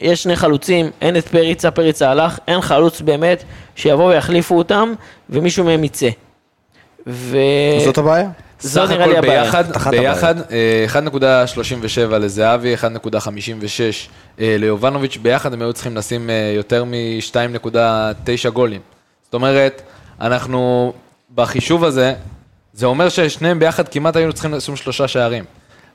יש 0.00 0.22
שני 0.22 0.36
חלוצים, 0.36 0.90
אין 1.00 1.16
את 1.16 1.28
פריצה, 1.28 1.70
פריצה 1.70 2.10
הלך, 2.10 2.38
אין 2.48 2.60
חלוץ 2.60 3.00
באמת 3.00 3.44
שיבוא 3.76 4.04
ויחליפו 4.04 4.58
אותם 4.58 4.92
ומישהו 5.30 5.64
מהם 5.64 5.84
יצא. 5.84 6.08
ו... 7.06 7.36
זאת 7.84 7.98
הבעיה? 7.98 8.28
זו 8.62 8.86
סך 8.86 8.90
נראה 8.90 9.06
לי 9.06 9.12
הכל 9.12 9.26
הבעיה. 9.26 9.44
ביחד, 9.44 9.64
ביחד 9.90 10.34
אה, 10.50 10.86
1.37 12.08 12.14
לזהבי, 12.18 12.74
1.56 12.74 12.80
אה, 14.40 14.56
ליובנוביץ', 14.58 15.16
ביחד 15.16 15.52
הם 15.52 15.62
היו 15.62 15.72
צריכים 15.72 15.96
לשים 15.96 16.30
אה, 16.30 16.52
יותר 16.56 16.84
מ-2.9 16.84 18.50
גולים. 18.50 18.80
זאת 19.24 19.34
אומרת, 19.34 19.82
אנחנו 20.20 20.92
בחישוב 21.34 21.84
הזה, 21.84 22.14
זה 22.72 22.86
אומר 22.86 23.08
ששניהם 23.08 23.58
ביחד 23.58 23.88
כמעט 23.88 24.16
היינו 24.16 24.32
צריכים 24.32 24.54
לשים 24.54 24.76
שלושה 24.76 25.08
שערים. 25.08 25.44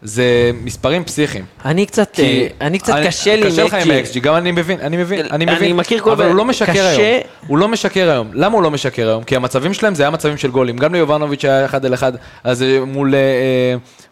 זה 0.02 0.24
מספרים 0.64 1.04
פסיכיים. 1.04 1.46
אני 1.66 1.86
קצת, 1.86 2.10
כי 2.14 2.22
אה, 2.62 2.68
אני 2.68 2.80
קצת 2.80 2.94
קשה 3.06 3.36
לי 3.36 3.44
קשה 3.52 3.64
לך 3.64 3.74
עם 3.74 3.82
XG. 3.82 3.94
ה-XG, 3.94 4.20
גם 4.20 4.36
אני 4.36 4.52
מבין, 4.52 4.80
אני 4.80 4.98
מבין, 4.98 5.20
אני 5.20 5.46
אני 5.46 5.46
מבין. 5.56 5.76
מכיר 5.76 6.00
כל 6.00 6.12
אבל 6.12 6.26
הוא 6.26 6.36
לא 6.36 6.46
משקר 6.46 6.72
קשה- 6.72 6.90
היום. 6.90 7.22
הוא 7.48 7.58
לא 7.58 7.68
משקר 7.68 8.10
היום. 8.12 8.30
למה 8.34 8.56
הוא 8.56 8.64
לא 8.64 8.72
משקר 8.72 9.08
היום? 9.10 9.24
כי 9.24 9.36
המצבים 9.36 9.74
שלהם 9.74 9.96
זה 9.96 10.04
היה 10.04 10.10
מצבים 10.10 10.38
של 10.38 10.52
גולים. 10.52 10.78
גם 10.78 10.94
ליובנוביץ' 10.94 11.46
היה 11.46 11.66
אחד 11.66 11.86
על 11.86 11.94
אחד, 11.94 12.12
אז 12.44 12.64
אה, 12.64 12.80
מול, 12.86 13.16
אה, 13.16 13.20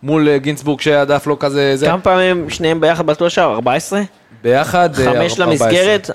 מול 0.03 0.37
גינצבורג 0.37 0.81
שהדף 0.81 1.27
לא 1.27 1.37
כזה, 1.39 1.75
זה. 1.77 1.85
כמה 1.85 2.01
פעמים 2.01 2.49
שניהם 2.49 2.81
ביחד 2.81 3.05
בעטו 3.05 3.25
לשער? 3.25 3.53
14? 3.53 4.01
ביחד, 4.43 4.89
חמש 4.95 5.39
14. 5.39 5.45
למסגרת. 5.45 6.09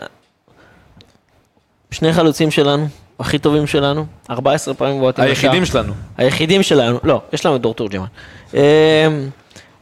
שני 1.91 2.13
חלוצים 2.13 2.51
שלנו, 2.51 2.89
הכי 3.21 3.39
טובים 3.39 3.67
שלנו, 3.67 4.07
14 4.31 4.75
פעמים 4.75 5.01
בועטים 5.01 5.25
לשער. 5.25 5.35
היחידים 5.51 5.65
שלנו. 5.65 5.93
היחידים 6.19 6.63
שלנו, 6.63 6.99
לא, 7.05 7.21
יש 7.33 7.47
לנו 7.47 7.57
את 7.57 7.61
דור 7.61 7.75
תורג'מן. 7.75 8.07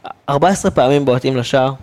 אמ, 0.09 0.33
14 0.33 0.71
פעמים 0.71 1.05
בועטים 1.05 1.37
לשער, 1.37 1.73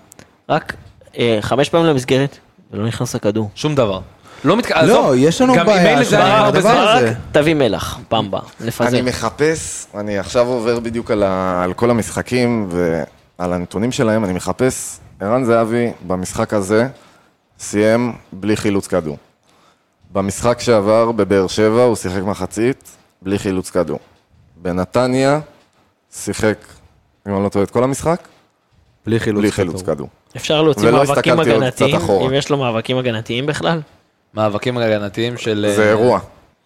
רק 0.49 0.75
אה, 1.19 1.39
חמש 1.41 1.69
פעמים 1.69 1.87
למסגרת, 1.87 2.39
ולא 2.71 2.87
נכנס 2.87 3.15
הכדור. 3.15 3.51
שום 3.55 3.75
דבר. 3.75 4.01
לא 4.45 4.57
מתק... 4.57 4.71
לא, 4.71 4.77
עזוב, 4.81 5.13
יש 5.17 5.41
לנו 5.41 5.55
בעיה 5.55 5.93
עם 5.93 5.99
הדבר 6.47 6.61
זמן. 6.61 6.71
הזה. 6.77 7.11
רק 7.11 7.17
תביא 7.33 7.55
מלח, 7.55 7.99
פעם 8.09 8.27
הבאה, 8.27 8.41
נפזר. 8.61 8.89
אני 8.89 9.03
מחפש, 9.03 9.87
אני 9.95 10.19
עכשיו 10.19 10.47
עובר 10.47 10.81
בדיוק 10.81 11.11
על, 11.11 11.23
ה, 11.23 11.63
על 11.65 11.73
כל 11.75 11.91
המשחקים 11.91 12.69
ועל 13.39 13.53
הנתונים 13.53 13.93
שלהם, 13.93 14.25
אני 14.25 14.33
מחפש, 14.33 14.99
ערן 15.21 15.45
זהבי 15.45 15.93
במשחק 16.07 16.55
הזה 16.55 16.89
סיים 17.59 18.13
בלי 18.33 18.57
חילוץ 18.57 18.87
כדור. 18.87 19.17
במשחק 20.13 20.61
שעבר 20.61 21.13
בבאר 21.13 21.47
שבע 21.47 21.83
הוא 21.83 21.97
שיחק 21.97 22.23
מחצית 22.23 22.91
בלי 23.23 23.39
חילוץ 23.39 23.71
כדור. 23.71 23.99
בנתניה 24.57 25.41
שיחק, 26.13 26.59
אם 27.29 27.35
אני 27.35 27.45
לא 27.45 27.49
טועה, 27.49 27.63
את 27.65 27.71
כל 27.71 27.85
המשחק, 27.85 28.21
בלי 29.07 29.21
חילוץ 29.21 29.41
בלי 29.41 29.53
חילוץ 29.53 29.83
כדור. 29.83 29.95
כדור. 29.95 30.09
אפשר 30.37 30.63
להוציא 30.63 30.89
ולא 30.89 30.99
מאבקים 31.05 31.41
הגנתיים. 31.41 31.97
אם 32.27 32.33
יש 32.35 32.51
לו 32.51 32.57
מאבקים 32.57 32.99
הגנתיים 32.99 33.47
בכלל. 33.47 33.81
מאבקים 34.35 34.79
הגנתיים 34.79 35.37
של... 35.37 35.73
זה 35.77 35.83
אה, 35.83 35.89
אירוע. 35.89 36.19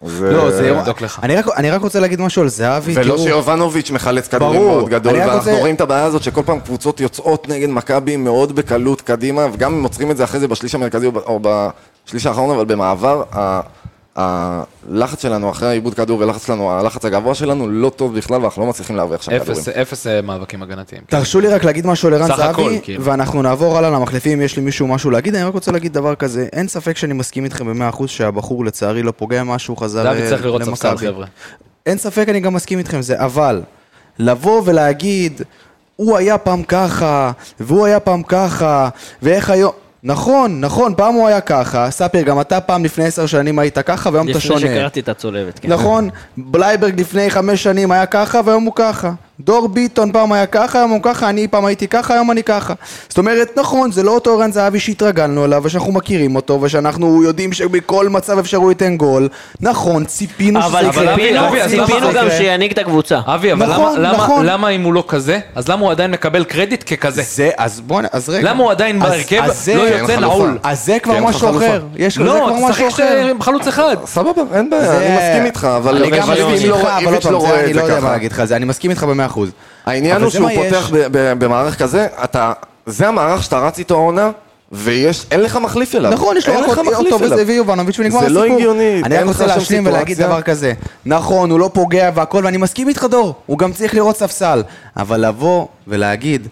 זה... 0.05 0.31
לא, 0.31 0.51
זה 0.51 0.65
אירוע. 0.65 0.83
אני 1.23 1.35
רק- 1.35 1.57
אני 1.57 1.71
רק 1.71 1.81
רוצה 1.81 1.99
להגיד 1.99 2.21
משהו 2.21 2.41
על 2.41 2.47
זהבי, 2.47 2.93
ולא 2.95 3.03
תראו, 3.03 3.17
שיובנוביץ' 3.17 3.91
מחלץ 3.91 4.27
כדורים 4.27 4.59
ברור. 4.61 4.75
מאוד 4.77 4.89
גדול, 4.89 5.13
ואנחנו 5.15 5.37
רוצה- 5.37 5.59
רואים 5.59 5.75
את 5.75 5.81
הבעיה 5.81 6.03
הזאת 6.03 6.23
שכל 6.23 6.41
פעם 6.45 6.59
קבוצות 6.59 6.99
יוצאות 6.99 7.49
נגד 7.49 7.69
מכבי 7.69 8.17
מאוד 8.17 8.55
בקלות 8.55 9.01
קדימה, 9.01 9.45
וגם 9.53 9.73
אם 9.73 9.83
עוצרים 9.83 10.11
את 10.11 10.17
זה 10.17 10.23
אחרי 10.23 10.39
זה 10.39 10.47
בשליש 10.47 10.75
המרכזי 10.75 11.07
או 11.07 11.39
בשליש 11.41 12.25
האחרון, 12.25 12.55
אבל 12.55 12.65
במעבר, 12.65 13.23
הלחץ 14.15 15.21
שלנו 15.21 15.49
אחרי 15.49 15.67
העיבוד 15.67 15.93
כדור 15.93 16.19
ולחץ 16.19 16.45
שלנו, 16.47 16.71
הלחץ 16.71 17.05
הגבוה 17.05 17.35
שלנו 17.35 17.69
לא 17.69 17.89
טוב 17.89 18.17
בכלל, 18.17 18.41
ואנחנו 18.41 18.61
לא 18.61 18.69
מצליחים 18.69 18.95
להרוויח 18.95 19.21
שם 19.21 19.39
כדורים. 19.39 19.63
אפס, 19.81 20.07
אה, 20.07 20.21
מאבקים 20.21 20.63
הגנתיים. 20.63 21.01
תרשו 21.07 21.39
לי 21.39 21.47
רק 21.47 21.63
להגיד 21.63 21.87
משהו 21.87 22.07
על 22.07 22.13
ערן 22.13 22.27
סך 22.27 22.39
הכל, 22.39 22.63
זהבי, 22.63 22.79
כאילו. 22.83 23.03
ואנחנו 23.03 23.41
נעבור 23.41 23.77
הלאה 23.77 23.89
למחליפים, 23.89 24.39
אם 24.39 24.45
יש 24.45 24.55
לי 24.55 24.61
מישהו 24.61 24.87
משהו 24.87 25.11
להגיד, 25.11 25.35
אני 25.35 25.43
רק 25.43 25.53
רוצה 25.53 25.71
להגיד 25.71 25.93
דבר 25.93 26.15
כזה, 26.15 26.47
אין 26.53 26.67
ספק 26.67 26.97
שאני 26.97 27.13
מסכים 27.13 27.43
איתכם 27.43 27.67
במאה 27.67 27.89
אחוז 27.89 28.09
שהבחור 28.09 28.65
לצערי 28.65 29.03
לא 29.03 29.13
פוגע 29.17 29.43
משהו, 29.43 29.75
חזר 29.75 30.03
דוד 30.03 30.21
אה, 30.21 30.29
צריך 30.29 30.45
לראות 30.45 30.63
ספסל, 30.63 30.89
למכבי. 30.89 31.07
חבר'ה. 31.07 31.25
אין 31.85 31.97
ספק, 31.97 32.25
אני 32.29 32.39
גם 32.39 32.53
מסכים 32.53 32.79
איתכם 32.79 33.01
זה, 33.01 33.19
אבל 33.25 33.61
לבוא 34.19 34.61
ולהגיד, 34.65 35.41
הוא 35.95 36.17
היה 36.17 36.37
פעם 36.37 36.63
ככה, 36.63 37.31
והוא 37.59 37.85
היה 37.85 37.99
פעם 37.99 38.23
ככה, 38.23 38.89
ואיך 39.21 39.49
היום... 39.49 39.71
נכון, 40.03 40.61
נכון, 40.61 40.93
פעם 40.97 41.13
הוא 41.13 41.27
היה 41.27 41.41
ככה, 41.41 41.91
ספיר, 41.91 42.21
גם 42.21 42.41
אתה 42.41 42.61
פעם 42.61 42.85
לפני 42.85 43.05
עשר 43.05 43.25
שנים 43.25 43.59
היית 43.59 43.79
ככה, 43.79 44.09
והיום 44.13 44.29
אתה 44.29 44.37
לפני 44.37 44.47
שונה. 44.47 44.59
שקראתי 44.59 44.99
את 44.99 45.09
הצולבת, 45.09 45.59
כן. 45.59 45.69
נכון, 45.69 46.09
בלייברג 46.37 46.99
לפני 47.01 47.29
חמש 47.29 47.63
שנים 47.63 47.91
היה 47.91 48.05
ככה 48.05 48.41
והיום 48.45 48.63
הוא 48.63 48.73
ככה. 48.75 49.11
דור 49.45 49.67
ביטון 49.67 50.11
פעם 50.11 50.31
היה 50.31 50.45
ככה, 50.45 50.79
היום 50.79 50.91
הוא 50.91 50.99
ככה, 51.03 51.29
אני 51.29 51.47
פעם 51.47 51.65
הייתי 51.65 51.87
ככה, 51.87 52.13
היום 52.13 52.31
אני 52.31 52.43
ככה. 52.43 52.73
זאת 53.09 53.17
אומרת, 53.17 53.51
נכון, 53.57 53.91
זה 53.91 54.03
לא 54.03 54.11
אותו 54.11 54.33
ערן 54.39 54.51
זהבי 54.51 54.79
שהתרגלנו 54.79 55.45
אליו, 55.45 55.61
ושאנחנו 55.63 55.91
מכירים 55.91 56.35
אותו, 56.35 56.59
ושאנחנו 56.61 57.23
יודעים 57.23 57.53
שבכל 57.53 58.09
מצב 58.09 58.37
אפשר 58.39 58.57
הוא 58.57 58.71
ייתן 58.71 58.97
גול. 58.97 59.29
נכון, 59.61 60.05
ציפינו 60.05 60.61
שזה 60.61 60.67
אבל 60.79 60.85
יקרה. 60.89 61.15
ציפינו 61.15 61.47
אבי, 61.47 61.61
אז 61.61 61.73
למה 61.73 61.85
ציפינו 61.87 62.11
זה 62.11 62.17
גם? 62.17 62.27
שינהיג 62.37 62.71
את 62.71 62.77
הקבוצה. 62.77 63.19
אבי, 63.25 63.51
אבל 63.53 63.65
נכון, 63.65 63.93
למה- 63.99 64.09
למה- 64.09 64.17
נכון. 64.17 64.45
למה 64.45 64.69
אם 64.69 64.81
הוא 64.83 64.93
לא 64.93 65.03
כזה, 65.07 65.39
אז 65.55 65.67
למה 65.67 65.81
הוא 65.81 65.91
עדיין 65.91 66.11
מקבל 66.11 66.43
קרדיט 66.43 66.93
ככזה? 66.93 67.21
זה, 67.25 67.49
אז 67.57 67.79
בוא, 67.81 68.01
נ- 68.01 68.05
אז 68.11 68.29
רגע. 68.29 68.49
למה 68.49 68.63
הוא 68.63 68.71
עדיין 68.71 68.99
בהרכב 68.99 69.41
זה- 69.53 69.75
לא 69.75 69.83
כי 69.89 69.97
יוצא. 69.97 70.15
נעול? 70.19 70.57
אז 70.63 70.85
זה 70.85 70.97
כבר 71.03 71.13
לך 71.19 71.23
משהו. 71.23 71.57
אחר. 71.57 71.81
יש 71.95 72.17
זה 72.17 72.23
לא, 72.23 72.49
תשחק 72.69 73.01
חלוץ 73.41 73.67
אחד. 73.67 73.95
סבבה, 74.05 74.41
אין 74.53 74.69
בעיה, 74.69 74.83
זה- 74.83 74.97
אני 74.97 75.15
מסכים 75.17 75.45
איתך, 75.45 75.67
אבל 75.77 75.95
אני 75.97 76.09
גם 76.11 76.21
אבל 76.21 76.31
מסכים 76.43 76.69
לא- 76.69 76.75
איתך, 76.77 76.87
אבל 77.05 77.31
לא 77.31 77.39
זה 77.41 77.59
אני 77.59 77.73
לא 77.73 77.85
זה 77.85 77.91
יודע 77.91 78.03
מה. 78.03 78.11
להגיד 78.11 78.31
לך, 78.31 78.43
זה 78.43 78.55
אני 78.55 78.65
מסכים 78.65 78.91
איתך 78.91 79.03
במאה 79.03 79.27
אחוז. 79.31 79.49
העניין 79.85 80.21
הוא 80.21 80.29
זה 80.31 80.37
שהוא 80.37 80.49
יש. 80.49 80.57
פותח 80.57 80.89
ב- 80.93 80.97
ב- 81.11 81.43
במערך 81.43 81.79
כזה, 81.79 82.07
אתה, 82.23 82.53
זה 82.85 83.07
המערך 83.07 83.43
שאתה 83.43 83.59
רץ 83.59 83.79
איתו 83.79 83.95
העונה, 83.95 84.31
ויש, 84.73 85.25
אין 85.31 85.39
לך 85.39 85.55
מחליף 85.55 85.95
אליו. 85.95 86.11
נכון, 86.11 86.37
יש 86.37 86.47
לו 86.47 86.53
אין 86.53 86.63
רק 86.63 86.69
לך 86.69 86.77
עוד 86.77 86.87
מחליף 86.87 87.13
אותו 87.13 87.47
ויובנוביץ' 87.47 87.99
ונגמר 87.99 88.19
זה 88.19 88.25
הסיפור. 88.25 88.43
לא 88.47 88.53
הגיוני, 88.55 89.01
אני 89.05 89.17
רק 89.17 89.25
רוצה 89.25 89.45
להשלים 89.45 89.85
ולהגיד. 89.85 90.17
דבר 90.21 90.41
כזה. 90.41 90.73
נכון, 91.05 91.51
הוא 91.51 91.59
לא 91.59 91.69
פוגע 91.73 92.09
והכל, 92.15 92.41
ואני 92.45 92.57
מסכים 92.57 92.89
איתך 92.89 93.05
דור, 93.11 93.33
הוא 93.45 93.57
גם 93.57 93.73
צריך 93.73 93.93
לראות 93.95 94.17
ספסל. 94.17 94.63
אבל 94.97 95.27
לבוא 95.27 95.65
ולהגיד 95.87 96.47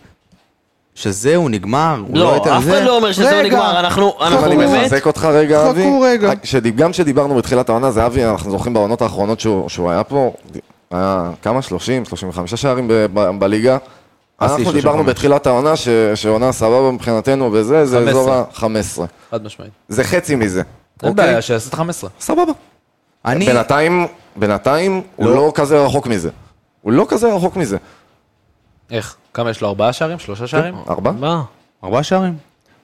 שזהו, 0.95 1.49
נגמר, 1.49 2.01
הוא 2.07 2.17
לא 2.17 2.23
לא, 2.25 2.29
יותר 2.29 2.57
אף 2.57 2.63
זה... 2.63 2.77
אחד 2.77 2.85
לא 2.85 2.95
אומר 2.97 3.11
שזהו 3.11 3.27
רגע, 3.27 3.43
נגמר, 3.43 3.79
אנחנו 3.79 4.09
עכשיו 4.09 4.27
אנחנו 4.27 4.45
אני 4.45 4.57
באמת... 4.57 4.81
מחזק 4.83 5.05
אותך 5.05 5.25
רגע, 5.25 5.59
חכו 5.61 5.69
אבי. 5.69 5.89
רגע. 6.03 6.31
שדיב- 6.43 6.75
גם 6.75 6.91
כשדיברנו 6.91 7.35
בתחילת 7.35 7.69
העונה, 7.69 7.91
זה 7.91 8.05
אבי, 8.05 8.25
אנחנו 8.25 8.51
זוכרים 8.51 8.73
בעונות 8.73 9.01
האחרונות 9.01 9.39
שהוא 9.39 9.69
שהוא 9.69 9.91
היה 9.91 10.03
פה, 10.03 10.31
היה 10.91 11.31
כמה? 11.41 11.61
30, 11.61 12.05
35 12.05 12.55
שערים 12.55 12.87
ב- 12.87 12.93
ב- 13.13 13.39
בליגה. 13.39 13.77
אנחנו 14.41 14.55
35. 14.57 14.73
דיברנו 14.83 15.03
בתחילת 15.03 15.47
העונה 15.47 15.75
ש- 15.75 15.87
שעונה 16.15 16.51
סבבה 16.51 16.91
מבחינתנו 16.91 17.49
וזה, 17.53 17.85
זה 17.85 17.97
15. 17.97 18.11
אזור 18.21 18.33
ה-15. 18.33 19.31
חד 19.31 19.43
משמעית. 19.43 19.71
זה 19.89 20.03
חצי 20.03 20.35
מזה. 20.35 20.61
אין 21.03 21.09
אוקיי? 21.11 21.25
בעיה, 21.25 21.41
שיעשה 21.41 21.69
את 21.69 21.73
15. 21.73 22.09
סבבה. 22.19 22.51
אני... 23.25 23.45
בינתיים, 23.45 24.07
בינתיים 24.35 25.01
הוא 25.15 25.25
לא. 25.25 25.35
לא 25.35 25.51
כזה 25.55 25.85
רחוק 25.85 26.07
מזה. 26.07 26.29
הוא 26.81 26.91
לא 26.91 27.05
כזה 27.09 27.33
רחוק 27.33 27.55
מזה. 27.55 27.77
איך? 28.91 29.15
כמה 29.33 29.49
יש 29.49 29.61
לו? 29.61 29.67
ארבעה 29.67 29.93
שערים? 29.93 30.19
שלושה 30.19 30.47
שערים? 30.47 30.75
ארבע? 30.89 31.11
מה? 31.11 31.43
ארבעה 31.83 32.03
שערים. 32.03 32.35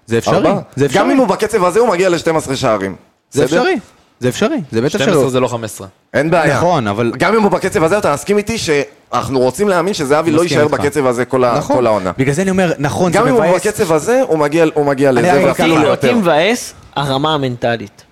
זה 0.05 0.17
אפשרי. 0.17 0.35
ארבע? 0.35 0.59
זה 0.75 0.85
אפשרי. 0.85 0.99
גם 0.99 1.09
אם 1.11 1.17
הוא 1.17 1.27
בקצב 1.27 1.63
הזה, 1.63 1.79
הוא 1.79 1.89
מגיע 1.89 2.09
ל-12 2.09 2.55
שערים. 2.55 2.95
זה 3.31 3.45
בסדר? 3.45 3.57
אפשרי. 3.61 3.75
זה 4.19 4.29
אפשרי. 4.29 4.57
זה 4.71 4.81
בטח 4.81 4.89
12 4.89 5.13
שלא. 5.21 5.29
זה 5.29 5.39
לא 5.39 5.47
15. 5.47 5.87
אין 6.13 6.29
בעיה. 6.31 6.57
נכון, 6.57 6.87
אבל... 6.87 7.11
גם 7.17 7.35
אם 7.35 7.41
הוא 7.41 7.51
בקצב 7.51 7.83
הזה, 7.83 7.97
אתה 7.97 8.13
מסכים 8.13 8.37
איתי 8.37 8.57
שאנחנו 8.57 9.39
רוצים 9.39 9.69
להאמין 9.69 9.93
שזהבי 9.93 10.31
לא 10.31 10.41
יישאר 10.41 10.63
איתך. 10.63 10.73
בקצב 10.73 11.05
הזה 11.05 11.25
כל 11.25 11.43
ה- 11.43 11.55
נכון. 11.57 11.75
כל 11.75 11.85
העונה. 11.87 12.11
בגלל 12.17 12.33
זה 12.33 12.41
אני 12.41 12.49
אומר, 12.51 12.71
נכון, 12.79 13.11
זה 13.11 13.17
גם 13.19 13.27
אם 13.27 13.33
הוא 13.33 13.43
מבאס. 13.43 13.67
בקצב 13.67 13.91
הזה, 13.91 14.21
הוא 14.27 14.37
מגיע- 14.39 14.65
הוא 14.73 14.85
מגיע 14.85 15.09
אני 15.09 15.19
לזה 15.19 15.33
אגיד 15.33 15.41
לך 15.47 15.59
ואפילו 15.59 15.75
ככה, 15.75 15.87
אותי 15.89 16.07
ליותר. 16.07 16.19
מבאס 16.19 16.73
הרמה 16.95 17.33
המנטלית. 17.33 18.03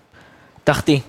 תחתי. 0.63 0.99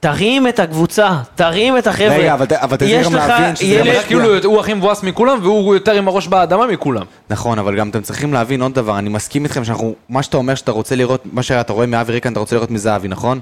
תרים 0.00 0.48
את 0.48 0.60
הקבוצה, 0.60 1.10
תרים 1.34 1.78
את 1.78 1.86
החבר'ה. 1.86 2.16
רגע, 2.16 2.34
אבל 2.34 2.46
ת- 2.46 2.52
אבל 2.52 2.76
תצליח 2.76 3.00
יש 3.00 3.06
גם 3.06 3.14
לך 3.14 3.28
להבין 3.28 3.56
שזה 3.56 3.76
גם 3.78 3.84
נראה 3.84 4.02
כאילו 4.02 4.38
הוא 4.44 4.60
הכי 4.60 4.74
מבואס 4.74 5.02
מכולם 5.02 5.38
והוא 5.42 5.74
יותר 5.74 5.92
עם 5.92 6.08
הראש 6.08 6.26
באדמה 6.28 6.66
מכולם. 6.66 7.02
נכון, 7.30 7.58
אבל 7.58 7.76
גם 7.76 7.88
אתם 7.88 8.02
צריכים 8.02 8.32
להבין 8.32 8.62
עוד 8.62 8.74
דבר, 8.74 8.98
אני 8.98 9.08
מסכים 9.08 9.44
איתכם 9.44 9.64
שאנחנו, 9.64 9.94
מה 10.08 10.22
שאתה 10.22 10.36
אומר 10.36 10.54
שאתה 10.54 10.72
רוצה 10.72 10.96
לראות, 10.96 11.22
מה 11.32 11.42
שאתה 11.42 11.72
רואה 11.72 11.86
מאבי 11.86 12.12
ריקן 12.12 12.32
אתה 12.32 12.40
רוצה 12.40 12.56
לראות 12.56 12.70
מזהבי, 12.70 13.08
נכון? 13.08 13.40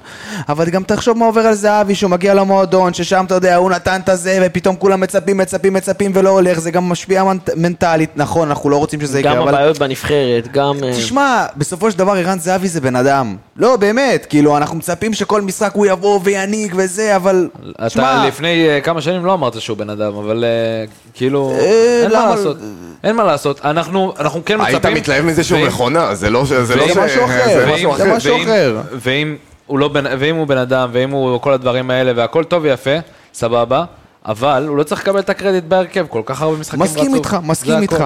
אבל 0.49 0.71
גם 0.71 0.83
תחשוב 0.83 1.19
מה 1.19 1.27
עובר 1.27 1.41
על 1.41 1.55
זהבי, 1.55 1.95
שהוא 1.95 2.11
מגיע 2.11 2.35
למועדון, 2.35 2.95
ששם 2.95 3.25
אתה 3.27 3.35
יודע, 3.35 3.57
הוא 3.57 3.71
נתן 3.71 4.01
את 4.05 4.09
הזה, 4.09 4.39
ופתאום 4.47 4.77
כולם 4.77 5.01
מצפים, 5.01 5.37
מצפים, 5.37 5.73
מצפים 5.73 6.11
ולא 6.15 6.31
הולך, 6.31 6.59
זה 6.59 6.71
גם 6.71 6.85
משפיע 6.89 7.25
מנט- 7.25 7.55
מנטלית, 7.57 8.11
נכון, 8.17 8.49
אנחנו 8.49 8.71
לא 8.71 8.77
רוצים 8.77 9.01
שזה 9.01 9.21
יקרה, 9.21 9.35
גם 9.35 9.43
אבל... 9.43 9.49
הבעיות 9.55 9.79
בנבחרת, 9.79 10.49
גם... 10.53 10.77
אה, 10.85 10.93
תשמע, 10.93 11.47
בסופו 11.57 11.91
של 11.91 11.99
דבר 11.99 12.13
ערן 12.13 12.39
זהבי 12.39 12.69
זה 12.69 12.81
בן 12.81 12.97
אדם. 12.97 13.37
לא, 13.57 13.77
באמת, 13.77 14.27
כאילו, 14.29 14.57
אנחנו 14.57 14.77
מצפים 14.77 15.15
שכל 15.15 15.43
משחק 15.43 15.71
הוא 15.75 15.87
יבוא 15.87 16.21
וינהיג 16.25 16.75
וזה, 16.77 17.17
אבל... 17.17 17.49
אתה 17.77 17.87
תשמע, 17.89 18.27
לפני 18.27 18.69
אה, 18.69 18.81
כמה 18.81 19.01
שנים 19.01 19.25
לא 19.25 19.35
אמרת 19.35 19.61
שהוא 19.61 19.77
בן 19.77 19.91
אדם, 19.91 20.15
אבל 20.15 20.45
אה, 20.45 20.85
כאילו, 21.15 21.51
אה, 21.51 22.03
אין? 22.03 22.13
מה 22.13 22.31
לעשות. 22.31 22.57
אין 23.05 23.17
מה 23.17 23.25
לעשות, 23.25 23.61
אנחנו 23.65 24.15
אנחנו 24.19 24.45
כן 24.45 24.57
מצפים... 24.61 24.75
היית 24.75 24.87
מתלהב 24.87 25.25
מזה 25.25 25.45
שהוא 25.45 25.59
ואם- 25.59 25.67
מכונה, 25.67 26.15
זה 26.15 26.31
לא 26.31 26.47
ש... 26.47 26.49
זה 26.53 26.77
לא 26.77 26.87
זה 26.87 26.95
ש- 26.95 26.97
משהו 26.97 27.25
אחר, 27.25 27.45
זה 27.47 27.65
ואם- 27.67 27.75
משהו 27.75 27.97
זה 27.97 28.07
אחר. 28.07 28.31
ואם- 28.37 28.43
אחר. 28.43 28.77
ואם 28.93 29.37
הוא 29.67 29.79
לא 29.79 29.89
בן- 29.89 30.05
ואם 30.19 30.37
הוא 30.37 30.47
בן 30.47 30.59
אדם, 30.59 30.89
ואם 30.93 31.11
הוא 31.11 31.41
כל 31.41 31.53
הדברים 31.53 31.91
האלה, 31.91 32.13
והכל 32.17 32.45
טוב 32.45 32.63
ויפה, 32.63 32.91
סבבה, 33.35 33.85
אבל 34.27 34.65
הוא 34.69 34.77
לא 34.77 34.83
צריך 34.83 35.01
לקבל 35.03 35.19
את 35.19 35.31
הקרדיט 35.31 35.65
בהרכב, 35.65 36.07
כל 36.11 36.23
כך 36.25 36.43
הרבה 36.43 36.57
משחקים 36.59 36.83
רצוף. 36.83 36.97
מסכים 36.97 37.15
איתך, 37.15 37.37
מסכים 37.43 37.73
זה 37.75 37.79
איתך. 37.79 38.05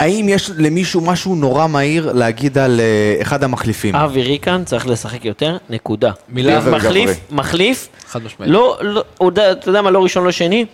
האם 0.00 0.26
יש 0.28 0.50
למישהו 0.56 1.00
משהו 1.00 1.34
נורא 1.34 1.66
מהיר 1.66 2.12
להגיד 2.12 2.58
על 2.58 2.80
אה, 2.80 3.22
אחד 3.22 3.44
המחליפים? 3.44 3.94
אבי 3.96 4.22
ריקן 4.22 4.62
צריך 4.64 4.86
לשחק 4.88 5.24
יותר, 5.24 5.56
נקודה. 5.70 6.10
מילה 6.28 6.60
מחליף, 6.70 7.10
גברי. 7.10 7.14
מחליף, 7.30 7.88
חד 8.08 8.20
משמעית. 8.24 8.52
לא, 8.52 8.78
לא, 8.82 9.04
אתה 9.28 9.70
יודע 9.70 9.82
מה, 9.82 9.90
לא 9.90 10.02
ראשון, 10.02 10.24
לא 10.24 10.30
שני, 10.30 10.66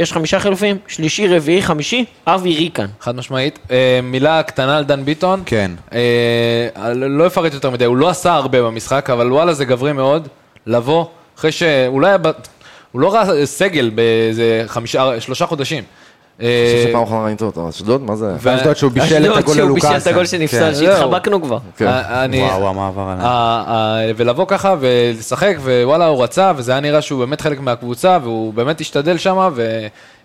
יש 0.00 0.12
חמישה 0.12 0.40
חילופים, 0.40 0.78
שלישי, 0.86 1.28
רביעי, 1.28 1.62
חמישי, 1.62 2.04
אבי 2.26 2.54
ריקן. 2.54 2.86
חד 3.00 3.16
משמעית. 3.16 3.58
אה, 3.70 4.00
מילה 4.02 4.42
קטנה 4.42 4.76
על 4.76 4.84
דן 4.84 5.04
ביטון. 5.04 5.42
כן. 5.46 5.70
אה, 5.92 6.94
לא 6.94 7.26
אפרט 7.26 7.54
יותר 7.54 7.70
מדי, 7.70 7.84
הוא 7.84 7.96
לא 7.96 8.08
עשה 8.08 8.32
הרבה 8.32 8.62
במשחק, 8.62 9.10
אבל 9.10 9.32
וואלה 9.32 9.54
זה 9.54 9.64
גברי 9.64 9.92
מאוד, 9.92 10.28
לבוא, 10.66 11.04
אחרי 11.38 11.52
שאולי, 11.52 12.12
הוא 12.92 13.00
לא 13.00 13.14
ראה 13.14 13.46
סגל 13.46 13.90
באיזה 13.90 14.62
חמישה, 14.66 15.20
שלושה 15.20 15.46
חודשים. 15.46 15.84
אני 16.40 16.48
חושב 16.76 16.88
שפעם 16.88 17.02
אחרונה 17.02 17.24
ראית 17.24 17.42
אותו, 17.42 17.68
אשדוד? 17.68 18.02
מה 18.02 18.16
זה? 18.16 18.32
ו- 18.40 18.56
אשדוד 18.56 18.76
שהוא 18.76 18.92
בישל 18.92 19.16
את 19.16 19.20
אשדוד, 19.22 19.38
הגול 19.38 19.54
שהוא 19.54 19.64
ללוקאסן. 19.66 19.88
בישל 19.94 20.02
את 20.02 20.14
הגול 20.14 20.26
שנפסל, 20.26 20.58
כן. 20.58 20.74
שהתחבקנו 20.74 21.42
כבר. 21.42 21.58
כן. 21.76 21.86
אה, 21.86 22.24
אני- 22.24 22.42
וואו, 22.42 22.68
המעבר 22.68 23.02
עליו. 23.02 23.26
ה- 23.26 23.64
ה- 23.66 24.12
ולבוא 24.16 24.44
ככה 24.48 24.74
ולשחק, 24.80 25.56
ווואלה 25.64 26.06
הוא 26.06 26.22
רצה, 26.22 26.52
וזה 26.56 26.72
היה 26.72 26.80
נראה 26.80 27.02
שהוא 27.02 27.20
באמת 27.20 27.40
חלק 27.40 27.60
מהקבוצה, 27.60 28.18
והוא 28.22 28.54
באמת 28.54 28.80
השתדל 28.80 29.18
שם, 29.18 29.50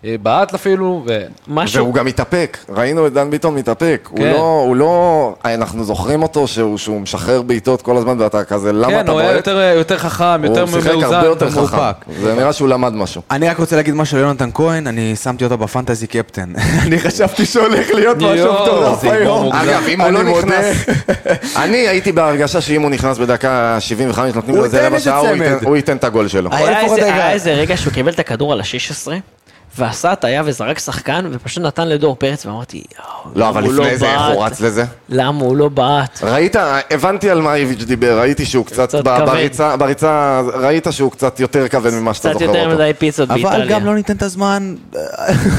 ובעט 0.04 0.54
אפילו, 0.54 1.02
ו... 1.06 1.22
משהו, 1.48 1.82
והוא 1.82 1.94
גם 1.94 2.06
מתאפק, 2.06 2.58
ראינו 2.68 3.06
את 3.06 3.12
דן 3.12 3.30
ביטון 3.30 3.54
מתאפק, 3.54 4.08
הוא 4.10 4.18
כן. 4.18 4.32
לא, 4.32 4.62
הוא 4.66 4.76
לא, 4.76 5.34
אנחנו 5.44 5.84
זוכרים 5.84 6.22
אותו 6.22 6.48
שהוא, 6.48 6.78
שהוא 6.78 7.00
משחרר 7.00 7.42
בעיטות 7.42 7.82
כל 7.82 7.96
הזמן 7.96 8.20
ואתה 8.20 8.44
כזה, 8.44 8.72
למה 8.72 8.88
כן, 8.88 9.00
אתה 9.00 9.12
הוא 9.12 9.20
היה 9.20 9.28
בועט? 9.28 9.36
יותר, 9.46 9.58
יותר 9.76 9.98
חכם, 9.98 10.44
יותר 10.44 10.60
הוא 10.60 10.68
שיחק 10.70 10.90
מאוזן, 10.92 11.14
הרבה 11.14 11.26
יותר 11.26 11.50
חכם. 11.50 11.76
זה 12.22 12.34
נראה 12.34 12.52
שהוא 12.52 12.68
למד 12.68 12.92
משהו. 12.94 13.22
אני 13.30 13.48
רק 13.48 13.58
רוצה 13.58 13.76
להגיד 13.76 13.94
משהו 13.94 14.16
על 14.18 14.22
יונתן 14.24 14.50
כהן, 14.54 14.86
אני 14.86 15.16
שמתי 15.16 15.44
אותו 15.44 15.58
בפנטזי 15.58 16.06
קפטן. 16.06 16.52
אני 16.86 16.98
חשבתי 16.98 17.46
שהולך 17.46 17.90
להיות 17.90 18.16
משהו 18.16 18.52
מטורף 18.52 19.04
יגמור 19.04 19.16
היום. 19.18 19.52
אגב, 19.52 19.82
אם 19.88 20.00
הוא 20.00 20.08
אני 20.08 20.14
לא. 20.14 20.38
נכנס, 20.38 20.76
אני 21.64 21.76
הייתי 21.76 22.12
בהרגשה 22.12 22.60
שאם 22.60 22.82
הוא 22.82 22.90
נכנס 22.90 23.18
בדקה 23.18 23.76
75, 23.80 24.34
נותנים 24.34 24.50
הוא 24.50 24.58
לו 24.58 24.64
איזה 24.64 24.86
רבע 24.86 25.00
שעה, 25.00 25.18
הוא. 25.18 25.28
ייתן- 25.28 25.64
הוא 25.66 25.76
את 25.96 26.04
הגול 26.04 26.28
שלו. 26.28 26.50
היה 26.52 27.32
איזה 27.32 27.52
רגע 27.54 27.76
שהוא 27.76 27.92
קיבל 27.92 28.12
את 28.12 28.18
הכדור 28.18 28.52
על 28.52 28.60
ה-16, 28.60 29.08
ועשה 29.78 30.12
הטעיה 30.12 30.42
וזרק 30.44 30.78
שחקן, 30.78 31.26
ופשוט 31.32 31.62
נתן 31.64 31.88
לדור 31.88 32.16
פרץ, 32.16 32.46
ואמרתי, 32.46 32.82
יואו, 32.98 33.30
לא, 33.34 33.48
אבל 33.48 33.64
לפני 33.64 33.98
זה 33.98 34.12
איך 34.12 34.20
הוא? 34.34 34.44
רץ 34.44 34.60
לזה? 34.60 34.84
למה 35.08 35.40
הוא 35.44 35.56
לא 35.56 35.68
בעט? 35.68 36.22
ראית, 36.22 36.56
הבנתי 36.90 37.30
על 37.30 37.40
מה 37.40 37.54
איביץ' 37.54 37.82
דיבר, 37.82 38.18
ראיתי 38.20 38.46
שהוא 38.46 38.66
קצת, 38.66 38.88
קצת 38.88 39.04
ב- 39.04 39.16
כבד. 39.18 39.26
בריצה, 39.26 39.76
בריצה, 39.76 40.40
ראית 40.54 40.86
שהוא 40.90 41.12
קצת 41.12 41.40
יותר 41.40 41.68
כבד 41.68 41.94
ממה 41.94 42.14
שאתה 42.14 42.28
קצת 42.30 42.38
זוכר 42.38 42.44
יותר 42.52 42.64
אותו. 42.66 42.74
מדי 42.74 42.92
פיצות 42.98 43.30
אבל 43.30 43.42
באיטליה. 43.42 43.66
גם 43.66 43.86
לא 43.86 43.94
ניתן 43.94 44.16
את 44.16 44.22
הזמן, 44.22 44.74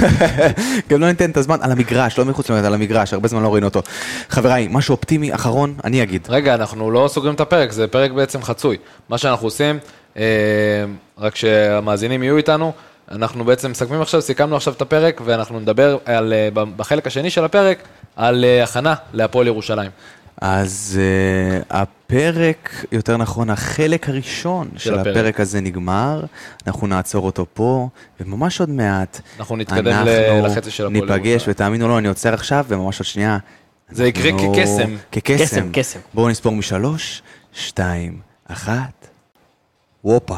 גם 0.90 1.02
לא 1.02 1.08
ניתן 1.08 1.30
את 1.32 1.38
הזמן 1.38 1.58
על 1.62 1.72
המגרש, 1.72 2.18
לא 2.18 2.26
מחוץ 2.26 2.50
למגרש, 2.50 2.66
על 2.66 2.74
המגרש, 2.74 3.14
הרבה 3.14 3.28
זמן 3.28 3.44
לא 3.44 3.54
ראינו 3.54 3.68
אותו. 3.68 3.82
חבריי, 4.30 4.68
משהו 4.72 4.92
אופטימי 4.96 5.34
אחרון, 5.36 5.74
אני 5.84 6.04
אגיד. 6.04 6.28
רגע, 6.30 6.54
אנחנו 6.54 6.92
לא 6.92 7.08
סוגרים 7.12 7.34
את 7.36 7.40
הפרק, 7.40 7.72
זה 7.72 7.88
פרק 7.88 8.12
בעצם 8.12 8.42
חצוי. 8.44 8.78
מה 9.10 9.18
שאנחנו 9.18 9.48
עושים, 9.48 9.80
אה, 10.18 10.24
רק 11.18 11.36
שהמאזינים 11.36 12.24
יהיו 12.24 12.38
איתנו, 12.38 12.72
אנחנו 13.12 13.44
בעצם 13.46 13.72
מסכמים 13.72 14.02
עכשיו, 14.02 14.22
סיכמנו 14.22 14.56
עכשיו 14.56 14.74
את 14.74 14.82
הפרק, 14.82 15.22
ואנחנו 15.26 15.60
נדבר 15.60 15.98
על, 16.06 16.34
אה, 16.34 16.50
בחלק 16.76 17.08
השני 17.08 17.30
של 17.30 17.46
הפרק, 17.46 17.78
על 18.16 18.46
אה, 18.46 18.64
הכנה 18.64 18.96
להפועל 19.14 19.48
ירושלים. 19.48 19.92
אז 20.42 21.00
uh, 21.00 21.66
הפרק, 21.70 22.86
יותר 22.92 23.18
נכון, 23.18 23.50
החלק 23.50 24.10
הראשון 24.10 24.70
של, 24.78 24.94
הפרק. 25.00 25.08
הפרק 25.18 25.40
הזה 25.40 25.62
נגמר, 25.62 26.24
אנחנו 26.68 26.88
נעצור 26.88 27.26
אותו 27.26 27.46
פה, 27.54 27.90
וממש 28.20 28.60
עוד 28.60 28.70
מעט, 28.70 29.22
אנחנו 29.40 29.56
נתקדם 29.58 30.06
ל- 30.06 30.46
לחצי 30.46 30.72
של 30.72 30.86
הפועל 30.86 31.02
ניפגש, 31.02 31.28
ירושלים. 31.28 31.52
ותאמינו 31.56 31.88
לו, 31.88 31.98
אני 31.98 32.08
עוצר 32.08 32.34
עכשיו, 32.34 32.66
וממש 32.68 33.00
עוד 33.00 33.06
שנייה. 33.06 33.38
זה 33.90 34.08
יקרה 34.08 34.30
אנחנו- 34.32 34.54
כקסם. 34.56 34.96
כקסם. 35.12 35.44
קסם, 35.44 35.70
קסם. 35.74 36.00
בואו 36.14 36.30
נספור 36.30 36.52
משלוש, 36.56 37.22
שתיים, 37.54 38.20
אחת, 38.48 39.08
וופה. 40.04 40.38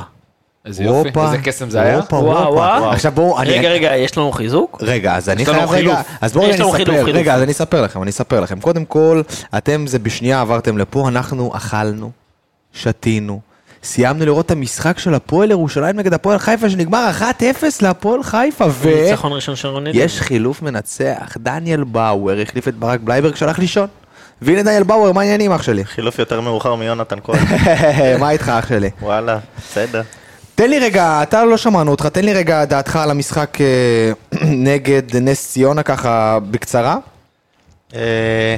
איזה 0.69 0.83
יופי, 0.83 1.19
איזה 1.19 1.37
קסם 1.37 1.69
זה 1.69 1.81
היה. 1.81 1.97
וופה, 1.97 2.15
וואו, 2.15 2.39
וופה. 2.39 2.53
וואו. 2.53 2.89
עכשיו 2.89 3.11
בואו, 3.11 3.39
אני... 3.39 3.49
רגע, 3.49 3.69
רגע, 3.69 3.97
יש 3.97 4.17
לנו 4.17 4.31
חיזוק? 4.31 4.77
רגע, 4.81 5.15
אז 5.15 5.29
אני 5.29 5.41
יש 5.41 5.47
לנו 5.47 5.57
חייב 5.57 5.71
רגע, 5.71 5.77
חילוף. 5.77 6.17
אז 6.21 6.33
בואו 6.33 6.49
יש 6.49 6.55
אני 6.55 6.63
אספר, 6.63 6.77
חילוף, 6.77 6.95
חילוף. 7.03 7.19
רגע, 7.19 7.35
אז 7.35 7.41
אני 7.41 7.51
אספר 7.51 7.81
לכם, 7.81 8.03
אני 8.03 8.11
אספר 8.11 8.39
לכם. 8.39 8.59
קודם 8.59 8.85
כל, 8.85 9.21
אתם 9.57 9.87
זה 9.87 9.99
בשנייה 9.99 10.41
עברתם 10.41 10.77
לפה, 10.77 11.07
אנחנו 11.07 11.51
אכלנו, 11.55 12.11
שתינו, 12.73 13.39
סיימנו 13.83 14.25
לראות 14.25 14.45
את 14.45 14.51
המשחק 14.51 14.99
של 14.99 15.13
הפועל 15.13 15.51
ירושלים 15.51 15.95
נגד 15.95 16.13
הפועל 16.13 16.37
חיפה, 16.37 16.69
שנגמר 16.69 17.09
1-0 17.19 17.23
להפועל 17.81 18.23
חיפה, 18.23 18.65
ניצחון 18.85 19.33
ראשון 19.33 19.55
של 19.55 19.67
רוני 19.67 19.89
לוי. 19.89 20.01
ויש 20.01 20.21
חילוף 20.21 20.61
מנצח, 20.61 21.37
דניאל 21.37 21.83
באואר 21.83 22.41
החליף 22.41 22.67
את 22.67 22.75
ברק 22.75 22.99
בלייברג 22.99 23.35
שהלך 23.35 23.59
לישון. 23.59 23.87
והנה 24.41 24.63
דניאל 24.63 24.83
באואר, 24.83 25.11
מה 25.11 25.21
העניינים 25.21 25.51
אח 25.51 25.61
שלי? 25.61 25.85
חילוף 25.85 26.19
יותר 26.19 26.41
מאוחר 26.41 26.75
מיונתן 26.75 27.17
כהן. 27.23 27.39
מה 28.19 28.29
איתך 28.29 28.49
אח 28.49 28.69
שלי? 28.69 28.89
וואלה, 29.01 29.37
בסדר. 29.57 30.01
תן 30.59 30.69
לי 30.69 30.79
רגע, 30.79 31.23
אתה 31.23 31.45
לא 31.45 31.57
שמענו 31.57 31.91
אותך, 31.91 32.05
תן 32.05 32.25
לי 32.25 32.33
רגע 32.33 32.65
דעתך 32.65 32.95
על 32.95 33.11
המשחק 33.11 33.57
אה, 33.61 34.11
נגד 34.67 35.15
נס 35.15 35.51
ציונה 35.51 35.83
ככה 35.83 36.39
בקצרה. 36.51 36.97
אה, 37.95 38.55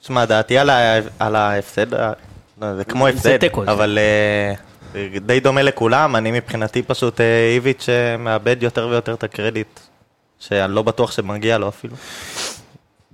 שמע, 0.00 0.24
דעתי 0.24 0.58
על 1.18 1.36
ההפסד, 1.36 1.94
אה, 1.94 2.12
לא, 2.60 2.74
זה 2.76 2.84
כמו 2.84 3.08
הפסד. 3.08 3.38
אבל 3.66 3.98
די 5.26 5.40
דומה 5.40 5.62
לכולם, 5.62 6.16
אני 6.16 6.30
מבחינתי 6.30 6.82
פשוט 6.82 7.20
איביץ' 7.54 7.88
מאבד 8.18 8.56
יותר 8.62 8.88
ויותר 8.88 9.14
את 9.14 9.24
הקרדיט, 9.24 9.80
שאני 10.38 10.72
לא 10.72 10.82
בטוח 10.82 11.12
שמגיע 11.12 11.58
לו 11.58 11.68
אפילו. 11.68 11.96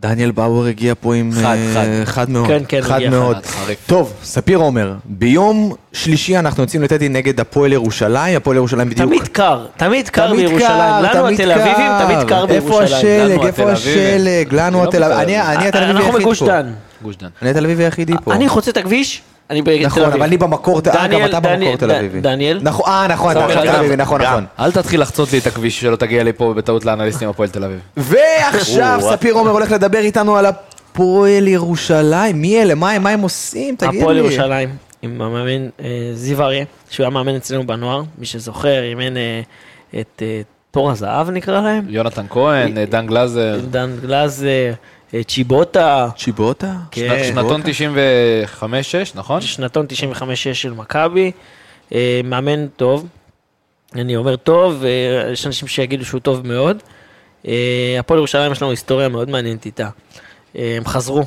דניאל 0.00 0.30
באואר 0.30 0.66
הגיע 0.66 0.94
פה 1.00 1.14
עם 1.14 1.30
חד, 1.32 1.44
אה, 1.44 1.72
חד. 1.74 2.04
חד 2.04 2.30
מאוד, 2.30 2.46
כן, 2.48 2.62
כן, 2.68 2.80
חד 2.82 2.94
הגיע 2.94 3.10
מאוד. 3.10 3.46
חד. 3.46 3.72
טוב, 3.86 4.12
ספיר 4.22 4.58
עומר, 4.58 4.94
ביום 5.04 5.74
שלישי 5.92 6.38
אנחנו 6.38 6.62
יוצאים 6.62 6.82
לטדי 6.82 7.08
נגד 7.08 7.40
הפועל 7.40 7.72
ירושלים, 7.72 8.36
הפועל 8.36 8.56
ירושלים 8.56 8.90
בדיוק. 8.90 9.08
תמיד 9.08 9.28
קר, 9.28 9.66
תמיד 9.76 10.08
קר 10.08 10.28
תמיד 10.28 10.46
בירושלים. 10.48 10.68
קר, 10.70 11.02
לנו 11.02 11.22
תמיד 11.26 11.40
התל 11.40 11.52
אביבים. 11.52 11.92
תמיד 12.06 12.28
קר 12.28 12.44
איפה 12.48 12.80
בירושלים. 12.80 13.22
השלג, 13.22 13.46
איפה 13.46 13.62
התל 13.62 13.70
אביבים. 13.70 14.16
השלג, 14.16 14.48
לנו 14.54 14.78
לא 14.78 14.88
התל 14.88 14.98
בתל 14.98 15.12
אביב, 15.12 15.40
אביב. 15.40 15.58
אני 15.58 15.68
התל 15.68 15.78
אביבי 15.78 15.90
אנחנו 15.92 16.06
היחיד 16.06 16.20
מגוש 16.22 16.38
פה. 16.38 16.46
דן. 16.46 16.72
גוש 17.02 17.16
דן. 17.16 17.28
אני 17.42 17.50
התל 17.50 17.64
אביבי 17.64 17.84
היחידי 17.84 18.14
פה. 18.24 18.34
אני 18.34 18.48
חוצה 18.48 18.70
את 18.70 18.76
הכביש, 18.76 19.22
אני 19.50 19.62
בתל 19.62 19.70
אביב. 19.70 19.86
נכון, 19.86 20.02
אבל 20.02 20.22
אני 20.22 20.36
במקור, 20.36 20.76
אה, 20.76 20.80
גם 20.94 21.06
דניאל- 21.06 21.28
אתה 21.30 21.40
במקור 21.40 21.76
תל 21.76 21.90
אביבי. 21.90 22.20
דניאל? 22.20 22.58
נכון, 22.62 22.84
אה, 22.92 23.06
נכון, 23.08 23.30
אתה 23.36 23.44
עכשיו 23.46 23.62
תל. 23.62 23.68
אביבי, 23.68 23.96
נכון, 23.96 24.22
נכון. 24.22 24.44
אל 24.60 24.72
תתחיל 24.72 25.00
לחצות 25.00 25.32
לי 25.32 25.38
את 25.38 25.46
הכביש 25.46 25.80
שלא 25.80 25.96
תגיע 25.96 26.24
לי 26.24 26.32
פה 26.32 26.54
בטעות 26.56 26.84
לאנליסטים 26.84 27.28
הפועל 27.28 27.48
תל 27.48 27.64
אביב. 27.64 27.78
ועכשיו 27.96 28.98
או, 29.02 29.10
ספיר 29.12 29.34
עומר 29.34 29.50
הולך 29.50 29.70
לדבר 29.72 29.98
איתנו 29.98 30.36
על 30.36 30.46
הפועל 30.46 31.48
ירושלים. 31.48 32.40
מי 32.40 32.62
אלה? 32.62 32.74
מה 32.74 32.90
הם- 32.90 33.02
מה 33.02 33.10
הם 33.10 33.20
עושים? 33.20 33.76
תגיד 33.76 33.92
לי. 33.94 34.00
הפועל 34.00 34.16
ירושלים, 34.16 34.68
עם 35.02 35.22
המאמן 35.22 35.68
אה, 35.80 35.86
זיו 36.14 36.42
אריה, 36.42 36.64
שהוא 36.90 37.04
היה 37.04 37.10
מאמן 37.10 37.36
אצלנו 37.36 37.66
בנוער, 37.66 38.02
מי 38.18 38.26
שזוכר, 38.26 38.82
אימן 38.82 39.16
אה, 39.16 39.40
את 40.00 40.22
אה, 40.22 40.40
תור 40.70 40.90
הזהב 40.90 41.30
נקרא 41.30 41.60
להם, 41.60 41.84
יונתן 41.88 42.24
כהן, 42.30 42.84
דן 42.84 43.06
גלאזר, 43.06 43.60
דן 43.70 43.90
גלאזר, 44.02 44.46
אה, 44.46 44.70
צ'יבוטה, 45.26 46.08
צ'יבוטה? 46.16 46.72
כן. 46.90 47.24
שנתון 47.24 47.62
95-6, 47.62 48.64
נכון? 49.14 49.40
שנתון 49.40 49.86
95-6 50.12 50.24
של 50.34 50.72
מכבי, 50.72 51.30
אה, 51.94 52.20
מאמן 52.24 52.68
טוב, 52.68 53.06
אני 53.94 54.16
אומר 54.16 54.36
טוב, 54.36 54.84
אה, 54.84 55.32
יש 55.32 55.46
אנשים 55.46 55.68
שיגידו 55.68 56.04
שהוא 56.04 56.20
טוב 56.20 56.46
מאוד. 56.46 56.82
אה, 57.46 57.96
הפועל 57.98 58.18
ירושלים 58.18 58.52
יש 58.52 58.62
לנו 58.62 58.70
היסטוריה 58.70 59.08
מאוד 59.08 59.30
מעניינת 59.30 59.66
איתה. 59.66 59.88
אה, 60.56 60.74
הם 60.76 60.84
חזרו, 60.84 61.22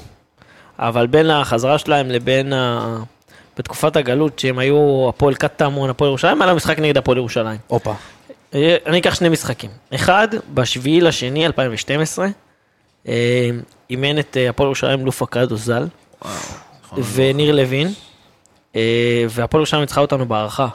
אבל 0.80 1.08
בין 1.08 1.30
החזרה 1.30 1.78
שלהם 1.78 2.10
לבין 2.10 2.54
ה... 2.54 2.98
בתקופת 3.58 3.96
הגלות 3.96 4.40
שהם 4.40 4.60
היו 4.60 5.06
הפועל 5.10 5.34
קטמון, 5.36 5.90
הפועל 5.90 6.10
ירושלים, 6.10 6.42
היה 6.42 6.54
משחק 6.54 6.80
נגד 6.80 6.98
הפועל 6.98 7.18
ירושלים. 7.18 7.58
הופה. 7.68 7.94
אה, 8.54 8.78
אני 8.86 9.00
אקח 9.00 9.16
שני 9.16 9.30
משחקים. 9.30 9.70
אחד, 9.96 10.28
בשביעי 10.54 11.02
לשני 11.02 11.46
2012, 11.46 12.26
אה, 12.26 12.32
אימן 13.90 14.20
את 14.20 14.38
אה, 14.38 14.50
הפועל 14.50 14.68
ירושלים 14.68 15.06
לופה 15.06 15.26
קדו 15.26 15.58
ז"ל, 15.58 15.88
וניר 17.14 17.56
לוין, 17.56 17.88
אה, 18.76 18.82
והפועל 19.30 19.60
ירושלים 19.62 19.82
ניצחה 19.82 20.02
אותנו 20.02 20.26
בהערכה, 20.26 20.68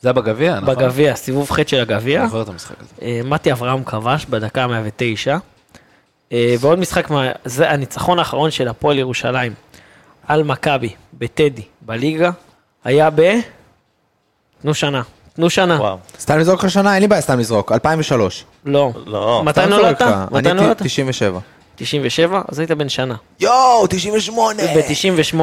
זה 0.00 0.08
היה 0.08 0.12
בגביע, 0.12 0.60
נכון? 0.60 0.74
בגביע, 0.74 1.16
סיבוב 1.16 1.50
ח' 1.50 1.68
של 1.68 1.80
הגביע. 1.80 2.20
אני 2.20 2.26
זוכר 2.28 2.42
את 2.42 2.48
המשחק 2.48 2.74
הזה. 2.80 2.90
אה, 3.02 3.20
מתי 3.24 3.52
אברהם 3.52 3.84
כבש 3.84 4.26
בדקה 4.30 4.64
ה-109. 4.64 5.30
אה, 6.32 6.54
ועוד 6.60 6.78
משחק, 6.78 7.10
מה- 7.10 7.30
זה 7.44 7.70
הניצחון 7.70 8.18
האחרון 8.18 8.50
של 8.50 8.68
הפועל 8.68 8.98
ירושלים 8.98 9.54
על 10.28 10.42
מכבי 10.42 10.90
בטדי 11.14 11.62
בליגה, 11.82 12.30
היה 12.84 13.10
ב... 13.14 13.34
תנו 14.62 14.74
שנה, 14.74 15.02
תנו 15.34 15.50
שנה. 15.50 15.74
וואו. 15.80 15.98
סתם 16.20 16.38
לזרוק 16.38 16.64
לך 16.64 16.70
שנה? 16.70 16.94
אין 16.94 17.02
לי 17.02 17.08
בעיה 17.08 17.20
סתם 17.22 17.38
לזרוק. 17.38 17.72
2003. 17.72 18.44
לא. 18.64 18.92
לא. 19.06 19.42
מתי 19.44 19.66
נולדת? 19.66 20.02
מתי 20.30 20.50
אני 20.50 20.60
נולדת? 20.60 20.82
97. 20.82 21.38
97, 21.76 22.42
אז 22.48 22.58
היית 22.58 22.70
בן 22.70 22.88
שנה. 22.88 23.14
יואו, 23.40 23.86
98! 23.86 24.62
ב-98, 24.62 25.40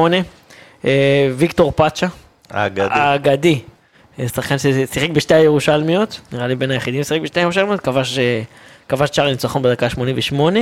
אה, 0.84 1.30
ויקטור 1.36 1.72
פאצ'ה, 1.76 2.06
האגדי. 2.50 2.88
האגדי, 2.90 3.60
אה, 4.18 4.28
שחקן 4.28 4.58
ששיחק 4.58 5.10
בשתי 5.10 5.34
הירושלמיות, 5.34 6.20
נראה 6.32 6.46
לי 6.46 6.54
בין 6.54 6.70
היחידים 6.70 7.04
ששיחק 7.04 7.20
בשתי 7.20 7.40
הירושלמיות, 7.40 7.80
כבש 7.80 8.18
אה, 8.18 8.42
כבש 8.88 9.10
שער 9.12 9.30
ניצחון 9.30 9.62
בדקה 9.62 9.90
88, 9.90 10.60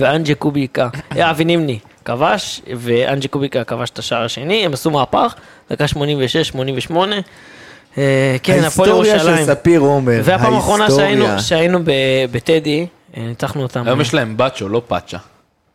ואנג'ה 0.00 0.34
קוביקה, 0.34 0.88
אה, 1.16 1.30
אבי 1.30 1.44
נימני, 1.44 1.78
כבש, 2.04 2.62
ואנג'ה 2.76 3.28
קוביקה 3.28 3.64
כבש 3.64 3.90
את 3.90 3.98
השער 3.98 4.24
השני, 4.24 4.66
הם 4.66 4.72
עשו 4.72 4.90
מהפך, 4.90 5.34
דקה 5.70 5.84
86-88. 5.84 6.96
אה, 7.98 8.36
כן, 8.42 8.64
הפועל 8.64 8.88
ההיסטוריה 8.90 9.14
ירושלים. 9.14 9.46
של 9.46 9.54
ספיר 9.54 9.80
עומר. 9.80 10.20
והפעם 10.24 10.54
האחרונה 10.54 10.84
ההיסטוריה. 10.84 11.08
שהיינו, 11.08 11.40
שהיינו 11.40 11.78
בטדי, 12.30 12.86
ניצחנו 13.16 13.62
אותם. 13.62 13.86
היום 13.86 14.00
יש 14.00 14.14
להם 14.14 14.36
בצ'ו, 14.36 14.68
לא 14.68 14.82
פאצ'ה. 14.88 15.18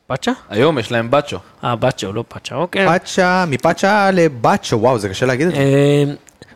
פאצ'ה? 0.07 0.31
היום 0.49 0.79
יש 0.79 0.91
להם 0.91 1.11
בצ'ו. 1.11 1.37
אה, 1.63 1.75
בצ'ו, 1.75 2.13
לא 2.13 2.23
פאצ'ה, 2.27 2.55
אוקיי. 2.55 2.85
פאצ'ה, 2.85 3.45
מפאצ'ה 3.47 4.11
לבאצ'ו, 4.11 4.79
וואו, 4.79 4.99
זה 4.99 5.09
קשה 5.09 5.25
להגיד 5.25 5.47
את 5.47 5.53
זה. 5.53 5.59
אה, 5.59 6.03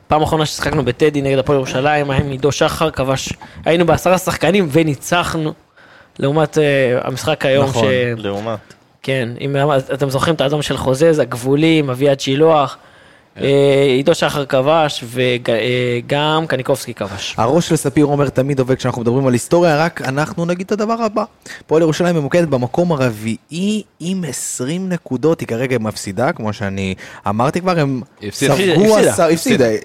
פעם 0.07 0.21
אחרונה 0.21 0.45
ששיחקנו 0.45 0.85
בטדי 0.85 1.21
נגד 1.21 1.37
הפועל 1.37 1.57
ירושלים, 1.57 2.11
היה 2.11 2.19
עם 2.19 2.29
עידו 2.29 2.51
שחר, 2.51 2.91
כבש, 2.91 3.33
היינו 3.65 3.85
בעשרה 3.85 4.17
שחקנים 4.17 4.67
וניצחנו, 4.71 5.53
לעומת 6.19 6.57
אה, 6.57 6.63
המשחק 7.03 7.45
היום, 7.45 7.69
נכון. 7.69 7.83
ש... 7.83 7.87
לעומת. 8.17 8.59
כן, 9.03 9.29
אם 9.41 9.55
אתם 9.93 10.09
זוכרים 10.09 10.35
את 10.35 10.41
האדום 10.41 10.61
של 10.61 10.77
חוזז, 10.77 11.19
הגבולים, 11.19 11.89
אביעד 11.89 12.19
שילוח, 12.19 12.77
אה, 12.81 12.86
עידו 13.87 14.15
שחר 14.15 14.45
כבש, 14.45 15.03
וגם 15.07 16.45
קניקובסקי 16.47 16.93
כבש. 16.93 17.35
הראש 17.37 17.69
של 17.69 17.75
ספיר 17.75 18.05
עומר 18.05 18.29
תמיד 18.29 18.59
עובד 18.59 18.75
כשאנחנו 18.75 19.01
מדברים 19.01 19.27
על 19.27 19.33
היסטוריה, 19.33 19.77
רק 19.77 20.01
אנחנו 20.01 20.45
נגיד 20.45 20.65
את 20.65 20.71
הדבר 20.71 20.93
הבא. 20.93 21.23
פועל 21.67 21.81
ירושלים 21.81 22.15
ממוקדת 22.15 22.47
במקום 22.47 22.91
הרביעי 22.91 23.83
עם 23.99 24.23
20 24.27 24.89
נקודות, 24.89 25.39
היא 25.39 25.47
כרגע 25.47 25.77
מפסידה, 25.77 26.31
כמו 26.31 26.53
שאני 26.53 26.95
אמרתי 27.27 27.61
כבר, 27.61 27.79
הם. 27.79 28.01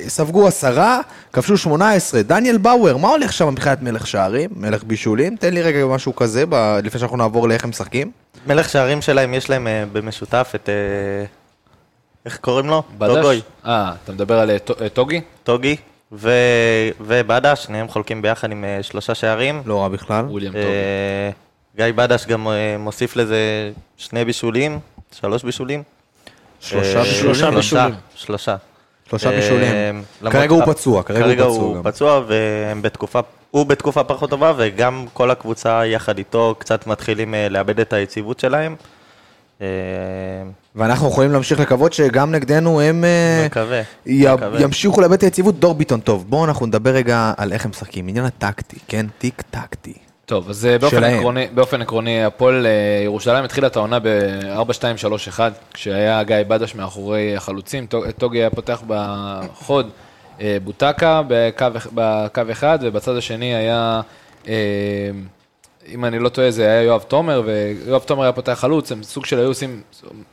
ספגו 0.09 0.47
עשרה, 0.47 1.01
כבשו 1.33 1.57
18. 1.57 2.23
דניאל 2.23 2.59
באואר, 2.59 2.97
מה 2.97 3.09
הולך 3.09 3.33
שם 3.33 3.49
מבחינת 3.49 3.83
מלך 3.83 4.07
שערים, 4.07 4.51
מלך 4.57 4.85
בישולים? 4.85 5.37
תן 5.37 5.55
לי 5.55 5.63
רגע 5.63 5.87
משהו 5.87 6.17
כזה, 6.17 6.45
ב- 6.49 6.79
לפני 6.83 7.01
שאנחנו 7.01 7.17
נעבור 7.17 7.49
לאיך 7.49 7.65
הם 7.65 7.71
משחקים. 7.71 8.11
מלך 8.47 8.69
שערים 8.69 9.03
שלהם, 9.03 9.35
יש 9.35 9.51
להם 9.51 9.67
אה, 9.67 9.85
במשותף 9.93 10.53
את... 10.55 10.69
איך 12.27 12.39
קוראים 12.39 12.67
לו? 12.67 12.83
בדש? 12.99 13.15
טוגוי. 13.15 13.41
אה, 13.67 13.93
אתה 14.05 14.13
מדבר 14.13 14.39
על 14.39 14.51
אה, 14.51 14.57
אה, 14.81 14.89
טוגי? 14.89 15.21
טוגי. 15.45 15.77
ו... 16.13 16.31
ובדש, 17.01 17.65
שניהם 17.65 17.89
חולקים 17.89 18.23
ביחד 18.23 18.53
עם 18.53 18.65
אה, 18.65 18.83
שלושה 18.83 19.15
שערים. 19.15 19.63
לא 19.67 19.81
רע 19.83 19.89
בכלל. 19.89 20.25
וויליאם. 20.25 20.57
אה, 20.57 21.31
גיא 21.77 21.93
בדש 21.95 22.27
גם 22.27 22.47
מוסיף 22.79 23.17
לזה 23.17 23.73
שני 23.97 24.25
בישולים, 24.25 24.79
שלוש 25.21 25.43
בישולים. 25.43 25.83
שלושה 26.61 27.03
בישולים? 27.03 27.35
שלושה 27.35 27.51
בישולים. 27.51 27.95
שלושה. 28.15 28.57
שלושה 29.09 29.31
בישולים. 29.31 30.03
כרגע 30.31 30.55
הוא 30.55 30.65
פצוע, 30.67 31.03
כרגע 31.03 31.45
הוא 31.45 31.55
פצוע 31.55 31.65
הוא 31.65 31.77
גם. 31.77 31.83
פצוע, 31.83 32.21
והם 32.27 32.83
בתקופה, 32.83 33.21
הוא 33.51 33.67
בתקופה 33.67 34.05
פחות 34.05 34.31
טובה, 34.31 34.53
וגם 34.57 35.07
כל 35.13 35.31
הקבוצה 35.31 35.87
יחד 35.87 36.19
איתו 36.19 36.55
קצת 36.59 36.87
מתחילים 36.87 37.35
לאבד 37.51 37.81
את 37.81 37.93
היציבות 37.93 38.41
שלהם. 38.41 38.77
אה, 39.63 39.67
ואנחנו 40.77 41.09
יכולים 41.09 41.33
להמשיך 41.33 41.61
לקוות 41.61 41.93
שגם 41.93 42.33
נגדנו 42.33 42.81
הם 42.81 43.05
אה, 43.05 43.43
מקווה, 43.47 43.83
י- 44.07 44.27
מקווה. 44.35 44.61
ימשיכו 44.63 45.01
לאבד 45.01 45.13
את 45.13 45.23
היציבות. 45.23 45.59
דור 45.61 45.75
ביטון 45.75 46.01
טוב, 46.01 46.25
בואו 46.29 46.45
אנחנו 46.45 46.67
נדבר 46.67 46.91
רגע 46.91 47.33
על 47.37 47.53
איך 47.53 47.65
הם 47.65 47.71
משחקים. 47.71 48.09
עניין 48.09 48.25
הטקטי, 48.25 48.77
כן? 48.89 49.07
טיק 49.19 49.43
טקטי. 49.51 49.93
טוב, 50.27 50.51
אז 50.51 50.67
אה, 50.67 50.79
באופן. 50.79 51.05
עקרוני, 51.05 51.47
באופן 51.55 51.83
עקרוני, 51.83 52.25
הפועל 52.25 52.67
אה, 52.67 52.71
ירושלים 53.05 53.45
התחילה 53.45 53.67
את 53.67 53.77
העונה 53.77 53.99
ב-4-2-3-1, 54.03 55.41
כשהיה 55.75 56.23
גיא 56.23 56.37
בדש 56.49 56.75
מאחורי 56.75 57.37
החלוצים, 57.37 57.87
טו- 57.87 58.03
טוגי 58.19 58.39
היה 58.39 58.51
פותח 58.51 58.83
בחוד, 58.87 59.91
אה, 60.41 60.57
בוטקה 60.65 61.23
בקו, 61.29 61.67
בקו 61.95 62.43
אחד, 62.53 62.79
ובצד 62.83 63.17
השני 63.17 63.55
היה, 63.55 64.01
אה, 64.49 64.53
אם 65.89 66.05
אני 66.05 66.19
לא 66.19 66.29
טועה, 66.29 66.51
זה 66.51 66.63
היה 66.63 66.83
יואב 66.83 67.03
תומר, 67.03 67.43
ויואב 67.45 68.03
תומר 68.03 68.23
היה 68.23 68.33
פותח 68.33 68.53
חלוץ, 68.53 68.93
הם 68.93 69.03
סוג 69.03 69.27
של 69.27 69.39
היו 69.39 69.49
עושים 69.49 69.83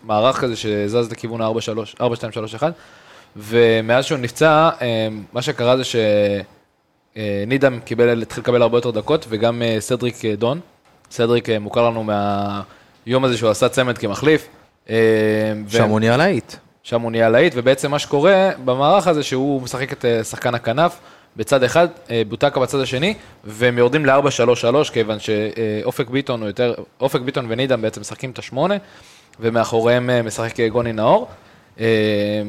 מערך 0.03 0.37
כזה 0.39 0.55
שזז 0.55 1.11
לכיוון 1.11 1.41
ה-4-2-3-1, 1.41 2.63
ומאז 3.35 4.05
שהוא 4.05 4.17
נפצע, 4.17 4.69
אה, 4.81 5.07
מה 5.33 5.41
שקרה 5.41 5.77
זה 5.77 5.83
ש... 5.83 5.95
אה, 7.17 7.43
נידם 7.47 7.79
קיבל, 7.79 8.21
התחיל 8.21 8.41
לקבל 8.43 8.61
הרבה 8.61 8.77
יותר 8.77 8.91
דקות, 8.91 9.25
וגם 9.29 9.61
אה, 9.61 9.75
סדריק 9.79 10.25
אה, 10.25 10.35
דון. 10.35 10.59
סדריק 11.11 11.49
מוכר 11.49 11.89
לנו 11.89 12.03
מהיום 12.03 13.23
הזה 13.23 13.37
שהוא 13.37 13.49
עשה 13.49 13.69
צמד 13.69 13.97
כמחליף. 13.97 14.47
אה, 14.89 14.95
ו- 15.67 15.71
שם 15.71 15.89
הוא 15.89 15.99
נהיה 15.99 16.17
להיט. 16.17 16.53
שם 16.83 17.01
הוא 17.01 17.11
נהיה 17.11 17.29
להיט, 17.29 17.53
ובעצם 17.55 17.91
מה 17.91 17.99
שקורה 17.99 18.49
במערך 18.65 19.07
הזה, 19.07 19.23
שהוא 19.23 19.61
משחק 19.61 19.93
את 19.93 20.05
שחקן 20.23 20.55
הכנף 20.55 20.99
בצד 21.37 21.63
אחד, 21.63 21.87
אה, 22.11 22.21
בוטקה 22.29 22.59
בצד 22.59 22.79
השני, 22.79 23.13
והם 23.43 23.77
יורדים 23.77 24.05
ל-4-3-3, 24.05 24.89
כיוון 24.93 25.17
שאופק 25.19 26.09
ביטון 26.09 26.39
הוא 26.39 26.47
יותר, 26.49 26.73
אופק 27.01 27.21
ביטון 27.21 27.45
ונידם 27.49 27.81
בעצם 27.81 28.01
משחקים 28.01 28.31
את 28.31 28.39
השמונה, 28.39 28.75
ומאחוריהם 29.39 30.09
אה, 30.09 30.21
משחק 30.21 30.59
גוני 30.59 30.93
נאור. 30.93 31.27
אה, 31.79 31.85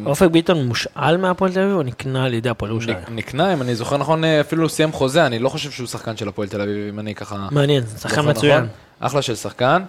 אופק 0.07 0.27
ביטון 0.31 0.67
מושאל 0.67 1.17
מהפועל 1.17 1.53
תל 1.53 1.61
אביב 1.61 1.75
או 1.77 1.83
נקנה 1.83 2.25
על 2.25 2.35
ידי 2.35 2.49
הפועל 2.49 2.71
ירושלים? 2.71 2.97
נק- 2.97 3.11
נקנה, 3.11 3.53
אם 3.53 3.63
אני 3.63 3.75
זוכר 3.75 3.97
נכון, 3.97 4.25
אפילו 4.25 4.69
סיים 4.69 4.93
חוזה, 4.93 5.27
אני 5.27 5.39
לא 5.39 5.49
חושב 5.49 5.71
שהוא 5.71 5.87
שחקן 5.87 6.17
של 6.17 6.29
הפועל 6.29 6.49
תל 6.49 6.61
אביב, 6.61 6.89
אם 6.89 6.99
אני 6.99 7.15
ככה... 7.15 7.49
מעניין, 7.51 7.83
שחקן 7.87 8.09
זוכר 8.09 8.23
מצוין. 8.23 8.57
נכון. 8.57 8.69
אחלה 9.01 9.23
של 9.23 9.35
שחקן. 9.35 9.83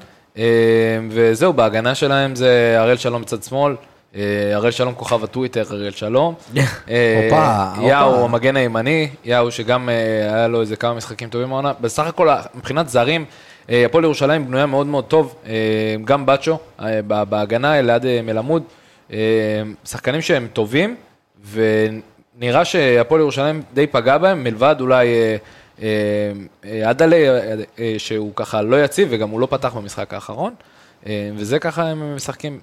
וזהו, 1.11 1.53
בהגנה 1.53 1.95
שלהם 1.95 2.35
זה 2.35 2.75
הראל 2.79 2.97
שלום 2.97 3.21
בצד 3.21 3.43
שמאל, 3.43 3.75
הראל 4.53 4.72
שלום 4.72 4.93
כוכב 4.93 5.24
הטוויטר, 5.24 5.64
הראל 5.70 5.91
שלום. 5.91 6.34
אה, 6.89 7.22
הופה, 7.24 7.88
יאו. 7.88 8.26
המגן 8.26 8.55
הימני, 8.55 9.09
יאו 9.26 9.51
שגם 9.51 9.89
אה, 9.89 9.93
היה 10.36 10.47
לו 10.47 10.62
איזה 10.62 10.76
כמה 10.76 10.93
משחקים 10.93 11.30
טובים 11.30 11.49
מהעונה. 11.49 11.74
בסך 11.82 12.07
הכל, 12.07 12.30
מבחינת 12.55 12.89
זרים, 12.89 13.26
אה, 13.70 13.86
הפועל 13.86 14.03
ירושלים 14.03 14.47
בנויה 14.47 14.66
מאוד 14.66 14.88
מאוד 14.88 15.05
טוב, 15.05 15.36
אה, 15.45 15.51
גם 16.05 16.26
בצ'ו, 16.26 16.57
אה, 16.82 17.01
בהגנה 17.26 17.82
ליד 17.82 18.05
אה, 18.05 18.22
מלמוד, 18.22 18.64
אה, 19.14 19.18
שחקנים 19.86 20.22
שהם 20.22 20.47
טובים, 20.53 20.95
ונראה 21.51 22.66
שהפועל 22.66 23.22
ירושלים 23.22 23.62
די 23.74 23.88
פגע 23.88 24.18
בהם, 24.18 24.43
מלבד 24.43 24.76
אולי 24.80 25.07
אה, 25.07 25.36
אה, 25.82 25.88
אה, 26.66 26.89
עדלה, 26.89 27.16
אה, 27.16 27.55
אה, 27.80 27.95
שהוא 27.97 28.32
ככה 28.36 28.62
לא 28.62 28.84
יציב, 28.84 29.07
וגם 29.12 29.30
הוא 29.30 29.39
לא 29.39 29.47
פתח 29.49 29.74
במשחק 29.74 30.14
האחרון, 30.14 30.53
אה, 31.07 31.30
וזה 31.36 31.59
ככה 31.59 31.84
הם 31.84 32.16
משחקים. 32.16 32.59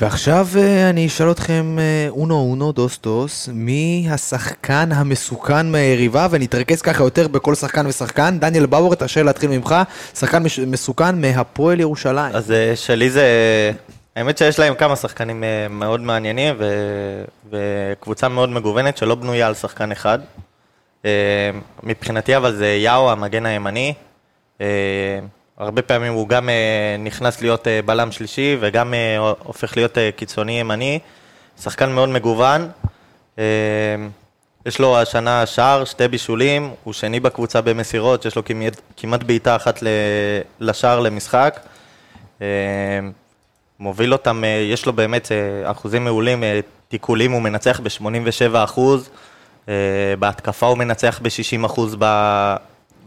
ועכשיו 0.00 0.46
אה, 0.56 0.90
אני 0.90 1.06
אשאל 1.06 1.30
אתכם, 1.30 1.76
אה, 1.78 2.06
אונו 2.08 2.34
אונו 2.34 2.72
דוס 2.72 2.98
דוס, 3.02 3.48
מי 3.52 4.06
השחקן 4.10 4.92
המסוכן 4.92 5.72
מהיריבה, 5.72 6.26
ונתרכז 6.30 6.82
ככה 6.82 7.04
יותר 7.04 7.28
בכל 7.28 7.54
שחקן 7.54 7.86
ושחקן. 7.86 8.38
דניאל 8.38 8.66
באואר, 8.66 8.94
תרשה 8.94 9.22
להתחיל 9.22 9.50
ממך, 9.50 9.74
שחקן 10.14 10.42
מסוכן 10.66 11.20
מהפועל 11.20 11.80
ירושלים. 11.80 12.34
אז 12.34 12.50
אה, 12.50 12.76
שלי 12.76 13.10
זה... 13.10 13.26
האמת 14.16 14.38
שיש 14.38 14.58
להם 14.58 14.74
כמה 14.74 14.96
שחקנים 14.96 15.44
מאוד 15.70 16.00
מעניינים, 16.00 16.54
ו... 16.58 16.64
וקבוצה 17.50 18.28
מאוד 18.28 18.48
מגוונת 18.48 18.96
שלא 18.96 19.14
בנויה 19.14 19.46
על 19.46 19.54
שחקן 19.54 19.92
אחד. 19.92 20.18
מבחינתי 21.82 22.36
אבל 22.36 22.56
זה 22.56 22.66
יאו, 22.66 23.10
המגן 23.10 23.46
הימני. 23.46 23.94
הרבה 25.58 25.82
פעמים 25.82 26.12
הוא 26.12 26.28
גם 26.28 26.48
אה, 26.48 26.96
נכנס 26.98 27.40
להיות 27.40 27.68
אה, 27.68 27.80
בלם 27.82 28.12
שלישי 28.12 28.56
וגם 28.60 28.94
אה, 28.94 29.18
הופך 29.18 29.76
להיות 29.76 29.98
קיצוני 30.16 30.60
ימני. 30.60 30.98
שחקן 31.62 31.92
מאוד 31.92 32.08
מגוון. 32.08 32.68
יש 34.66 34.78
לו 34.78 34.98
השנה 34.98 35.46
שער, 35.46 35.84
שתי 35.84 36.08
בישולים, 36.08 36.70
הוא 36.84 36.92
שני 36.94 37.20
בקבוצה 37.20 37.60
במסירות, 37.60 38.24
יש 38.24 38.36
לו 38.36 38.44
כמעט, 38.44 38.80
כמעט 38.96 39.22
בעיטה 39.22 39.56
אחת 39.56 39.82
לשער 40.60 41.00
למשחק. 41.00 41.60
מוביל 43.78 44.12
אותם, 44.12 44.42
יש 44.72 44.86
לו 44.86 44.92
באמת 44.92 45.28
אחוזים 45.64 46.04
מעולים, 46.04 46.44
תיקולים 46.88 47.32
הוא 47.32 47.42
מנצח 47.42 47.80
ב-87 47.80 48.64
אחוז, 48.64 49.10
בהתקפה 50.18 50.66
הוא 50.66 50.78
מנצח 50.78 51.20
ב-60 51.22 51.66
אחוז 51.66 51.96
ב- 51.98 52.56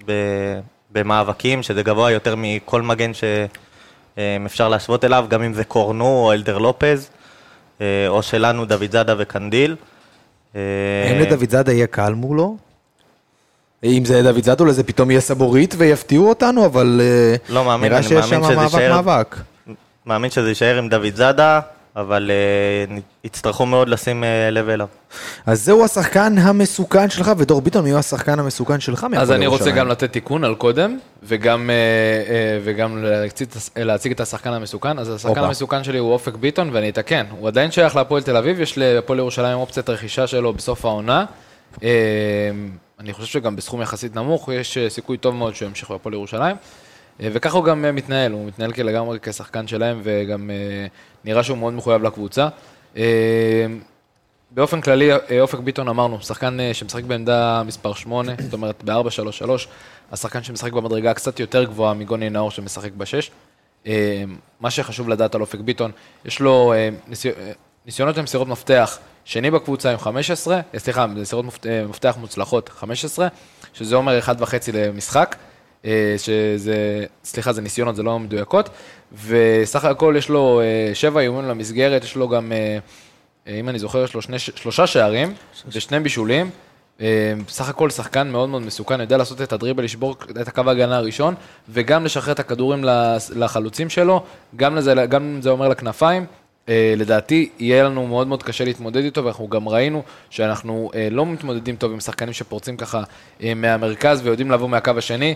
ב- 0.06 0.60
במאבקים, 0.96 1.64
שזה 1.64 1.84
גבוה 1.84 2.12
יותר 2.12 2.36
מכל 2.38 2.82
מגן 2.82 3.12
שאפשר 3.14 4.70
להשוות 4.70 5.06
אליו, 5.06 5.26
גם 5.30 5.43
אם 5.43 5.54
זה 5.54 5.64
קורנו 5.64 6.06
או 6.06 6.34
אלדר 6.34 6.58
לופז, 6.58 7.10
אה, 7.82 8.08
או 8.08 8.24
שלנו 8.24 8.66
דוד 8.66 8.91
זאדה 8.91 9.16
וקנדיל. 9.18 9.76
אה, 10.56 10.62
האם 11.10 11.22
לדוד 11.22 11.50
זאדה 11.50 11.74
יהיה 11.74 11.88
קל 11.88 12.14
מולו? 12.14 12.58
אם 13.84 14.06
זה 14.06 14.24
דוד 14.24 14.43
זאדה, 14.43 14.64
אולי 14.64 14.74
זה 14.74 14.84
פתאום 14.84 15.12
יהיה 15.12 15.22
סבורית 15.22 15.76
ויפתיעו 15.78 16.30
אותנו, 16.30 16.66
אבל 16.66 17.02
אה, 17.04 17.36
לא 17.50 17.66
מאמין, 17.66 17.91
נראה 17.91 18.04
שיש 18.04 18.26
שם 18.26 18.41
מאבק 18.41 18.89
מאבק. 18.89 19.36
מאמין 20.06 20.32
שזה 20.32 20.50
יישאר 20.50 20.78
עם 20.78 20.89
דוד 20.89 21.16
זאדה, 21.16 21.60
אבל 21.96 22.32
אה, 22.32 22.98
יצטרכו 23.24 23.66
מאוד 23.66 23.89
לשים 23.89 24.24
אה, 24.24 24.50
לב 24.50 24.70
אליו. 24.70 24.88
אז 25.46 25.64
זהו 25.64 25.86
השחקן 25.86 26.38
המסוכן 26.38 27.10
שלך, 27.10 27.32
ודור 27.38 27.62
ביטון, 27.62 27.84
מי 27.84 27.91
הוא 27.91 28.00
השחקן 28.00 28.39
המסוכן 28.39 28.80
שלך 28.80 29.04
מהפועל 29.04 29.22
אז 29.22 29.32
אני 29.32 29.48
רוצה? 29.48 29.72
גם 29.72 29.88
לתת 29.88 30.12
תיקון 30.12 30.43
על 30.43 30.56
קודם, 30.56 30.98
וגם, 31.24 31.70
אה, 31.70 31.76
אה, 31.76 32.60
וגם 32.64 33.04
להציג, 33.04 33.48
להציג 33.76 34.12
את 34.12 34.20
השחקן 34.20 34.54
המסוכן. 34.54 35.00
אז 35.00 35.10
השחקן 35.10 35.30
הופה. 35.30 35.48
המסוכן 35.48 35.84
שלי 35.84 35.98
הוא 35.98 36.14
אופק 36.14 36.36
ביטון, 36.36 36.70
ואני 36.74 36.89
אתקן, 36.89 37.26
הוא 37.32 37.48
עדיין 37.48 37.72
שייך 37.72 37.96
להפועל 37.96 38.24
תל 38.24 38.38
אביב, 38.38 38.60
יש 38.62 38.78
להפועל 38.78 39.20
ירושלים 39.20 39.58
אופציית 39.58 39.89
רכישה 39.89 40.28
שלו 40.28 40.54
בסוף 40.54 40.86
העונה. 40.86 41.26
אה, 41.84 41.89
אני 43.00 43.14
חושב 43.14 43.28
שגם 43.28 43.56
בסכום 43.56 43.82
יחסית 43.82 44.16
נמוך, 44.16 44.50
יש 44.54 44.78
סיכוי 44.89 45.18
טוב 45.18 45.36
מאוד 45.36 45.56
שהוא 45.56 45.68
ימשיך 45.68 45.91
בהפועל 45.91 46.14
ירושלים. 46.14 46.56
אה, 47.22 47.28
וככה 47.34 47.57
הוא 47.57 47.66
גם 47.66 47.86
אה, 47.86 47.91
מתנהל, 47.91 48.32
הוא 48.32 48.45
מתנהל 48.47 48.72
לגמרי 48.78 49.20
כשחקן 49.22 49.68
שלהם, 49.68 50.01
וגם 50.03 50.49
אה, 50.49 50.55
נראה 51.26 51.43
שהוא 51.43 51.57
מאוד 51.57 51.74
מחויב 51.74 52.03
לקבוצה. 52.03 52.47
באופן 54.51 54.82
כללי, 54.82 55.09
אופק 55.41 55.59
ביטון 55.59 55.88
אמרנו, 55.88 56.22
שחקן 56.22 56.57
שמשחק 56.74 57.03
בעמדה 57.03 57.61
מספר 57.66 57.93
8, 57.93 58.34
זאת 58.39 58.53
אומרת 58.53 58.84
ב-4-3-3, 58.84 59.49
השחקן 60.11 60.43
שמשחק 60.43 60.72
במדרגה 60.72 61.13
קצת 61.13 61.39
יותר 61.39 61.63
גבוהה 61.63 61.93
מגוני 61.93 62.30
נאור 62.30 62.51
שמשחק 62.51 62.91
ב-6. 62.97 63.89
מה 64.59 64.72
שחשוב 64.72 65.09
לדעת 65.09 65.36
על 65.36 65.41
אופק 65.41 65.59
ביטון, 65.59 65.91
יש 66.26 66.39
לו 66.39 66.74
ניסי... 67.07 67.30
ניסיונות 67.86 68.18
למסירות 68.18 68.47
מפתח, 68.47 68.97
שני 69.26 69.51
בקבוצה 69.51 69.91
עם 69.91 69.97
15, 69.97 70.61
אה, 70.74 70.80
סליחה, 70.80 71.07
מסירות 71.07 71.45
מפת- 71.45 71.66
מפתח 71.89 72.16
מוצלחות 72.20 72.70
15, 72.70 73.28
שזה 73.74 73.95
אומר 73.95 74.20
1.5 74.20 74.30
למשחק, 74.74 75.36
שזה, 76.18 77.06
סליחה, 77.24 77.54
זה 77.54 77.62
ניסיונות, 77.62 77.96
זה 77.96 78.04
לא 78.04 78.20
מדויקות, 78.20 78.70
וסך 79.28 79.86
הכל 79.86 80.16
יש 80.18 80.30
לו 80.30 80.62
אה, 80.62 80.96
שבע 80.96 81.22
איומים 81.22 81.50
למסגרת, 81.50 82.04
יש 82.04 82.16
לו 82.16 82.30
גם... 82.30 82.52
אה, 82.52 82.78
אה, 83.48 83.60
אם 83.60 83.70
אני 83.70 83.80
זוכר, 83.80 84.04
יש 84.04 84.14
לו 84.14 84.22
שני, 84.22 84.40
שלושה 84.40 84.88
שערים 84.88 85.34
ושני 85.68 86.00
בישולים. 86.00 86.50
אה, 87.02 87.34
בסך 87.48 87.70
הכל 87.70 87.90
שחקן 87.90 88.28
מאוד 88.32 88.50
מאוד 88.50 88.62
מסוכן, 88.62 89.02
יודע 89.02 89.18
לעשות 89.18 89.42
את 89.42 89.54
הדריבל, 89.54 89.84
לשבור 89.84 90.16
את 90.42 90.48
הקו 90.48 90.62
ההגנה 90.68 90.98
הראשון, 90.98 91.36
וגם 91.70 92.06
לשחרר 92.06 92.34
את 92.34 92.40
הכדורים 92.40 92.86
לחלוצים 93.36 93.90
שלו, 93.90 94.24
גם, 94.56 94.76
לזה, 94.76 94.94
גם 95.10 95.40
זה 95.42 95.50
אומר 95.50 95.70
לכנפיים. 95.70 96.26
אה, 96.70 96.94
לדעתי, 96.98 97.50
יהיה 97.60 97.84
לנו 97.84 98.08
מאוד 98.08 98.28
מאוד 98.28 98.44
קשה 98.44 98.64
להתמודד 98.64 99.04
איתו, 99.04 99.26
ואנחנו 99.26 99.48
גם 99.48 99.70
ראינו 99.70 100.04
שאנחנו 100.30 100.92
אה, 100.96 101.08
לא 101.12 101.26
מתמודדים 101.26 101.76
טוב 101.76 101.92
עם 101.92 102.00
שחקנים 102.00 102.34
שפורצים 102.34 102.78
ככה 102.78 103.04
אה, 103.44 103.54
מהמרכז 103.54 104.22
ויודעים 104.24 104.52
לבוא 104.52 104.70
מהקו 104.70 104.92
השני. 104.98 105.36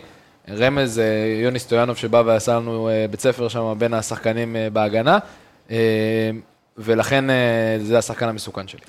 רמז, 0.58 1.00
אה, 1.00 1.06
יוני 1.44 1.60
סטויאנוב 1.60 1.98
שבא 1.98 2.24
ועשה 2.26 2.56
לנו 2.56 2.90
אה, 2.90 3.06
בית 3.12 3.20
ספר 3.20 3.48
שם 3.48 3.74
בין 3.78 3.94
השחקנים 3.94 4.56
אה, 4.56 4.70
בהגנה. 4.70 5.18
ולכן 6.78 7.26
זה 7.84 7.98
השחקן 7.98 8.30
המסוכן 8.30 8.68
שלי. 8.68 8.80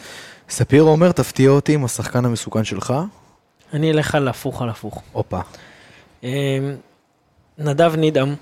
ספיר 0.49 0.83
אומר, 0.83 1.13
תפתיע 1.13 1.51
אותי 1.51 1.75
עם 1.75 1.85
השחקן 1.85 2.25
המסוכן 2.25 2.65
שלך. 2.65 2.95
אני 3.73 3.91
אלך 3.91 4.15
על 4.15 4.29
הפוך 4.29 4.63
על 4.63 4.69
הפוך. 4.69 5.03
הופה. 5.13 5.41
נדב 7.59 7.97
נידם. 7.97 8.35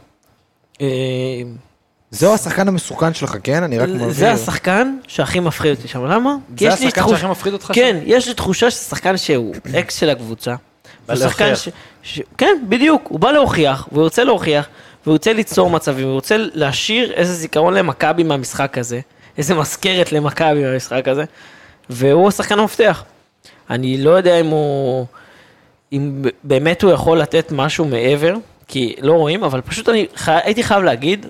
זהו 2.10 2.34
השחקן 2.34 2.68
המסוכן 2.68 3.14
שלך, 3.14 3.36
כן? 3.42 3.62
אני 3.62 3.78
רק 3.78 3.88
מבהיר. 3.88 4.10
זה 4.10 4.32
השחקן 4.32 4.98
שהכי 5.06 5.40
מפחיד 5.40 5.76
אותי 5.76 5.88
שם, 5.88 6.04
למה? 6.04 6.36
זה 6.58 6.72
השחקן 6.72 7.08
שהכי 7.08 7.26
מפחיד 7.26 7.52
אותך 7.52 7.70
כן, 7.74 7.96
יש 8.04 8.28
לי 8.28 8.34
תחושה 8.34 8.70
שזה 8.70 9.16
שהוא 9.16 9.54
אקס 9.80 9.96
של 9.96 10.10
הקבוצה. 10.10 10.54
בא 11.08 11.14
להוכיח. 11.14 11.58
ש... 11.58 11.68
ש... 12.02 12.20
כן, 12.38 12.58
בדיוק, 12.68 13.02
הוא 13.08 13.20
בא 13.20 13.30
להוכיח, 13.30 13.88
והוא 13.92 14.04
רוצה 14.04 14.24
להוכיח, 14.24 14.68
והוא 15.04 15.12
רוצה 15.12 15.32
ליצור 15.32 15.70
מצבים, 15.70 16.06
הוא 16.06 16.14
רוצה 16.14 16.36
להשאיר 16.38 17.12
איזה 17.12 17.34
זיכרון 17.34 17.74
למכבי 17.74 18.22
מהמשחק 18.22 18.78
הזה, 18.78 19.00
איזה 19.38 19.54
מזכרת 19.54 20.12
למכבי 20.12 20.62
מהמשחק 20.62 21.08
הזה, 21.08 21.24
והוא 21.90 22.28
השחקן 22.28 22.58
המפתח. 22.58 23.04
אני 23.70 23.98
לא 23.98 24.10
יודע 24.10 24.40
אם 24.40 24.46
הוא... 24.46 25.06
אם 25.92 26.22
באמת 26.44 26.82
הוא 26.82 26.92
יכול 26.92 27.18
לתת 27.18 27.52
משהו 27.52 27.84
מעבר, 27.84 28.34
כי 28.68 28.94
לא 29.00 29.12
רואים, 29.12 29.44
אבל 29.44 29.60
פשוט 29.60 29.88
אני 29.88 30.06
חי... 30.16 30.38
הייתי 30.44 30.62
חייב 30.62 30.82
להגיד, 30.82 31.26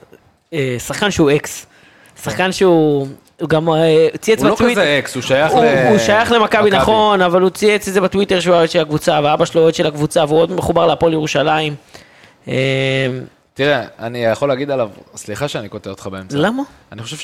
אה, 0.53 0.77
שחקן 0.79 1.11
שהוא 1.11 1.31
אקס. 1.31 1.67
שחקן 2.23 2.53
שהוא... 2.53 3.07
הוא 3.41 3.49
גם 3.49 3.69
אה, 3.69 4.07
צייץ 4.21 4.41
הוא 4.41 4.49
לא 4.49 4.55
בטוויטר. 4.55 4.81
כזה 4.81 4.99
אקס, 4.99 5.15
הוא 5.15 5.23
שייך 5.23 5.55
ל... 5.55 5.89
הוא 5.89 5.99
שייך 5.99 6.33
למכבי 6.33 6.63
מכבי. 6.63 6.77
נכון, 6.79 7.21
אבל 7.23 7.43
הוא 7.43 7.51
צייץ 7.51 7.89
את 7.89 7.95
זה 7.95 8.01
בטוויטר 8.01 8.41
שהוא 8.41 8.55
אוהד 8.55 8.71
של 8.71 8.81
הקבוצה, 8.81 9.21
ואבא 9.25 9.45
שלו 9.45 9.63
אוהד 9.63 9.75
של 9.75 9.87
הקבוצה, 9.87 10.25
והוא 10.29 10.41
עוד 10.41 10.53
מחובר 10.53 10.87
להפועל 10.87 11.13
ירושלים. 11.13 11.75
אה, 12.49 12.55
תראה, 13.55 13.85
אני 13.99 14.25
יכול 14.25 14.49
להגיד 14.49 14.71
עליו, 14.71 14.91
סליחה 15.17 15.49
שאני 15.49 15.69
קוטע 15.69 15.91
אותך 15.91 16.07
באמצע. 16.07 16.37
למה? 16.39 16.63
אני 16.93 17.03
חושב 17.03 17.17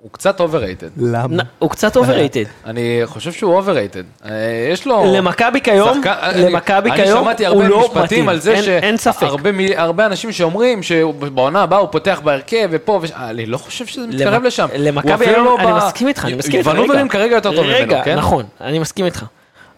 שהוא 0.00 0.10
קצת 0.12 0.40
overrated. 0.40 0.90
למה? 0.96 1.42
הוא 1.58 1.70
קצת 1.70 1.96
overrated. 1.96 2.44
אני 2.66 3.00
חושב 3.04 3.32
שהוא 3.32 3.60
overrated. 3.62 4.28
אה, 4.30 4.30
יש 4.72 4.86
לו... 4.86 5.04
למכבי 5.16 5.60
כיום, 5.60 6.00
אני- 6.06 6.42
למכבי 6.42 6.90
כיום, 6.96 7.16
אני 7.18 7.24
שמעתי 7.24 7.46
הוא 7.46 7.54
הרבה 7.56 7.68
לא 7.68 7.80
משפטים 7.80 8.02
מתאים. 8.04 8.28
על 8.28 8.38
זה 8.40 8.52
אין- 8.54 8.82
אין 8.84 8.96
ספק. 8.96 9.26
שהרבה 9.68 10.06
אנשים 10.06 10.32
שאומרים 10.32 10.82
שבעונה 10.82 11.62
הבאה 11.62 11.78
הוא 11.78 11.88
פותח 11.92 12.20
בהרכב 12.24 12.68
ופה 12.72 12.98
וש... 13.02 13.10
אני 13.10 13.46
לא 13.46 13.58
חושב 13.58 13.86
שזה 13.86 14.06
מתקרב 14.06 14.42
לשם. 14.42 14.68
הוא 14.72 14.78
למכבי 14.78 15.26
היום, 15.26 15.44
לא 15.44 15.58
אני 15.60 15.72
מסכים 15.72 16.08
איתך, 16.08 16.24
אני 16.24 16.34
מסכים 16.34 16.58
איתך. 16.58 16.70
ונוברים 16.72 17.00
רגע. 17.00 17.08
כרגע 17.08 17.34
יותר 17.34 17.56
טוב 17.56 17.66
ממנו, 17.66 17.76
רגע, 17.78 18.02
כן? 18.04 18.16
נכון, 18.18 18.44
אני 18.60 18.78
מסכים 18.78 19.04
איתך. 19.04 19.24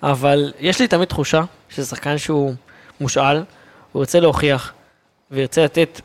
אבל 0.03 0.53
יש 0.61 0.81
לי 0.81 0.89
תמיד 0.89 1.09
תחושה 1.09 1.41
שזה 1.69 1.87
שחקן 1.87 2.19
שהוא 2.19 2.55
מושאל, 3.01 3.43
הוא 3.93 4.01
ירצה 4.03 4.21
להוכיח, 4.21 4.73
וירצה 5.31 5.65
לתת 5.65 6.01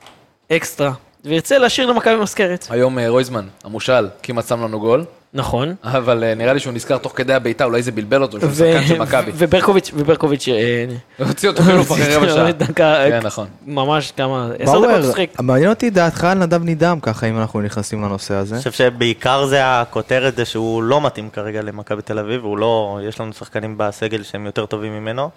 אקסטרה, 0.52 0.92
וירצה 1.26 1.58
להשאיר 1.58 1.88
למכבי 1.88 2.16
מזכרת. 2.16 2.68
היום 2.70 3.00
אה, 3.00 3.10
רויזמן, 3.10 3.46
המושל, 3.64 4.08
כמעט 4.24 4.48
שם 4.48 4.64
לנו 4.64 4.80
גול, 4.80 5.06
נכון. 5.36 5.76
אבל 5.84 6.24
אה, 6.24 6.36
נראה 6.36 6.54
לי 6.54 6.60
שהוא 6.60 6.74
נזכר 6.74 6.98
תוך 6.98 7.14
כדי 7.16 7.34
הבעיטה, 7.34 7.66
אולי 7.66 7.84
זה 7.84 7.92
בלבל 7.92 8.22
אותו, 8.22 8.40
שהוא 8.40 8.52
שחקן 8.52 8.88
של 8.88 9.00
מכבי. 9.00 9.32
וברקוביץ', 9.36 9.92
וברקוביץ', 9.94 10.48
אה, 10.48 10.86
הוציא 11.26 11.50
אותו 11.50 11.64
חילוף 11.64 11.92
אחרי 11.92 12.16
רבע 12.16 12.30
שעה. 12.30 12.54
כן, 12.76 13.20
נכון. 13.24 13.48
ממש 13.68 14.14
כמה, 14.18 14.50
עשר 14.60 14.82
דקות 14.82 15.10
משחק. 15.10 15.30
מעניין 15.40 15.70
אותי 15.70 15.90
דעתך 15.90 16.24
על 16.24 16.38
נדב 16.38 16.64
נידם, 16.64 17.00
ככה 17.02 17.26
אם 17.26 17.38
אנחנו 17.38 17.62
נכנסים 17.62 18.04
לנושא 18.04 18.34
הזה. 18.34 18.56
אני 18.56 18.60
חושב 18.60 18.72
שבעיקר 18.72 19.46
זה 19.46 19.60
הכותרת, 19.64 20.36
זה 20.36 20.46
שהוא 20.46 20.84
לא 20.84 21.02
מתאים 21.02 21.30
כרגע 21.30 21.62
למכבי 21.62 22.02
תל 22.02 22.20
אביב, 22.20 22.44
הוא 22.44 22.58
לא, 22.58 23.00
יש 23.08 23.20
לנו 23.20 23.34
שחקנים 23.34 23.78
בסגל 23.78 24.24
שהם 24.24 24.46
יותר 24.46 24.66
טובים 24.66 24.94
ממנו. 24.94 25.30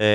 אה, 0.00 0.06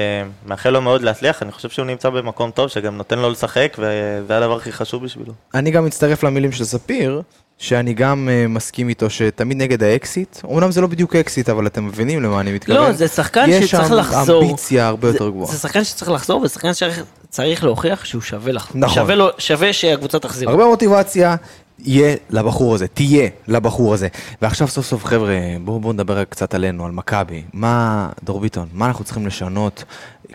מאחל 0.46 0.70
לו 0.70 0.82
מאוד 0.82 1.02
להצליח, 1.02 1.44
אני 1.44 1.52
חושב 1.52 1.70
שהוא 1.70 1.86
נמצא 1.86 2.10
במקום 2.10 2.52
טוב, 2.52 2.68
שגם 2.68 2.98
נותן 2.98 3.20
לו 3.20 3.30
לשחק, 3.30 3.76
וזה 3.80 4.38
הדבר 4.38 4.58
הכי 4.58 4.72
חשוב 4.72 5.04
בשבילו. 5.04 5.34
אני 5.54 5.72
גם 5.72 5.86
מצטרף 5.86 6.24
למילים 6.24 6.52
של 6.52 6.64
ספיר, 6.64 7.22
שאני 7.58 7.94
גם 7.94 8.30
uh, 8.30 8.48
מסכים 8.50 8.90
איתו 8.90 9.10
שתמיד 9.10 9.58
נגד 9.58 9.84
האקסיט. 9.84 10.38
אמנם 10.52 10.72
זה 10.72 10.82
לא 10.82 10.88
בדיוק 10.88 11.16
אקסיט, 11.16 11.50
אבל 11.50 11.68
אתם 11.68 11.86
מבינים 11.88 12.24
למה 12.24 12.40
אני 12.40 12.52
מתכוון. 12.52 12.78
לא, 12.78 12.92
זה 12.92 13.08
שחקן 13.08 13.46
יש 13.50 13.66
שצריך 13.72 13.88
שם 13.88 13.94
לחזור. 13.94 14.44
אמביציה 14.44 14.88
הרבה 14.88 15.08
זה- 15.12 15.16
יותר 15.16 15.30
גבוהה. 15.30 15.52
זה 15.52 15.58
שחקן 15.58 15.84
שצריך 15.84 16.12
לחזור, 16.12 16.42
וזה 16.42 16.54
שחקן 16.54 16.72
שצריך 16.74 17.64
להוכיח 17.64 18.06
שהוא 18.06 18.22
שווה 18.22 18.52
לך. 18.52 18.72
נכון. 18.76 18.96
שווה 18.96 19.16
לו- 19.16 19.30
שווה 19.38 19.74
שהקבוצה 19.74 20.20
תחזיר. 20.20 20.50
הרבה 20.50 20.66
מוטיבציה 20.66 21.36
יהיה 21.84 22.16
לבחור 22.30 22.76
הזה, 22.76 22.88
תהיה 22.88 23.28
לבחור 23.48 23.94
הזה. 23.94 24.08
ועכשיו 24.42 24.68
סוף 24.68 24.86
סוף 24.86 25.06
חבר'ה, 25.06 25.36
בואו 25.64 25.80
בוא 25.80 25.94
נדבר 25.94 26.24
קצת 26.24 26.54
עלינו, 26.54 26.86
על 26.86 26.92
מכבי. 26.92 27.42
מה, 27.54 28.08
דור 28.24 28.40
ביטון, 28.40 28.68
מה 28.74 28.86
אנחנו 28.86 29.04
צריכים 29.06 29.28
לשנות 29.28 29.84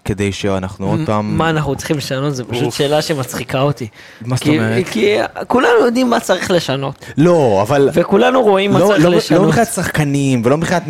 כדי 0.04 0.32
שאנחנו 0.32 0.90
עוד 0.90 1.00
פעם... 1.06 1.38
מה 1.38 1.50
אנחנו 1.50 1.76
צריכים 1.76 1.96
לשנות? 1.96 2.34
זו 2.34 2.44
פשוט 2.48 2.72
שאלה 2.72 3.02
שמצחיקה 3.02 3.60
אותי. 3.60 3.88
מה 4.20 4.36
זאת 4.36 4.44
כי- 4.44 4.58
אומרת? 4.58 4.88
כי 4.88 5.16
כולנו 5.46 5.84
יודעים 5.84 6.10
מה 6.10 6.20
צריך 6.20 6.50
לשנות. 6.50 7.04
לא, 7.16 7.58
אבל... 7.62 7.88
וכולנו 7.92 8.42
רואים 8.42 8.72
מה 8.72 8.78
לא, 8.78 8.86
צריך 8.86 9.04
לא, 9.04 9.10
לא 9.10 9.16
לשנות. 9.16 9.46
מבחינת 9.46 9.68
שחקנים, 9.68 10.42
ולא 10.44 10.56
מבחינת 10.56 10.82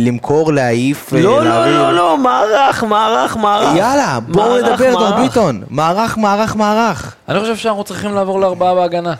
למכור, 0.00 0.52
להעיף, 0.52 1.12
לא, 1.12 1.44
לא. 1.44 1.66
לא, 1.66 1.92
לא, 1.94 2.18
מערך, 2.18 2.84
מערך, 2.84 3.36
מערך. 3.36 3.76
יאללה, 3.76 4.18
בואו 4.28 4.50
מערך, 4.50 4.80
נדבר, 4.80 4.92
דור. 4.92 5.22
ביטון. 5.28 5.62
מערך, 5.70 6.18
מערך, 6.18 6.56
מערך. 6.56 7.14
אני 7.28 7.40
חושב 7.40 7.56
שאנחנו 7.56 7.84
צריכים 7.84 8.14
לעבור 8.14 8.40
לארבעה 8.40 8.74
בהגנה. 8.74 9.14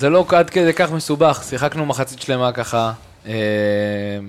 זה 0.00 0.10
לא 0.10 0.24
עד 0.28 0.50
כדי 0.50 0.72
כך 0.72 0.92
מסובך, 0.92 1.42
שיחקנו 1.48 1.86
מחצית 1.86 2.22
שלמה 2.22 2.52
ככה 2.52 2.92
אה, 3.26 3.32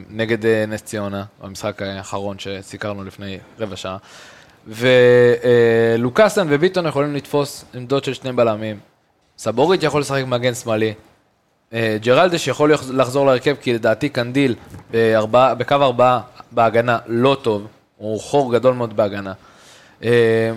נגד 0.09 0.45
אה, 0.45 0.65
נס 0.67 0.81
ציונה, 0.81 1.23
במשחק 1.43 1.81
האחרון 1.81 2.39
שסיקרנו 2.39 3.03
לפני 3.03 3.37
רבע 3.59 3.75
שעה. 3.75 3.97
ולוקאסן 4.67 6.47
וביטון 6.49 6.85
יכולים 6.85 7.15
לתפוס 7.15 7.65
עמדות 7.73 8.03
של 8.03 8.13
שני 8.13 8.31
בלמים. 8.31 8.79
סבורית 9.37 9.83
יכול 9.83 10.01
לשחק 10.01 10.23
מגן 10.27 10.53
שמאלי. 10.53 10.93
אה, 11.73 11.97
ג'רלדש 12.01 12.47
יכול 12.47 12.73
לחז- 12.73 12.91
לחזור 12.93 13.25
להרכב, 13.25 13.55
כי 13.61 13.73
לדעתי 13.73 14.09
קנדיל 14.09 14.55
בארבעה- 14.91 15.55
בקו 15.55 15.75
ארבעה 15.75 16.21
בהגנה 16.51 16.97
לא 17.07 17.37
טוב, 17.41 17.67
הוא 17.97 18.19
חור 18.21 18.53
גדול 18.53 18.73
מאוד 18.73 18.95
בהגנה. 18.95 19.33
אה, 20.03 20.09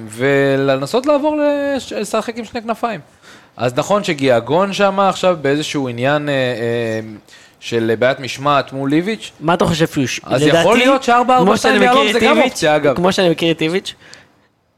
ולנסות 0.08 1.06
לעבור 1.06 1.36
לש- 1.36 1.92
לשחק 1.92 2.38
עם 2.38 2.44
שני 2.44 2.62
כנפיים. 2.62 3.00
אז 3.56 3.74
נכון 3.76 4.04
שגיאגון 4.04 4.72
שם 4.72 5.00
עכשיו 5.00 5.36
באיזשהו 5.42 5.88
עניין 5.88 6.28
אה, 6.28 6.34
אה, 6.34 7.00
של 7.60 7.94
בעיית 7.98 8.20
משמעת 8.20 8.72
מול 8.72 8.90
ליביץ', 8.90 9.32
מה 9.40 9.54
אתה 9.54 9.64
חושב 9.66 9.86
שהוא... 9.86 10.06
ש- 10.06 10.20
אז 10.24 10.42
לדעתי, 10.42 10.58
יכול 10.60 10.78
להיות 10.78 11.02
שארבע, 11.02 11.36
ארבע, 11.36 11.56
שתיים 11.56 11.78
ביהלום 11.80 12.00
מכיר 12.02 12.12
זה 12.12 12.26
גם 12.26 12.36
איביץ', 12.36 12.44
אופציה, 12.52 12.76
אגב. 12.76 12.96
כמו 12.96 13.12
שאני 13.12 13.28
מכיר 13.30 13.50
את 13.50 13.62
איביץ', 13.62 13.94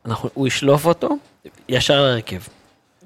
אנחנו- 0.06 0.28
הוא 0.34 0.46
ישלוף 0.46 0.86
אותו 0.86 1.08
ישר 1.68 2.02
להרכב. 2.02 2.38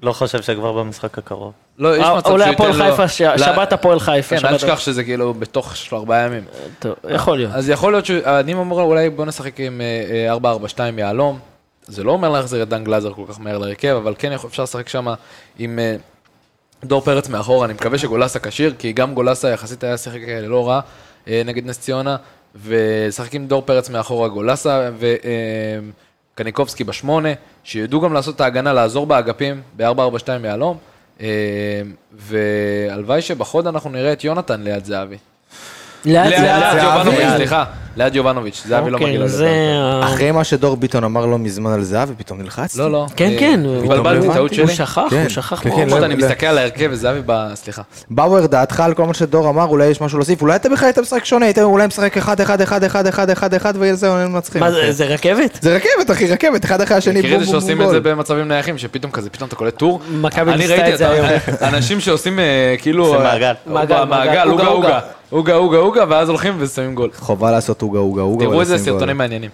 לא 0.03 0.13
חושב 0.13 0.43
שכבר 0.43 0.73
במשחק 0.73 1.19
הקרוב. 1.19 1.53
לא, 1.79 1.97
יש 1.97 2.05
אה, 2.05 2.17
מצב 2.17 2.31
אולי 2.31 2.45
שהוא 2.45 2.55
הפועל 2.55 2.71
ייתן 2.71 2.87
לו- 2.87 2.91
חיפה, 2.97 3.09
ש- 3.09 3.23
שבת 3.45 3.73
הפועל 3.73 4.01
חיפה. 4.01 4.39
כן, 4.41 4.47
אל 4.47 4.57
תשכח 4.57 4.79
שזה 4.79 5.05
כאילו 5.05 5.35
בתוך 5.35 5.77
של 5.77 5.97
ארבעה 5.97 6.21
ימים. 6.27 6.45
טוב, 6.79 6.95
יכול 7.11 7.37
להיות. 7.39 7.53
אז 7.55 7.69
יכול 7.69 7.93
להיות 7.93 8.07
שאני 8.07 8.55
אומר 8.55 8.81
אולי 8.83 9.11
בוא 9.11 9.25
נשחק 9.27 9.61
עם 9.61 9.81
אה, 9.81 10.29
אה, 10.33 10.55
4-4-2 10.95 10.99
יהלום. 10.99 11.39
זה 11.91 12.05
לא 12.05 12.13
אומר 12.13 12.29
להחזיר 12.29 12.63
את 12.63 12.69
דן 12.69 12.85
גלאזר 12.85 13.13
כל 13.13 13.23
כך 13.29 13.41
מהר 13.41 13.59
להרכב, 13.59 13.89
אבל 14.03 14.15
כן 14.19 14.33
יכול- 14.33 14.51
אפשר 14.51 14.63
לשחק 14.63 14.89
שם 14.89 15.07
עם 15.59 15.79
אה, 15.79 15.97
דור 16.85 17.01
פרץ 17.01 17.29
מאחורה, 17.29 17.65
אני 17.65 17.73
מקווה 17.75 17.99
שגולסה 17.99 18.39
כשיר, 18.39 18.75
כי 18.79 18.93
גם 18.93 19.15
גולסה 19.15 19.49
יחסית 19.51 19.85
היה 19.85 19.97
שיחק 19.97 20.21
אה, 20.29 20.41
לא 20.41 20.69
רע 20.69 20.81
אה, 21.29 21.43
נגד 21.45 21.67
נס 21.67 21.79
ציונה, 21.79 22.17
ולשחק 22.55 23.35
עם 23.35 23.47
דור 23.47 23.63
פרץ 23.63 23.91
מאחורה, 23.91 24.29
גולסה 24.29 24.91
וקניקובסקי 26.35 26.85
בשמונה, 26.85 27.29
שידעו 27.65 28.01
גם 28.01 28.13
לעשות 28.13 28.37
את 28.37 28.41
ההגנה, 28.41 28.73
לעזור 28.73 29.07
באגפים 29.07 29.61
ב-4-4-2 29.77 29.91
יהלום, 30.45 30.77
והלוואי 32.13 33.23
שבחוד 33.23 33.67
אנחנו 33.67 33.91
נראה 33.91 34.13
את 34.13 34.25
יונתן 34.25 34.61
ליד 34.63 34.85
זהבי. 34.85 35.17
לאט 36.05 36.33
לאט. 36.33 37.37
סליחה, 37.37 37.65
ליד 37.97 38.15
יובנוביץ', 38.17 38.63
זהבי 38.69 38.91
לא 38.91 38.99
מגיע 38.99 39.07
אוקיי, 39.09 39.19
לו. 39.19 39.29
זה... 39.29 39.49
ה- 39.81 40.05
אחרי 40.05 40.33
מה 40.33 40.45
שדור 40.45 40.77
ביטון 40.77 41.05
אמר 41.05 41.27
לא 41.27 41.39
מזמן 41.39 41.73
על 41.73 41.83
זהבי, 41.83 42.13
פתאום 42.19 42.41
נלחצתי. 42.43 42.79
לא, 42.79 42.91
לא. 42.93 43.07
כן, 43.17 43.31
אה, 43.33 43.37
כן, 43.41 43.61
הוא- 43.65 43.83
התבלבלתי, 43.83 44.29
טעות. 44.35 44.55
שלי. 44.55 44.63
הוא 44.63 44.71
שכח, 44.71 44.99
כן, 45.11 45.21
הוא 45.21 45.29
שכח 45.29 45.61
כן. 45.63 45.71
כן, 45.77 45.91
עוד 45.91 46.01
לא- 46.01 46.07
אני 46.07 46.17
לא. 46.17 46.27
מסתכל 46.27 46.47
על 46.47 46.59
ההרכב 46.59 46.89
וזהבי 46.93 47.21
ב... 47.27 47.49
סליחה. 47.55 47.83
באואר, 48.11 48.47
דעתך 48.47 48.81
על 48.81 48.95
כל 48.95 49.07
מה 49.07 49.15
שדור 49.15 49.49
אמר, 49.49 49.65
אולי 49.67 49.87
יש 49.87 50.01
משהו 50.01 50.19
להוסיף? 50.19 50.43
אולי 50.43 50.57
אתה 50.57 50.69
בכלל 50.69 50.87
היית 50.87 50.99
משחק 50.99 51.25
שונה, 51.25 51.47
היית 51.47 51.59
אולי 51.59 51.87
משחק 51.87 52.17
1, 52.19 52.41
1, 52.41 52.61
1, 52.61 52.83
1, 52.85 53.09
1, 53.09 53.31
1, 53.31 53.55
1, 53.55 53.75
ויהיה 53.79 53.95
זה 53.95 54.09
עונה 54.09 54.29
מצחיק. 54.29 54.63
מה 54.63 54.71
זה, 54.71 54.93
זה 54.93 55.05
רכבת? 55.05 55.59
זה 55.63 55.77
רכבת, 55.77 56.11
אחי, 56.11 56.27
רכבת, 56.27 56.65
אחד 56.65 56.81
אחרי 56.81 56.97
השני, 56.97 57.19
מכיר 57.19 57.31
את 57.33 57.37
בום 57.37 57.45
זה 57.45 57.53
בום 57.53 57.61
שעושים 57.61 57.79
בום 57.79 57.87
את 57.87 57.93
זה 57.93 57.99
גול. 58.01 58.13
במצבים 58.13 58.49
נייחים, 58.49 58.79
שפתאום 58.79 59.13
כזה, 59.13 59.31
פתאום 59.31 59.49
אתה 59.49 59.57
קולט 59.57 59.77
טור? 59.77 60.01
מכבי 60.21 60.51
אני 60.53 60.59
ניסתה 60.67 60.93
את 60.93 60.99
זה 60.99 61.09
היום. 61.11 61.27
אנשים 61.75 62.01
שעושים 62.01 62.39
אה, 62.39 62.75
כאילו... 62.79 63.11
זה 63.11 63.19
מעגל. 63.19 63.53
מעגל. 63.67 64.49
עוגה, 65.31 65.55
עוגה, 65.55 65.79
עוגה, 65.79 66.05
ואז 66.09 66.29
הולכים 66.29 66.55
ושמים 66.59 66.95
גול. 66.95 67.11
חובה 67.19 67.51
לעשות 67.51 67.83
עוגה, 67.99 68.23
עוגה, 68.23 68.45
עוגה. 68.45 68.45
תראו 68.45 68.61
איזה. 68.61 68.79
סרטונים 68.79 69.19
מעניינים. 69.19 69.51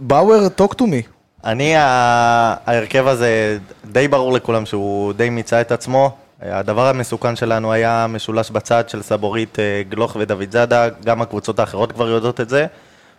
באואר, 0.00 0.46
talk 0.58 0.74
to 0.74 0.82
me. 0.82 1.08
אני, 1.44 1.76
ה- 1.76 2.54
ההרכב 2.66 3.06
הזה 3.06 3.58
די 3.84 4.08
ברור 4.08 4.32
לכולם 4.32 4.66
שהוא 4.66 5.12
די 5.12 5.30
מיצה 5.30 5.60
את 5.60 5.72
עצמו. 5.72 6.16
הדבר 6.42 6.86
המסוכן 6.88 7.36
שלנו 7.36 7.72
היה 7.72 8.06
משולש 8.08 8.50
בצד 8.50 8.88
של 8.88 9.02
סבורית, 9.02 9.58
אה, 9.58 9.82
גלוך 9.88 10.16
ודוד 10.20 10.52
זאדה, 10.52 10.88
גם 11.04 11.22
הקבוצות 11.22 11.58
האחרות 11.58 11.92
כבר 11.92 12.08
יודעות 12.08 12.40
את 12.40 12.48
זה. 12.48 12.66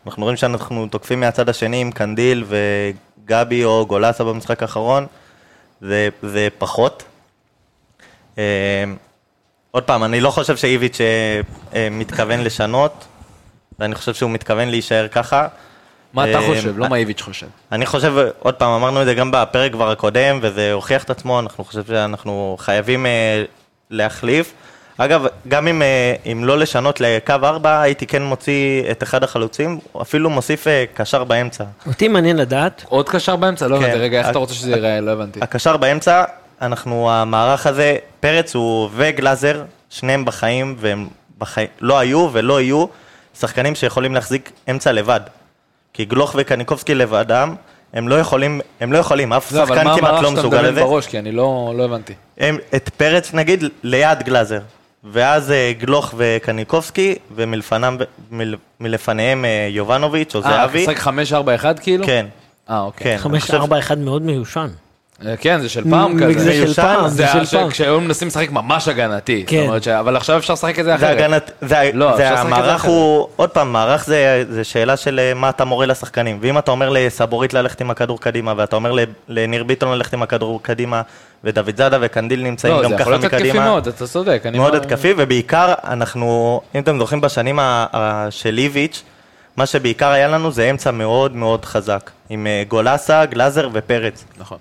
אנחנו 0.07 0.23
רואים 0.23 0.38
שאנחנו 0.38 0.88
תוקפים 0.88 1.19
מהצד 1.19 1.49
השני 1.49 1.82
עם 1.82 1.91
קנדיל 1.91 2.45
וגבי 2.47 3.63
או 3.63 3.86
גולסה 3.88 4.23
במשחק 4.23 4.61
האחרון, 4.61 5.05
זה, 5.82 6.09
זה 6.23 6.47
פחות. 6.57 7.03
אה, 8.38 8.43
עוד 9.71 9.84
פעם, 9.84 10.03
אני 10.03 10.21
לא 10.21 10.30
חושב 10.32 10.55
שאיביץ' 10.57 10.97
אה, 11.73 11.88
מתכוון 11.91 12.39
לשנות, 12.39 13.05
ואני 13.80 13.95
חושב 13.95 14.13
שהוא 14.13 14.32
מתכוון 14.32 14.69
להישאר 14.69 15.07
ככה. 15.07 15.47
מה 16.13 16.30
אתה 16.30 16.39
אה, 16.39 16.47
חושב? 16.47 16.77
לא 16.77 16.89
מה 16.89 16.95
איביץ' 16.95 17.21
חושב. 17.21 17.47
אני 17.71 17.86
חושב, 17.86 18.13
עוד 18.39 18.53
פעם, 18.53 18.71
אמרנו 18.71 19.01
את 19.01 19.05
זה 19.05 19.13
גם 19.13 19.32
בפרק 19.32 19.71
כבר 19.71 19.91
הקודם, 19.91 20.39
וזה 20.41 20.73
הוכיח 20.73 21.03
את 21.03 21.09
עצמו, 21.09 21.39
אנחנו 21.39 21.63
חושבים 21.63 21.86
שאנחנו 21.88 22.55
חייבים 22.59 23.05
אה, 23.05 23.43
להחליף. 23.89 24.53
אגב, 25.01 25.25
גם 25.47 25.67
אם, 25.67 25.82
אה, 25.82 26.15
אם 26.32 26.45
לא 26.45 26.57
לשנות 26.57 27.01
לקו 27.01 27.34
4, 27.43 27.82
הייתי 27.82 28.07
כן 28.07 28.23
מוציא 28.23 28.91
את 28.91 29.03
אחד 29.03 29.23
החלוצים, 29.23 29.80
אפילו 30.01 30.30
מוסיף 30.30 30.67
אה, 30.67 30.86
קשר 30.93 31.23
באמצע. 31.23 31.63
אותי 31.88 32.07
מעניין 32.07 32.38
לדעת, 32.38 32.86
עוד 32.89 33.09
קשר 33.09 33.36
באמצע? 33.36 33.67
לא 33.67 33.77
כן. 33.77 33.84
הבנתי, 33.84 33.99
רגע, 33.99 34.19
איך 34.19 34.30
אתה 34.30 34.39
רוצה 34.39 34.53
שזה 34.53 34.71
ייראה? 34.71 35.01
לא 35.01 35.11
הבנתי. 35.11 35.39
הקשר 35.41 35.77
באמצע, 35.77 36.23
אנחנו, 36.61 37.11
המערך 37.11 37.67
הזה, 37.67 37.97
פרץ 38.19 38.55
הוא 38.55 38.89
וגלאזר, 38.95 39.63
שניהם 39.89 40.25
בחיים, 40.25 40.75
והם 40.80 41.07
בחיים, 41.38 41.67
לא 41.82 41.99
היו 41.99 42.30
ולא 42.32 42.61
יהיו 42.61 42.86
שחקנים 43.39 43.75
שיכולים 43.75 44.15
להחזיק 44.15 44.51
אמצע 44.71 44.91
לבד. 44.91 45.19
כי 45.93 46.05
גלוך 46.05 46.36
וקניקובסקי 46.38 46.95
לבדם, 46.95 47.55
הם 47.93 48.07
לא 48.07 48.15
יכולים, 48.15 48.61
הם 48.82 48.93
לא 48.93 48.97
יכולים, 48.97 49.34
אף 49.34 49.51
לא, 49.51 49.63
אבל 49.63 49.75
שחקן 49.75 49.88
מה 49.88 49.97
כמעט 49.97 50.09
המערך 50.09 50.23
לא 50.23 50.30
שאתה 50.30 50.39
מסוגל 50.39 50.57
מדמיין 50.57 50.73
לזה. 50.73 50.84
בראש? 50.84 51.07
כי 51.07 51.19
אני 51.19 51.32
לא 51.32 51.73
לא 51.77 51.84
הבנתי. 51.86 52.13
הם, 52.38 52.57
את 52.75 52.89
פרץ 52.89 53.34
נגיד 53.34 53.63
ליד 53.84 54.23
גלאזר, 54.23 54.59
ואז 55.03 55.51
אה, 55.51 55.71
גלוך 55.80 56.13
וקניקובסקי, 56.17 57.15
ומלפניהם 57.36 57.97
מל, 58.32 58.55
מלפניהם 58.80 59.45
אה, 59.45 59.67
יובנוביץ' 59.71 60.36
או 60.36 60.39
אה, 60.39 60.49
זהבי. 60.49 60.86
משחק 60.88 61.07
5-4-1 61.77 61.82
כאילו? 61.82 62.05
כן, 62.05 62.25
אה, 62.69 62.82
אוקיי. 62.82 63.03
כן. 63.03 63.09
אני 63.09 63.17
חמש 63.19 63.41
חושב- 63.41 63.53
ארבע 63.53 63.80
אחד 63.80 63.97
מאוד 63.97 64.21
מיושן. 64.21 64.67
אה, 65.26 65.38
כן, 65.38 65.59
זה 65.61 65.70
של 65.70 65.89
פעם 65.89 66.20
כזה. 66.20 66.39
זה 66.39 66.53
של 66.53 66.74
פעם, 66.74 67.07
זה 67.07 67.28
של 67.28 67.45
פעם. 67.45 67.70
כשהיו 67.70 68.01
מנסים 68.01 68.28
לשחק 68.28 68.51
ממש 68.51 68.88
הגנתי. 68.88 69.43
כן. 69.47 69.70
אבל 69.99 70.15
עכשיו 70.15 70.38
אפשר 70.38 70.53
לשחק 70.53 70.80
את 70.80 70.86
זה 70.86 70.89
זה 70.89 70.95
אחרת. 70.95 71.17
הגנת, 71.17 71.51
זה, 71.61 71.91
לא, 71.93 72.11
זה 72.11 72.17
זה 72.17 72.39
המערך. 72.39 72.86
הוא, 72.86 73.28
עוד 73.36 73.49
פעם, 73.49 73.74
מערך 73.74 74.05
זה, 74.05 74.43
זה 74.49 74.63
שאלה 74.63 74.97
של 74.97 75.20
אה, 75.20 75.34
מה 75.34 75.49
אתה 75.49 75.65
מורה 75.65 75.86
לשחקנים. 75.86 76.38
ואם 76.41 76.57
אתה 76.57 76.72
אומר 76.72 76.89
לסבורית 76.89 77.53
ללכת 77.53 77.82
עם 77.82 77.91
הכדור 77.91 78.20
קדימה, 78.22 78.53
ואתה 78.57 78.76
אומר 78.76 78.95
לניר 79.28 79.63
ביטון 79.63 79.91
ללכת 79.91 80.13
עם 80.13 80.24
הכדור 80.24 80.59
קדימה, 80.63 81.01
ודוד 81.43 81.78
זאדה 81.78 81.97
וקנדיל 82.01 82.43
נמצאים 82.43 82.74
לא, 82.74 82.84
גם 82.84 82.89
זה 82.89 82.95
יכול 82.95 83.03
ככה 83.05 83.11
להיות 83.11 83.24
התקפי 83.24 83.43
מקדימה. 83.47 83.65
מאוד, 83.65 83.88
אתה 83.88 84.07
צודק. 84.07 84.43
מאוד 84.53 84.74
לא- 84.74 84.78
התקפי, 84.78 85.13
ובעיקר 85.17 85.74
אנחנו, 85.84 86.61
אם 86.76 86.82
אתם 86.82 86.99
זוכרים 86.99 87.22
בשנים 87.22 87.59
של 88.30 88.57
איביץ', 88.57 89.03
מה 89.57 89.65
שבעיקר 89.65 90.09
היה 90.09 90.28
לנו 90.28 90.51
זה 90.51 90.70
אמצע 90.70 90.91
מאוד 90.91 91.36
מאוד 91.36 91.65
חזק, 91.65 92.11
עם 92.30 92.47
אה, 92.47 92.63
גולסה, 92.67 93.26
גלאזר 93.26 93.70
ופרץ. 93.74 94.26
נכון. 94.38 94.57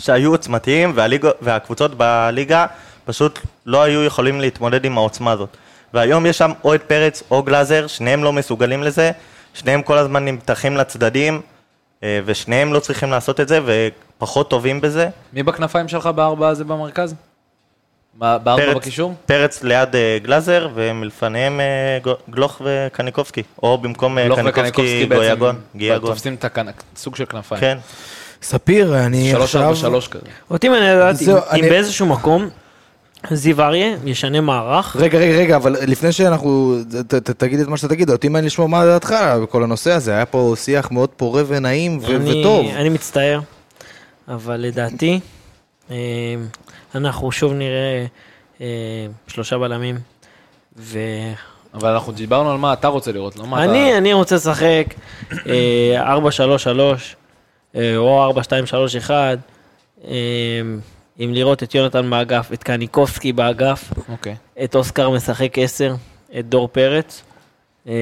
שהיו 0.00 0.30
עוצמתיים, 0.30 0.92
והליגו, 0.94 1.28
והקבוצות 1.42 1.94
בליגה 1.94 2.66
פשוט 3.04 3.38
לא 3.66 3.82
היו 3.82 4.04
יכולים 4.04 4.40
להתמודד 4.40 4.84
עם 4.84 4.98
העוצמה 4.98 5.32
הזאת. 5.32 5.56
והיום 5.94 6.26
יש 6.26 6.38
שם 6.38 6.52
או 6.64 6.74
את 6.74 6.82
פרץ 6.82 7.22
או 7.30 7.42
גלאזר, 7.42 7.86
שניהם 7.86 8.24
לא 8.24 8.32
מסוגלים 8.32 8.82
לזה, 8.82 9.10
שניהם 9.54 9.82
כל 9.82 9.98
הזמן 9.98 10.24
נמתחים 10.24 10.76
לצדדים, 10.76 11.40
אה, 12.02 12.20
ושניהם 12.24 12.72
לא 12.72 12.80
צריכים 12.80 13.10
לעשות 13.10 13.40
את 13.40 13.48
זה, 13.48 13.60
ופחות 13.66 14.50
טובים 14.50 14.80
בזה. 14.80 15.08
מי 15.32 15.42
בכנפיים 15.42 15.88
שלך 15.88 16.06
בארבע 16.06 16.48
הזה 16.48 16.64
במרכז? 16.64 17.14
בארבע 18.14 18.74
בקישור? 18.74 19.14
פרץ 19.26 19.62
ליד 19.62 19.96
אה, 19.96 20.18
גלאזר, 20.22 20.68
ומלפניהם 20.74 21.60
אה, 21.60 21.98
גלוך 22.30 22.62
וקניקובסקי, 22.64 23.42
או 23.62 23.78
במקום 23.78 24.18
גלוך 24.20 24.38
קניקובסקי 24.38 24.70
וקניקובסקי 24.70 25.06
בעצם 25.06 25.20
גויגון, 25.38 25.60
גיאגון. 25.76 26.10
תופסים 26.10 26.34
את 26.34 26.44
הכנ- 26.44 26.96
סוג 26.96 27.16
של 27.16 27.24
כנפיים. 27.24 27.60
כן. 27.60 27.78
ספיר, 28.42 28.98
אני 29.06 29.30
שלוש 29.30 29.42
עכשיו... 29.44 29.62
ארבע 29.62 29.74
שלוש 29.76 30.08
כזה. 30.08 30.24
אותי 30.50 30.68
מעניין 30.68 30.96
לדעת 30.96 31.20
אם- 31.20 31.24
זהו, 31.26 31.36
אם 31.36 31.42
אני- 31.50 31.68
באיזשהו 31.68 32.06
מקום 32.06 32.48
זיו 33.30 33.62
אריה 33.62 33.96
ישנה 34.04 34.40
מערך. 34.40 34.96
רגע, 34.96 35.18
רגע, 35.18 35.36
רגע, 35.38 35.56
אבל 35.56 35.76
לפני 35.86 36.12
שאנחנו... 36.12 36.76
ת, 37.08 37.14
ת, 37.14 37.30
תגיד 37.30 37.60
את 37.60 37.68
מה 37.68 37.76
שאתה 37.76 37.88
תגיד, 37.94 38.10
אותי 38.10 38.28
מעניין 38.28 38.44
לשמוע 38.46 38.68
מה 38.68 38.84
דעתך 38.84 39.14
בכל 39.42 39.62
הנושא 39.64 39.92
הזה. 39.92 40.12
היה 40.12 40.26
פה 40.26 40.54
שיח 40.56 40.90
מאוד 40.90 41.08
פורה 41.16 41.42
ונעים 41.46 41.98
ו- 42.02 42.16
אני- 42.16 42.40
וטוב. 42.40 42.66
אני 42.76 42.88
מצטער, 42.88 43.40
אבל 44.28 44.56
לדעתי, 44.56 45.20
אה, 45.90 45.96
אנחנו 46.94 47.32
שוב 47.32 47.52
נראה 47.52 48.06
אה, 48.60 48.66
שלושה 49.28 49.58
בלמים, 49.58 49.98
ואני 50.76 51.34
אבל 51.74 51.88
אנחנו 51.90 52.12
דיברנו 52.12 52.50
על 52.50 52.58
מה 52.58 52.72
אתה 52.72 52.88
רוצה 52.88 53.12
לראות, 53.12 53.36
לא 53.36 53.46
מה 53.46 53.64
אתה... 53.64 53.98
אני 53.98 54.12
רוצה 54.12 54.34
לשחק 54.36 54.84
אה, 55.46 56.16
4-3-3, 56.16 56.20
אה, 56.80 56.94
או 57.76 58.32
4-2-3-1, 59.06 59.10
אה, 60.04 60.10
עם 61.18 61.34
לראות 61.34 61.62
את 61.62 61.74
יונתן 61.74 62.10
באגף, 62.10 62.52
את 62.52 62.62
קניקובסקי 62.62 63.32
באגף, 63.32 63.92
אוקיי. 64.08 64.36
את 64.64 64.74
אוסקר 64.74 65.10
משחק 65.10 65.58
10, 65.58 65.94
את 66.38 66.48
דור 66.48 66.68
פרץ, 66.68 67.22
אה, 67.88 67.92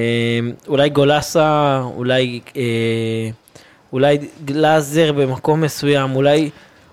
אולי 0.67 0.89
גולסה, 0.89 1.81
אולי, 1.95 2.39
אה, 2.55 2.61
אולי 3.93 4.17
גלאזר 4.45 5.11
במקום 5.11 5.61
מסוים, 5.61 6.15
אולי, 6.15 6.49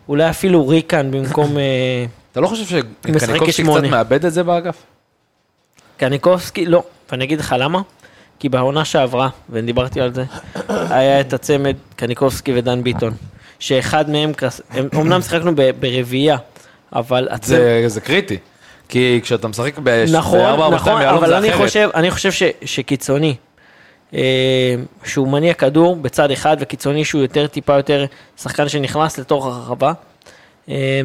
אולי 0.08 0.30
אפילו 0.30 0.68
ריקן 0.68 1.10
במקום 1.10 1.58
אה, 1.58 2.06
אתה 2.32 2.40
לא 2.40 2.46
חושב 2.46 2.64
שקניקובסקי 2.64 3.62
קצת. 3.62 3.82
מאבד 3.90 4.24
את 4.24 4.32
זה 4.32 4.42
באגף? 4.42 4.82
קניקובסקי, 5.96 6.66
לא, 6.66 6.82
ואני 7.10 7.24
אגיד 7.24 7.38
לך 7.40 7.54
למה. 7.58 7.82
כי 8.38 8.48
בעונה 8.48 8.84
שעברה, 8.84 9.28
ודיברתי 9.50 10.00
על 10.00 10.14
זה, 10.14 10.24
היה 10.68 11.20
את 11.20 11.32
הצמד 11.32 11.76
קניקובסקי 11.96 12.52
ודן 12.54 12.82
ביטון, 12.82 13.12
שאחד 13.58 14.10
מהם, 14.10 14.32
אמנם 14.94 15.22
שיחקנו 15.22 15.52
ברביעייה, 15.80 16.36
אבל 16.92 17.28
הצמד... 17.30 17.56
זה 17.56 17.84
זה 17.86 18.00
קריטי. 18.00 18.38
כי 18.88 19.20
כשאתה 19.22 19.48
משחק 19.48 19.78
ב- 19.82 20.04
נכון, 20.12 20.38
ב- 20.38 20.72
4-4-2 20.72 20.74
נכון, 20.74 21.02
אבל 21.02 21.34
אני. 21.34 21.52
חושב, 21.52 21.88
אני 21.94 22.10
חושב 22.10 22.32
ש, 22.32 22.42
שקיצוני, 22.64 23.34
אה, 24.14 24.74
שהוא 25.04 25.28
מניע 25.28 25.54
כדור 25.54 25.96
בצד 25.96 26.30
אחד, 26.30 26.56
וקיצוני 26.60 27.04
שהוא 27.04 27.22
יותר, 27.22 27.46
טיפה 27.46 27.76
יותר 27.76 28.04
שחקן 28.42 28.68
שנכנס 28.68 29.18
לתוך 29.18 29.46
הרחבה, 29.46 29.92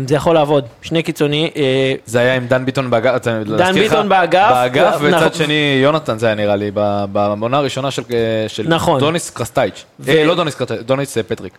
זה 0.08 0.16
יכול 0.16 0.36
לעבוד. 0.36 0.66
שני 0.82 1.04
קיצוני, 1.04 1.52
אה, 1.56 1.94
זה 2.06 2.20
היה 2.20 2.36
עם 2.36 2.48
דן 2.48 2.66
ביטון 2.66 2.90
באגף, 2.90 3.28
לך, 3.46 3.74
ביטון 3.74 4.10
באגף, 4.10 4.52
באגף, 4.52 4.94
נכון. 4.96 5.14
וצד 5.14 5.34
שני 5.34 5.80
יונתן 5.84 6.18
זה 6.18 6.26
היה 6.26 6.36
נראה 6.36 6.56
לי, 6.56 6.72
ב- 6.74 7.06
בעונה 7.12 7.58
הראשונה 7.58 7.92
של 7.92 8.04
של 8.48 8.68
נכון. 8.68 9.00
דוניס 9.00 9.30
קרסטייץ'. 9.30 9.86
ו- 10.00 10.12
אה, 10.12 10.24
לא 10.26 10.36
דוניס 10.36 10.56
קרסטייץ', 10.56 10.82
דוניס 10.82 11.18
אה, 11.18 11.24
פטריק. 11.24 11.54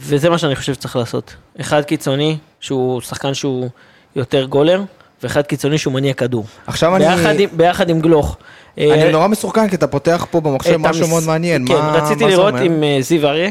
וזה 0.00 0.30
מה 0.30 0.38
שאני 0.38 0.56
חושב 0.56 0.74
שצריך 0.74 0.96
לעשות. 0.96 1.34
אחד 1.60 1.82
קיצוני, 1.84 2.36
שהוא 2.60 3.00
שחקן 3.00 3.34
שהוא 3.34 3.68
יותר 4.16 4.44
גולר, 4.44 4.82
ואחד 5.22 5.42
קיצוני 5.42 5.78
שהוא 5.78 5.94
מניע 5.94 6.14
כדור. 6.14 6.44
עכשיו 6.66 6.96
אני... 6.96 7.04
ביחד, 7.04 7.40
עם, 7.40 7.48
ביחד 7.52 7.90
עם 7.90 8.00
גלוך. 8.00 8.36
אה, 8.78 8.94
אני 8.94 9.12
נורא 9.12 9.26
מסוכן, 9.28 9.68
כי 9.68 9.76
אתה 9.76 9.86
פותח 9.86 10.26
פה 10.30 10.40
במחשב 10.40 10.76
משהו 10.76 11.02
המס- 11.04 11.10
מאוד 11.10 11.22
מעניין. 11.26 11.66
כן, 11.68 11.74
מה- 11.74 11.92
רציתי 11.92 12.24
מה 12.24 12.30
לראות 12.30 12.54
אה, 12.54 12.96
זיו 13.00 13.26
אריה 13.28 13.50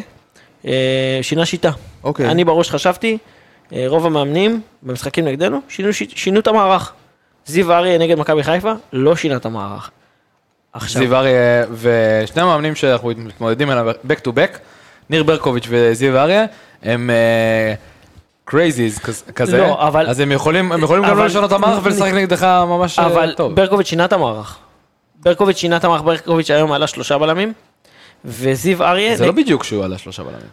אה, 0.67 0.71
שינה 1.21 1.45
שיטה. 1.45 1.71
אוקיי. 2.03 2.29
אני 2.29 2.43
בראש 2.43 2.69
חשבתי, 2.71 3.11
אה, 3.11 3.17
רוב 3.87 4.05
המאמנים 4.05 4.61
במשחקים 4.83 5.25
נגדנו 5.25 5.59
שינו, 5.69 5.89
שינו 5.93 6.39
את 6.39 6.47
המערך. 6.47 6.93
זיו 7.45 7.73
אריה 7.73 7.97
נגד 7.97 8.17
מכבי 8.19 8.43
חיפה 8.43 8.71
לא 8.93 9.15
שינה 9.15 9.35
את 9.35 9.45
המערך. 9.45 9.89
עכשיו, 10.73 11.01
זיו 11.01 11.15
אריה, 11.15 11.65
ושני 11.71 12.41
המאמנים 12.41 12.75
שאנחנו 12.75 13.09
מתמודדים 13.17 13.69
עליהם 13.69 13.87
back 13.89 14.19
to 14.27 14.29
back, 14.29 14.57
ניר 15.09 15.23
ברקוביץ' 15.23 15.65
וזיו 15.69 16.17
אריה, 16.17 16.45
הם 16.83 17.09
crazies 18.45 18.99
כזה, 19.35 19.57
לא, 19.57 19.87
אבל- 19.87 20.07
אז 20.09 20.19
הם 20.19 20.31
יכולים 20.31 20.71
הם 20.71 20.83
יכולים 20.83 21.03
גם 21.03 21.09
אבל- 21.09 21.19
לא 21.19 21.25
לשנות 21.25 21.45
את 21.51 21.55
המערך 21.55 21.79
ולשחק 21.83 22.11
נגדך 22.13 22.43
ממש 22.43 22.99
אה, 22.99 23.05
אבל 23.05 23.33
טוב. 23.37 23.55
ברקוביץ' 23.55 23.87
שינה 23.87 24.05
את 24.05 24.13
המערך. 24.13 24.57
ברקוביץ' 25.15 25.57
שינה 25.57 25.77
את 25.77 25.83
המערך, 25.83 26.01
ברקוביץ' 26.01 26.51
היום 26.51 26.71
עלה 26.71 26.87
שלושה 26.87 27.17
בלמים, 27.17 27.53
וזיו 28.25 28.83
אריה... 28.83 29.15
זה 29.15 29.25
לא 29.25 29.31
בדיוק 29.31 29.63
שהוא 29.63 29.83
עלה 29.83 29.97
שלושה 29.97 30.23
בלמים. 30.23 30.47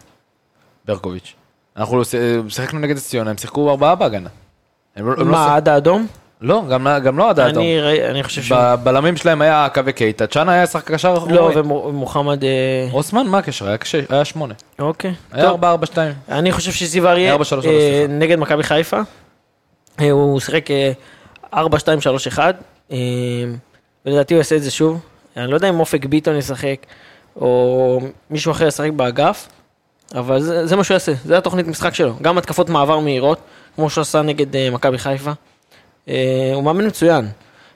ברקוביץ'. 0.85 1.33
אנחנו 1.77 2.05
ש- 2.05 2.15
שיחקנו 2.49 2.79
נגד 2.79 2.95
נס 2.95 3.07
ציונה, 3.09 3.29
הם 3.29 3.37
שיחקו 3.37 3.69
ארבעה 3.69 3.95
בהגנה. 3.95 4.29
לא- 4.97 5.17
לא 5.17 5.25
מה, 5.25 5.55
עד 5.55 5.69
האדום? 5.69 6.07
לא, 6.41 6.63
גם 6.69 6.87
לא- 6.87 6.99
גם 6.99 7.17
לא 7.17 7.29
עד 7.29 7.39
האדום. 7.39 7.63
אני 8.09 8.23
חושב 8.23 8.41
ש... 8.43 8.51
בבלמים 8.51 9.17
שלהם 9.17 9.41
היה 9.41 9.67
קווי 9.73 9.93
קייטה, 9.93 10.27
צ'אנה 10.27 10.51
היה 10.51 10.67
שחק 10.67 10.91
קשר 10.91 11.13
אחורי. 11.17 11.33
לא, 11.33 11.51
ומוחמד... 11.55 12.43
אה, 12.43 12.49
אוסמן, 12.93 13.27
מה 13.27 13.37
הקשר? 13.37 13.67
היה 13.67 13.77
קש- 13.77 13.95
היה 14.09 14.25
שמונה. 14.25 14.53
אוקיי. 14.79 15.13
היה. 15.31 15.45
ארבע, 15.47 15.69
ארבע, 15.71 15.85
שתיים. 15.85 16.13
אני 16.29 16.51
חושב 16.51 16.71
שזיו 16.71 17.07
אריה, 17.07 17.31
ארבע, 17.31 17.43
שלוש, 17.45 17.65
אה, 17.65 17.71
שלוש. 17.71 18.09
נגד 18.19 18.39
מכבי 18.39 18.63
חיפה, 18.63 18.99
אה, 20.01 20.11
הוא 20.11 20.39
שיחק 20.39 20.65
אה, 20.71 20.91
4-2-3-1, 21.53 21.57
אה, 22.91 22.97
ולדעתי 24.05 24.33
הוא 24.33 24.37
יעשה 24.39 24.55
את 24.55 24.63
זה 24.63 24.71
שוב. 24.71 24.99
אני 25.37 25.47
לא 25.51 25.55
יודע 25.55 25.69
אם 25.69 25.79
אופק 25.79 26.05
ביטון 26.05 26.35
ישחק, 26.35 26.75
או 27.35 27.99
מישהו 28.29 28.51
אחר 28.51 28.67
ישחק 28.67 28.89
באגף, 28.91 29.47
אבל 30.13 30.41
זה, 30.41 30.67
זה 30.67 30.75
מה 30.75 30.83
שהוא 30.83 30.95
יעשה, 30.95 31.13
זה 31.25 31.37
התוכנית 31.37 31.67
משחק 31.67 31.95
שלו. 31.95 32.13
גם 32.21 32.37
התקפות 32.37 32.69
מעבר 32.69 32.99
מהירות, 32.99 33.39
כמו 33.75 33.89
שהוא 33.89 34.01
עשה 34.01 34.21
נגד 34.21 34.55
אה, 34.55 34.69
מכבי 34.69 34.97
חיפה. 34.97 35.31
אה, 36.09 36.51
הוא 36.53 36.63
מאמן 36.63 36.87
מצוין. 36.87 37.27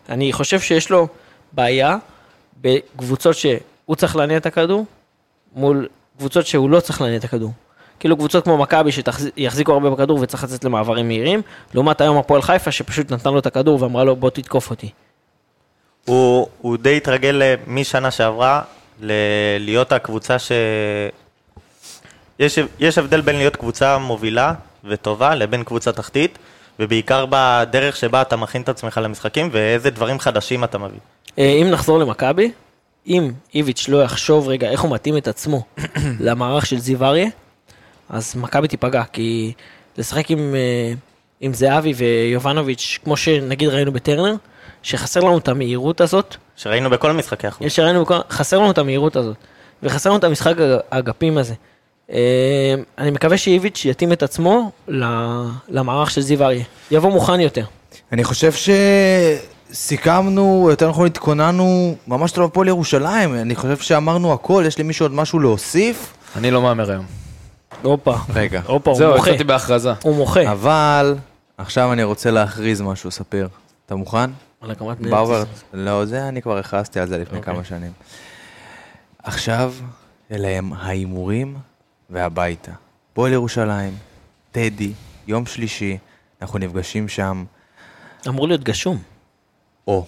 אני 0.10 0.34
חושב 0.34 0.60
שיש 0.60 0.90
לו 0.90 1.08
בעיה 1.52 1.98
בקבוצות 2.62 3.36
שהוא 3.36 3.96
צריך 3.96 4.16
להניע 4.16 4.38
את 4.38 4.46
הכדור, 4.46 4.86
מול 5.56 5.88
קבוצות 6.18 6.48
שהוא 6.48 6.70
לא 6.70 6.80
צריך 6.80 7.02
להניע 7.02 7.18
את 7.18 7.24
הכדור. 7.24 7.52
כאילו 8.00 8.18
קבוצות 8.18 8.44
כמו 8.44 8.58
מכבי 8.58 8.90
שיחזיקו 8.92 9.74
הרבה 9.74 9.90
בכדור 9.90 10.20
וצריך 10.22 10.44
לצאת 10.44 10.64
למעברים 10.64 11.08
מהירים, 11.08 11.42
לעומת 11.74 12.02
היום 12.02 12.18
הפועל 12.18 12.42
חיפה 12.42 12.72
שפשוט 12.72 13.12
נתן 13.12 13.30
לו 13.34 13.40
את 13.40 13.46
הכדור 13.46 13.84
ואמרה 13.84 14.04
לו 14.04 14.16
בוא 14.16 14.30
תתקוף 14.30 14.70
אותי. 14.70 14.90
הוא, 16.06 16.48
הוא 16.62 16.78
די 16.78 16.98
התרגל 16.98 17.42
אה, 17.42 17.56
משנה 17.68 18.12
שעברה 18.12 18.62
ל- 19.02 19.12
להיות 19.60 19.92
הקבוצה 19.92 20.40
ש... 20.40 20.52
יש, 22.40 22.60
יש 22.80 22.98
הבדל 22.98 23.22
בין 23.22 23.36
להיות 23.36 23.56
קבוצה 23.56 23.98
מובילה 23.98 24.54
וטובה 24.84 25.36
לבין 25.36 25.64
קבוצה 25.64 25.92
תחתית, 25.92 26.38
ובעיקר 26.80 27.26
בדרך 27.30 27.96
שבה 27.96 28.22
אתה 28.22 28.36
מכין 28.36 28.62
את 28.62 28.70
עצמך 28.70 29.00
למשחקים 29.04 29.50
ואיזה 29.52 29.90
דברים 29.90 30.20
חדשים 30.20 30.64
אתה 30.64 30.78
מביא. 30.78 31.00
אה, 31.40 31.44
אם 31.62 31.68
נחזור 31.70 32.00
למכבי, 32.00 32.52
אם 33.08 33.32
איביץ' 33.56 33.90
לא 33.90 34.04
יחשוב 34.04 34.48
רגע 34.48 34.70
איך 34.70 34.82
הוא 34.82 34.92
מתאים 34.94 35.18
את 35.18 35.28
עצמו 35.28 35.64
למערך 36.20 36.66
של 36.66 36.80
זיו 36.80 37.06
אריה, 37.06 37.28
אז 38.10 38.36
מכבי 38.36 38.68
תיפגע, 38.68 39.04
כי 39.14 39.54
לשחק 39.98 40.32
עם, 40.32 40.56
אה, 40.56 40.94
עם 41.42 41.54
זהבי 41.54 41.94
ויובנוביץ', 41.96 43.00
כמו 43.04 43.18
שנגיד 43.18 43.70
ראינו 43.70 43.92
בטרנר, 43.92 44.36
שחסר 44.84 45.20
לנו 45.20 45.38
את 45.38 45.48
המהירות 45.48 46.02
הזאת, 46.02 46.36
שראינו 46.56 46.90
בכל 46.90 47.12
משחקי 47.12 47.48
החוץ. 47.48 47.68
שראינו, 47.68 48.02
בכל- 48.06 48.20
חסר 48.30 48.60
לנו 48.60 48.72
את 48.72 48.78
המהירות 48.78 49.16
הזאת, 49.16 49.36
וחסר 49.84 50.10
לנו 50.10 50.20
את 50.20 50.24
המשחק 50.24 50.54
האגפים 50.92 51.38
הזה. 51.38 51.54
אה, 52.12 52.76
אני 52.98 53.12
מקווה 53.12 53.38
שאיביץ' 53.38 53.86
יתאים 53.86 54.14
את 54.14 54.24
עצמו 54.24 54.72
למערך 55.70 56.12
של 56.12 56.22
זיו 56.22 56.44
אריה, 56.44 56.64
יבוא 56.92 57.12
מוכן 57.12 57.40
יותר. 57.40 57.66
אני 58.12 58.24
חושב 58.24 58.52
שסיכמנו, 59.72 60.68
יותר 60.70 60.90
נכון 60.90 61.06
התכוננו 61.08 61.96
ממש 62.08 62.32
טוב 62.32 62.44
הפועל 62.44 62.68
ירושלים. 62.68 63.36
אני 63.36 63.56
חושב 63.56 63.78
שאמרנו 63.78 64.34
הכל, 64.34 64.64
יש 64.68 64.80
למישהו 64.80 65.06
עוד 65.06 65.14
משהו 65.14 65.40
להוסיף? 65.40 66.14
אני 66.36 66.52
לא 66.52 66.62
מהמר 66.62 66.92
היום. 66.92 67.06
הופה, 67.82 68.16
רגע. 68.34 68.62
הופה, 68.66 68.92
הוא 68.92 68.98
זהו, 68.98 69.16
מוחה, 69.16 69.30
יצאתי 69.30 69.44
בהכרזה. 69.44 69.94
הוא 70.04 70.16
מוחה. 70.16 70.52
אבל 70.52 71.16
עכשיו 71.58 71.94
אני 71.94 72.04
רוצה 72.04 72.32
להכריז 72.32 72.82
משהו, 72.82 73.12
ספיר. 73.12 73.48
אתה 73.86 73.96
מוכן? 73.96 74.30
על 74.62 74.72
הקמת 74.72 75.00
מדינת 75.00 75.14
באואר, 75.14 75.44
ישראל. 75.54 75.82
לא, 75.86 76.06
זה 76.06 76.28
אני 76.28 76.42
כבר 76.42 76.58
הכרזתי 76.58 77.00
על 77.00 77.08
זה 77.08 77.18
לפני 77.18 77.38
אוקיי. 77.38 77.54
כמה 77.54 77.64
שנים. 77.64 77.92
עכשיו, 79.24 79.74
אלה 80.32 80.48
הם 80.48 80.74
ההימורים 80.74 81.56
והביתה. 82.10 82.72
פועל 83.14 83.34
ירושלים, 83.34 83.94
טדי, 84.52 84.92
יום 85.28 85.46
שלישי, 85.46 85.98
אנחנו 86.42 86.60
נפגשים 86.60 87.08
שם. 87.08 87.44
אמור 88.28 88.48
להיות 88.48 88.64
גשום. 88.64 88.98
או, 89.88 90.06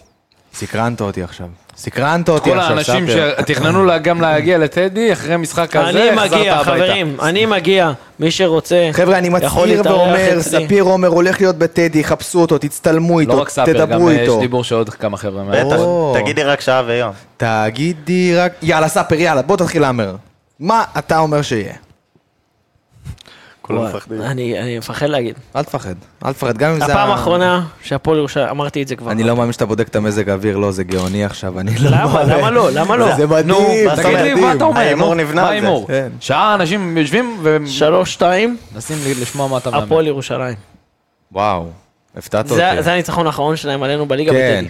סקרנת 0.53 1.01
אותי 1.01 1.23
עכשיו. 1.23 1.47
סקרנת 1.77 2.29
אותי 2.29 2.49
כל 2.49 2.59
עכשיו, 2.59 2.71
האנשים 2.77 3.07
ספר. 3.07 3.33
שתכננו 3.41 3.85
לה- 3.85 3.97
גם 3.97 4.21
להגיע 4.21 4.57
לטדי, 4.57 5.13
אחרי 5.13 5.37
משחק 5.37 5.69
כזה, 5.69 5.89
אני 5.89 6.27
מגיע. 6.27 6.63
חברים, 6.63 7.17
אני 7.21 7.45
מגיע. 7.45 7.91
מי 8.19 8.31
שרוצה, 8.31 8.89
חבר'ה, 8.91 9.17
אני 9.17 9.29
מצהיר 9.29 9.81
ואומר. 9.85 10.41
ספיר 10.41 10.83
עומר 10.83 11.07
הולך 11.07 11.41
להיות 11.41 11.55
בטדי, 11.55 12.03
חפשו 12.03 12.39
אותו, 12.41 12.57
תצטלמו 12.57 13.19
איתו, 13.19 13.31
לא 13.35 13.41
רק 13.41 13.49
סאפר, 13.49 13.73
גם 13.73 13.85
תדברו 13.87 14.07
אה, 14.09 14.13
יש 14.13 14.19
איתו. 14.19 14.39
דיבור 14.39 14.63
שעוד 14.63 14.89
כמה 14.89 15.17
חבר'ה 15.17 15.43
מה... 15.43 15.51
בטח. 15.51 15.77
תגידי 16.21 16.43
רק 16.43 16.61
שעה 16.61 16.83
ויום. 16.87 17.11
תגידי 17.37 18.35
רק... 18.35 18.53
יאללה, 18.61 18.87
ספר, 18.87 19.15
יאללה, 19.15 19.41
בוא 19.41 19.57
תתחיל 19.57 19.81
להמר. 19.81 20.15
מה 20.59 20.83
אתה 20.99 21.19
אומר 21.19 21.41
שיהיה? 21.41 21.73
כולם 23.61 23.85
מפחדים. 23.85 24.21
אני 24.21 24.59
אני 24.59 24.77
מפחד 24.77 25.05
להגיד. 25.05 25.35
אל 25.55 25.63
תפחד, 25.63 25.95
אל 26.25 26.33
תפחד, 26.33 26.57
גם 26.57 26.71
אם 26.71 26.79
זה... 26.79 26.85
הפעם 26.85 27.11
האחרונה 27.11 27.63
שהפועל 27.83 28.17
ירושלים, 28.17 28.49
אמרתי 28.49 28.83
את 28.83 28.87
זה 28.87 28.95
כבר. 28.95 29.11
אני 29.11 29.23
לא 29.23 29.35
מאמין 29.35 29.51
שאתה 29.51 29.65
בודק 29.65 29.87
את 29.87 29.95
המזג 29.95 30.29
האוויר, 30.29 30.57
לא, 30.57 30.71
זה 30.71 30.83
גאוני 30.83 31.25
עכשיו, 31.25 31.59
אני 31.59 31.77
לא... 31.79 31.89
למה? 31.89 32.23
למה 32.23 32.51
לא? 32.51 32.71
למה 32.71 32.95
לא? 32.95 33.15
זה 33.15 33.27
מדהים, 33.27 33.95
תגיד 33.95 34.19
לי. 34.19 34.33
מה 34.35 34.53
אתה 34.53 34.63
אומר? 34.63 34.79
ההימור 34.79 35.15
נבנה 35.15 35.41
מה 35.41 35.47
על 35.47 35.47
זה. 35.47 35.51
ההימור? 35.51 35.87
כן. 35.87 36.09
שעה 36.19 36.55
אנשים 36.55 36.97
יושבים 36.97 37.43
שלוש, 37.65 38.13
שתיים, 38.13 38.57
ומנסים 38.71 38.97
לשמוע 39.21 39.47
מה 39.47 39.57
אתה 39.57 39.71
מאמין. 39.71 39.85
הפועל 39.85 40.07
ירושלים. 40.07 40.55
וואו, 41.31 41.67
הפתעת 42.17 42.51
אותי. 42.51 42.81
זה 42.81 42.93
הניצחון 42.93 43.27
האחרון 43.27 43.55
שלהם 43.55 43.83
עלינו 43.83 44.05
בליגה. 44.05 44.31
בטדי. 44.31 44.69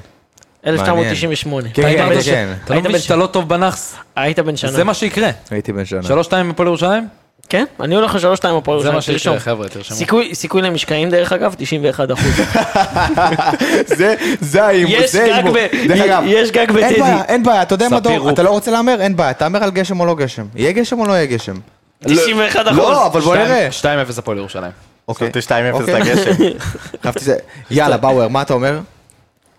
1998. 0.67 1.69
כן, 1.73 1.81
כן, 1.81 2.21
כן. 2.25 2.53
אתה 2.65 2.75
לא 2.75 2.81
מבין 2.81 2.99
שאתה 2.99 3.15
לא 3.15 3.25
טוב 3.25 3.49
בנאחס? 3.49 3.95
היית 4.15 4.39
בן 4.39 4.57
שנה. 4.57 4.71
זה 4.71 4.83
מה 4.83 4.93
שיקרה. 4.93 5.29
הייתי 5.51 5.73
בן 5.73 5.85
שנה. 5.85 6.03
שלוש 6.03 6.25
שתיים 6.25 6.49
בפועל 6.49 6.67
ירושלים? 6.67 7.20
כן, 7.51 7.65
אני 7.79 7.95
הולך 7.95 8.15
לשלוש, 8.15 8.37
שתיים 8.37 8.55
הפועל 8.55 8.81
זה 8.81 8.89
ירושלים. 8.89 8.95
מה 9.15 9.19
שיקרה, 9.19 9.33
תרשום. 9.33 9.39
חבר'ה, 9.39 9.67
תרשמו. 9.69 9.97
סיכוי- 9.97 10.35
סיכוי 10.35 10.61
למשקעים 10.61 11.09
דרך 11.09 11.33
אגב, 11.33 11.55
91 11.57 12.11
אחוז. 12.11 12.31
זה, 13.97 14.15
זה 14.41 14.63
ההימור, 14.65 14.93
יש 14.95 15.11
זה 15.11 15.23
גג 15.27 15.31
ההימור. 15.31 15.53
ב- 15.53 15.87
דרך 15.87 16.01
אגב, 16.01 16.23
יש 16.27 16.51
גג 16.51 16.57
אין 16.57 16.73
בטדי. 16.87 16.99
בעיה, 16.99 17.21
אין 17.27 17.43
בעיה, 17.43 17.61
אתה 17.61 17.73
יודע 17.73 17.89
מה 17.89 17.99
דור. 17.99 18.29
אתה 18.29 18.43
לא 18.43 18.49
רוצה 18.49 18.71
להמר? 18.71 19.01
אין 19.01 19.15
בעיה, 19.15 19.33
תהמר 19.33 19.63
על 19.63 19.71
גשם 19.71 19.99
או 19.99 20.05
לא 20.05 20.15
גשם. 20.15 20.45
יהיה 20.55 20.71
גשם 20.71 20.99
או 20.99 21.05
לא 21.05 21.13
יהיה 21.13 21.25
גשם? 21.25 21.53
91 22.05 22.67
אחוז. 22.67 22.77
לא, 22.77 23.05
אבל 23.05 23.21
בוא 23.21 23.35
נראה. 23.35 23.69
2-0 23.81 23.85
הפועל 24.19 24.37
ירושלים. 24.37 24.71
אוקיי. 25.07 25.27
שמתי 25.27 25.39
2-0 25.39 25.73
אוקיי. 25.73 25.93
לגשם. 25.99 26.31
חשבתי 27.03 27.25
זה. 27.25 27.35
יאללה, 27.71 27.97
באואר, 27.97 28.27
מה 28.27 28.41
אתה 28.41 28.53
אומר? 28.53 28.79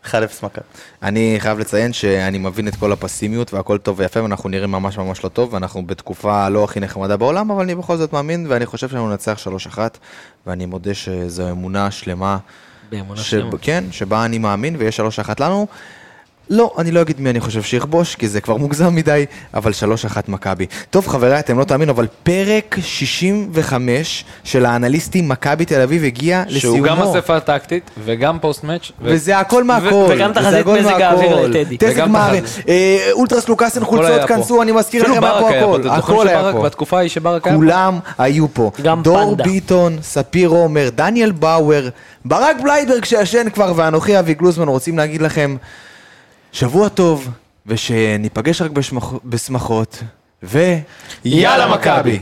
1-0 0.05 0.13
מכבי. 0.43 0.65
אני 1.03 1.37
חייב 1.39 1.59
לציין 1.59 1.93
שאני 1.93 2.39
מבין 2.39 2.69
את 2.69 2.77
כל 2.77 2.93
הפסימיות 2.93 3.55
והכל 3.55 3.79
טוב 3.79 3.99
ויפה 3.99 4.23
ואנחנו 4.23 4.49
נראים 4.49 4.71
ממש 4.71 4.99
ממש 4.99 5.25
לא 5.25 5.29
טוב 5.29 5.55
ואנחנו 5.55 5.87
בתקופה 5.87 6.49
לא 6.49 6.65
הכי 6.65 6.81
נחמדה 6.81 7.17
בעולם 7.17 7.51
אבל 7.51 7.63
אני 7.63 7.75
בכל 7.75 7.97
זאת 7.97 8.13
מאמין 8.13 8.47
ואני 8.49 8.67
חושב 8.67 8.89
שאנחנו 8.89 9.11
ננצח 9.11 9.39
3-1 9.75 9.79
ואני 10.47 10.67
מודה 10.67 10.95
שזו 10.95 11.51
אמונה 11.51 11.91
שלמה, 11.91 12.39
באמונה 12.91 13.21
ש... 13.21 13.31
שלמה. 13.31 13.59
כן, 13.61 13.85
שבה 13.91 14.25
אני 14.25 14.39
מאמין 14.39 14.77
ויש 14.79 15.01
3-1 15.01 15.05
לנו. 15.41 15.67
לא, 16.51 16.75
אני 16.79 16.91
לא 16.91 17.01
אגיד 17.03 17.21
מי 17.21 17.31
אני 17.31 17.41
חושב 17.41 17.63
שיכבוש, 17.63 18.15
כי 18.15 18.29
זה 18.29 18.41
כבר 18.41 18.57
מוגזם 18.57 18.95
מדי, 18.95 19.25
אבל 19.55 19.73
3-1 20.17 20.17
מכבי. 20.29 20.67
טוב, 20.91 21.07
חבריי, 21.09 21.39
אתם 21.39 21.59
לא 21.59 21.65
תאמינו, 21.65 21.93
אבל 21.93 22.07
פרק 22.23 22.77
65 22.83 24.25
של 24.45 24.67
האנליסטים 24.67 25.29
מכבי 25.29 25.65
תל 25.65 25.81
אביב 25.81 26.05
הגיע 26.05 26.43
לסיומו. 26.49 26.77
שהוא 26.77 26.87
גם 26.87 27.03
אספה 27.03 27.41
טקטית 27.41 27.91
וגם 28.05 28.39
post 28.39 28.65
match. 28.65 28.93
וזה 29.01 29.39
הכל 29.39 29.65
מהכל. 29.65 30.07
וגם 30.11 30.33
תחזית 30.33 30.67
מזג 30.67 31.01
האוויר. 31.01 31.47
לטדי. 31.47 31.77
מארי, 32.09 32.41
תחזית. 32.41 32.69
אה, 32.69 33.09
אולטרס 33.13 33.49
לוקאסן 33.49 33.85
חולצות. 33.85 34.29
כנסו, 34.29 34.63
אני 34.63 34.73
מזכיר 34.73 35.03
לכם, 35.03 35.25
היה 35.25 35.41
פה 35.41 35.51
הכל. 35.51 35.89
הכל 35.91 36.29
היה 36.29 36.53
פה. 36.53 36.63
בתקופה 36.63 36.99
ההיא 36.99 37.11
שברק 37.11 37.47
היה 37.47 37.55
פה? 37.55 37.61
כולם 37.61 37.99
היו 38.19 38.55
פה. 38.55 38.71
גם 38.83 39.03
דור 39.03 39.31
פנדה. 39.31 39.45
ביטון, 39.45 39.99
ספיר 40.03 40.49
עומר, 40.49 40.89
דניאל 40.95 41.33
באואר, 41.33 41.89
ברק 42.25 42.57
בלייברג 42.63 43.05
שישן 43.05 43.51
כבר, 43.51 43.73
ואנוכי 43.77 44.19
אבי 44.19 44.35
גלוזמן 44.35 44.69
רוצים 44.69 44.99
להגיד 44.99 45.23
לכם 45.23 45.57
שבוע 46.53 46.89
טוב, 46.89 47.29
ושניפגש 47.67 48.63
רק 48.63 48.71
בשמח- 48.71 49.21
בשמחות, 49.25 50.03
ו... 50.43 50.59
יאללה, 51.25 51.75
מכבי. 51.75 52.19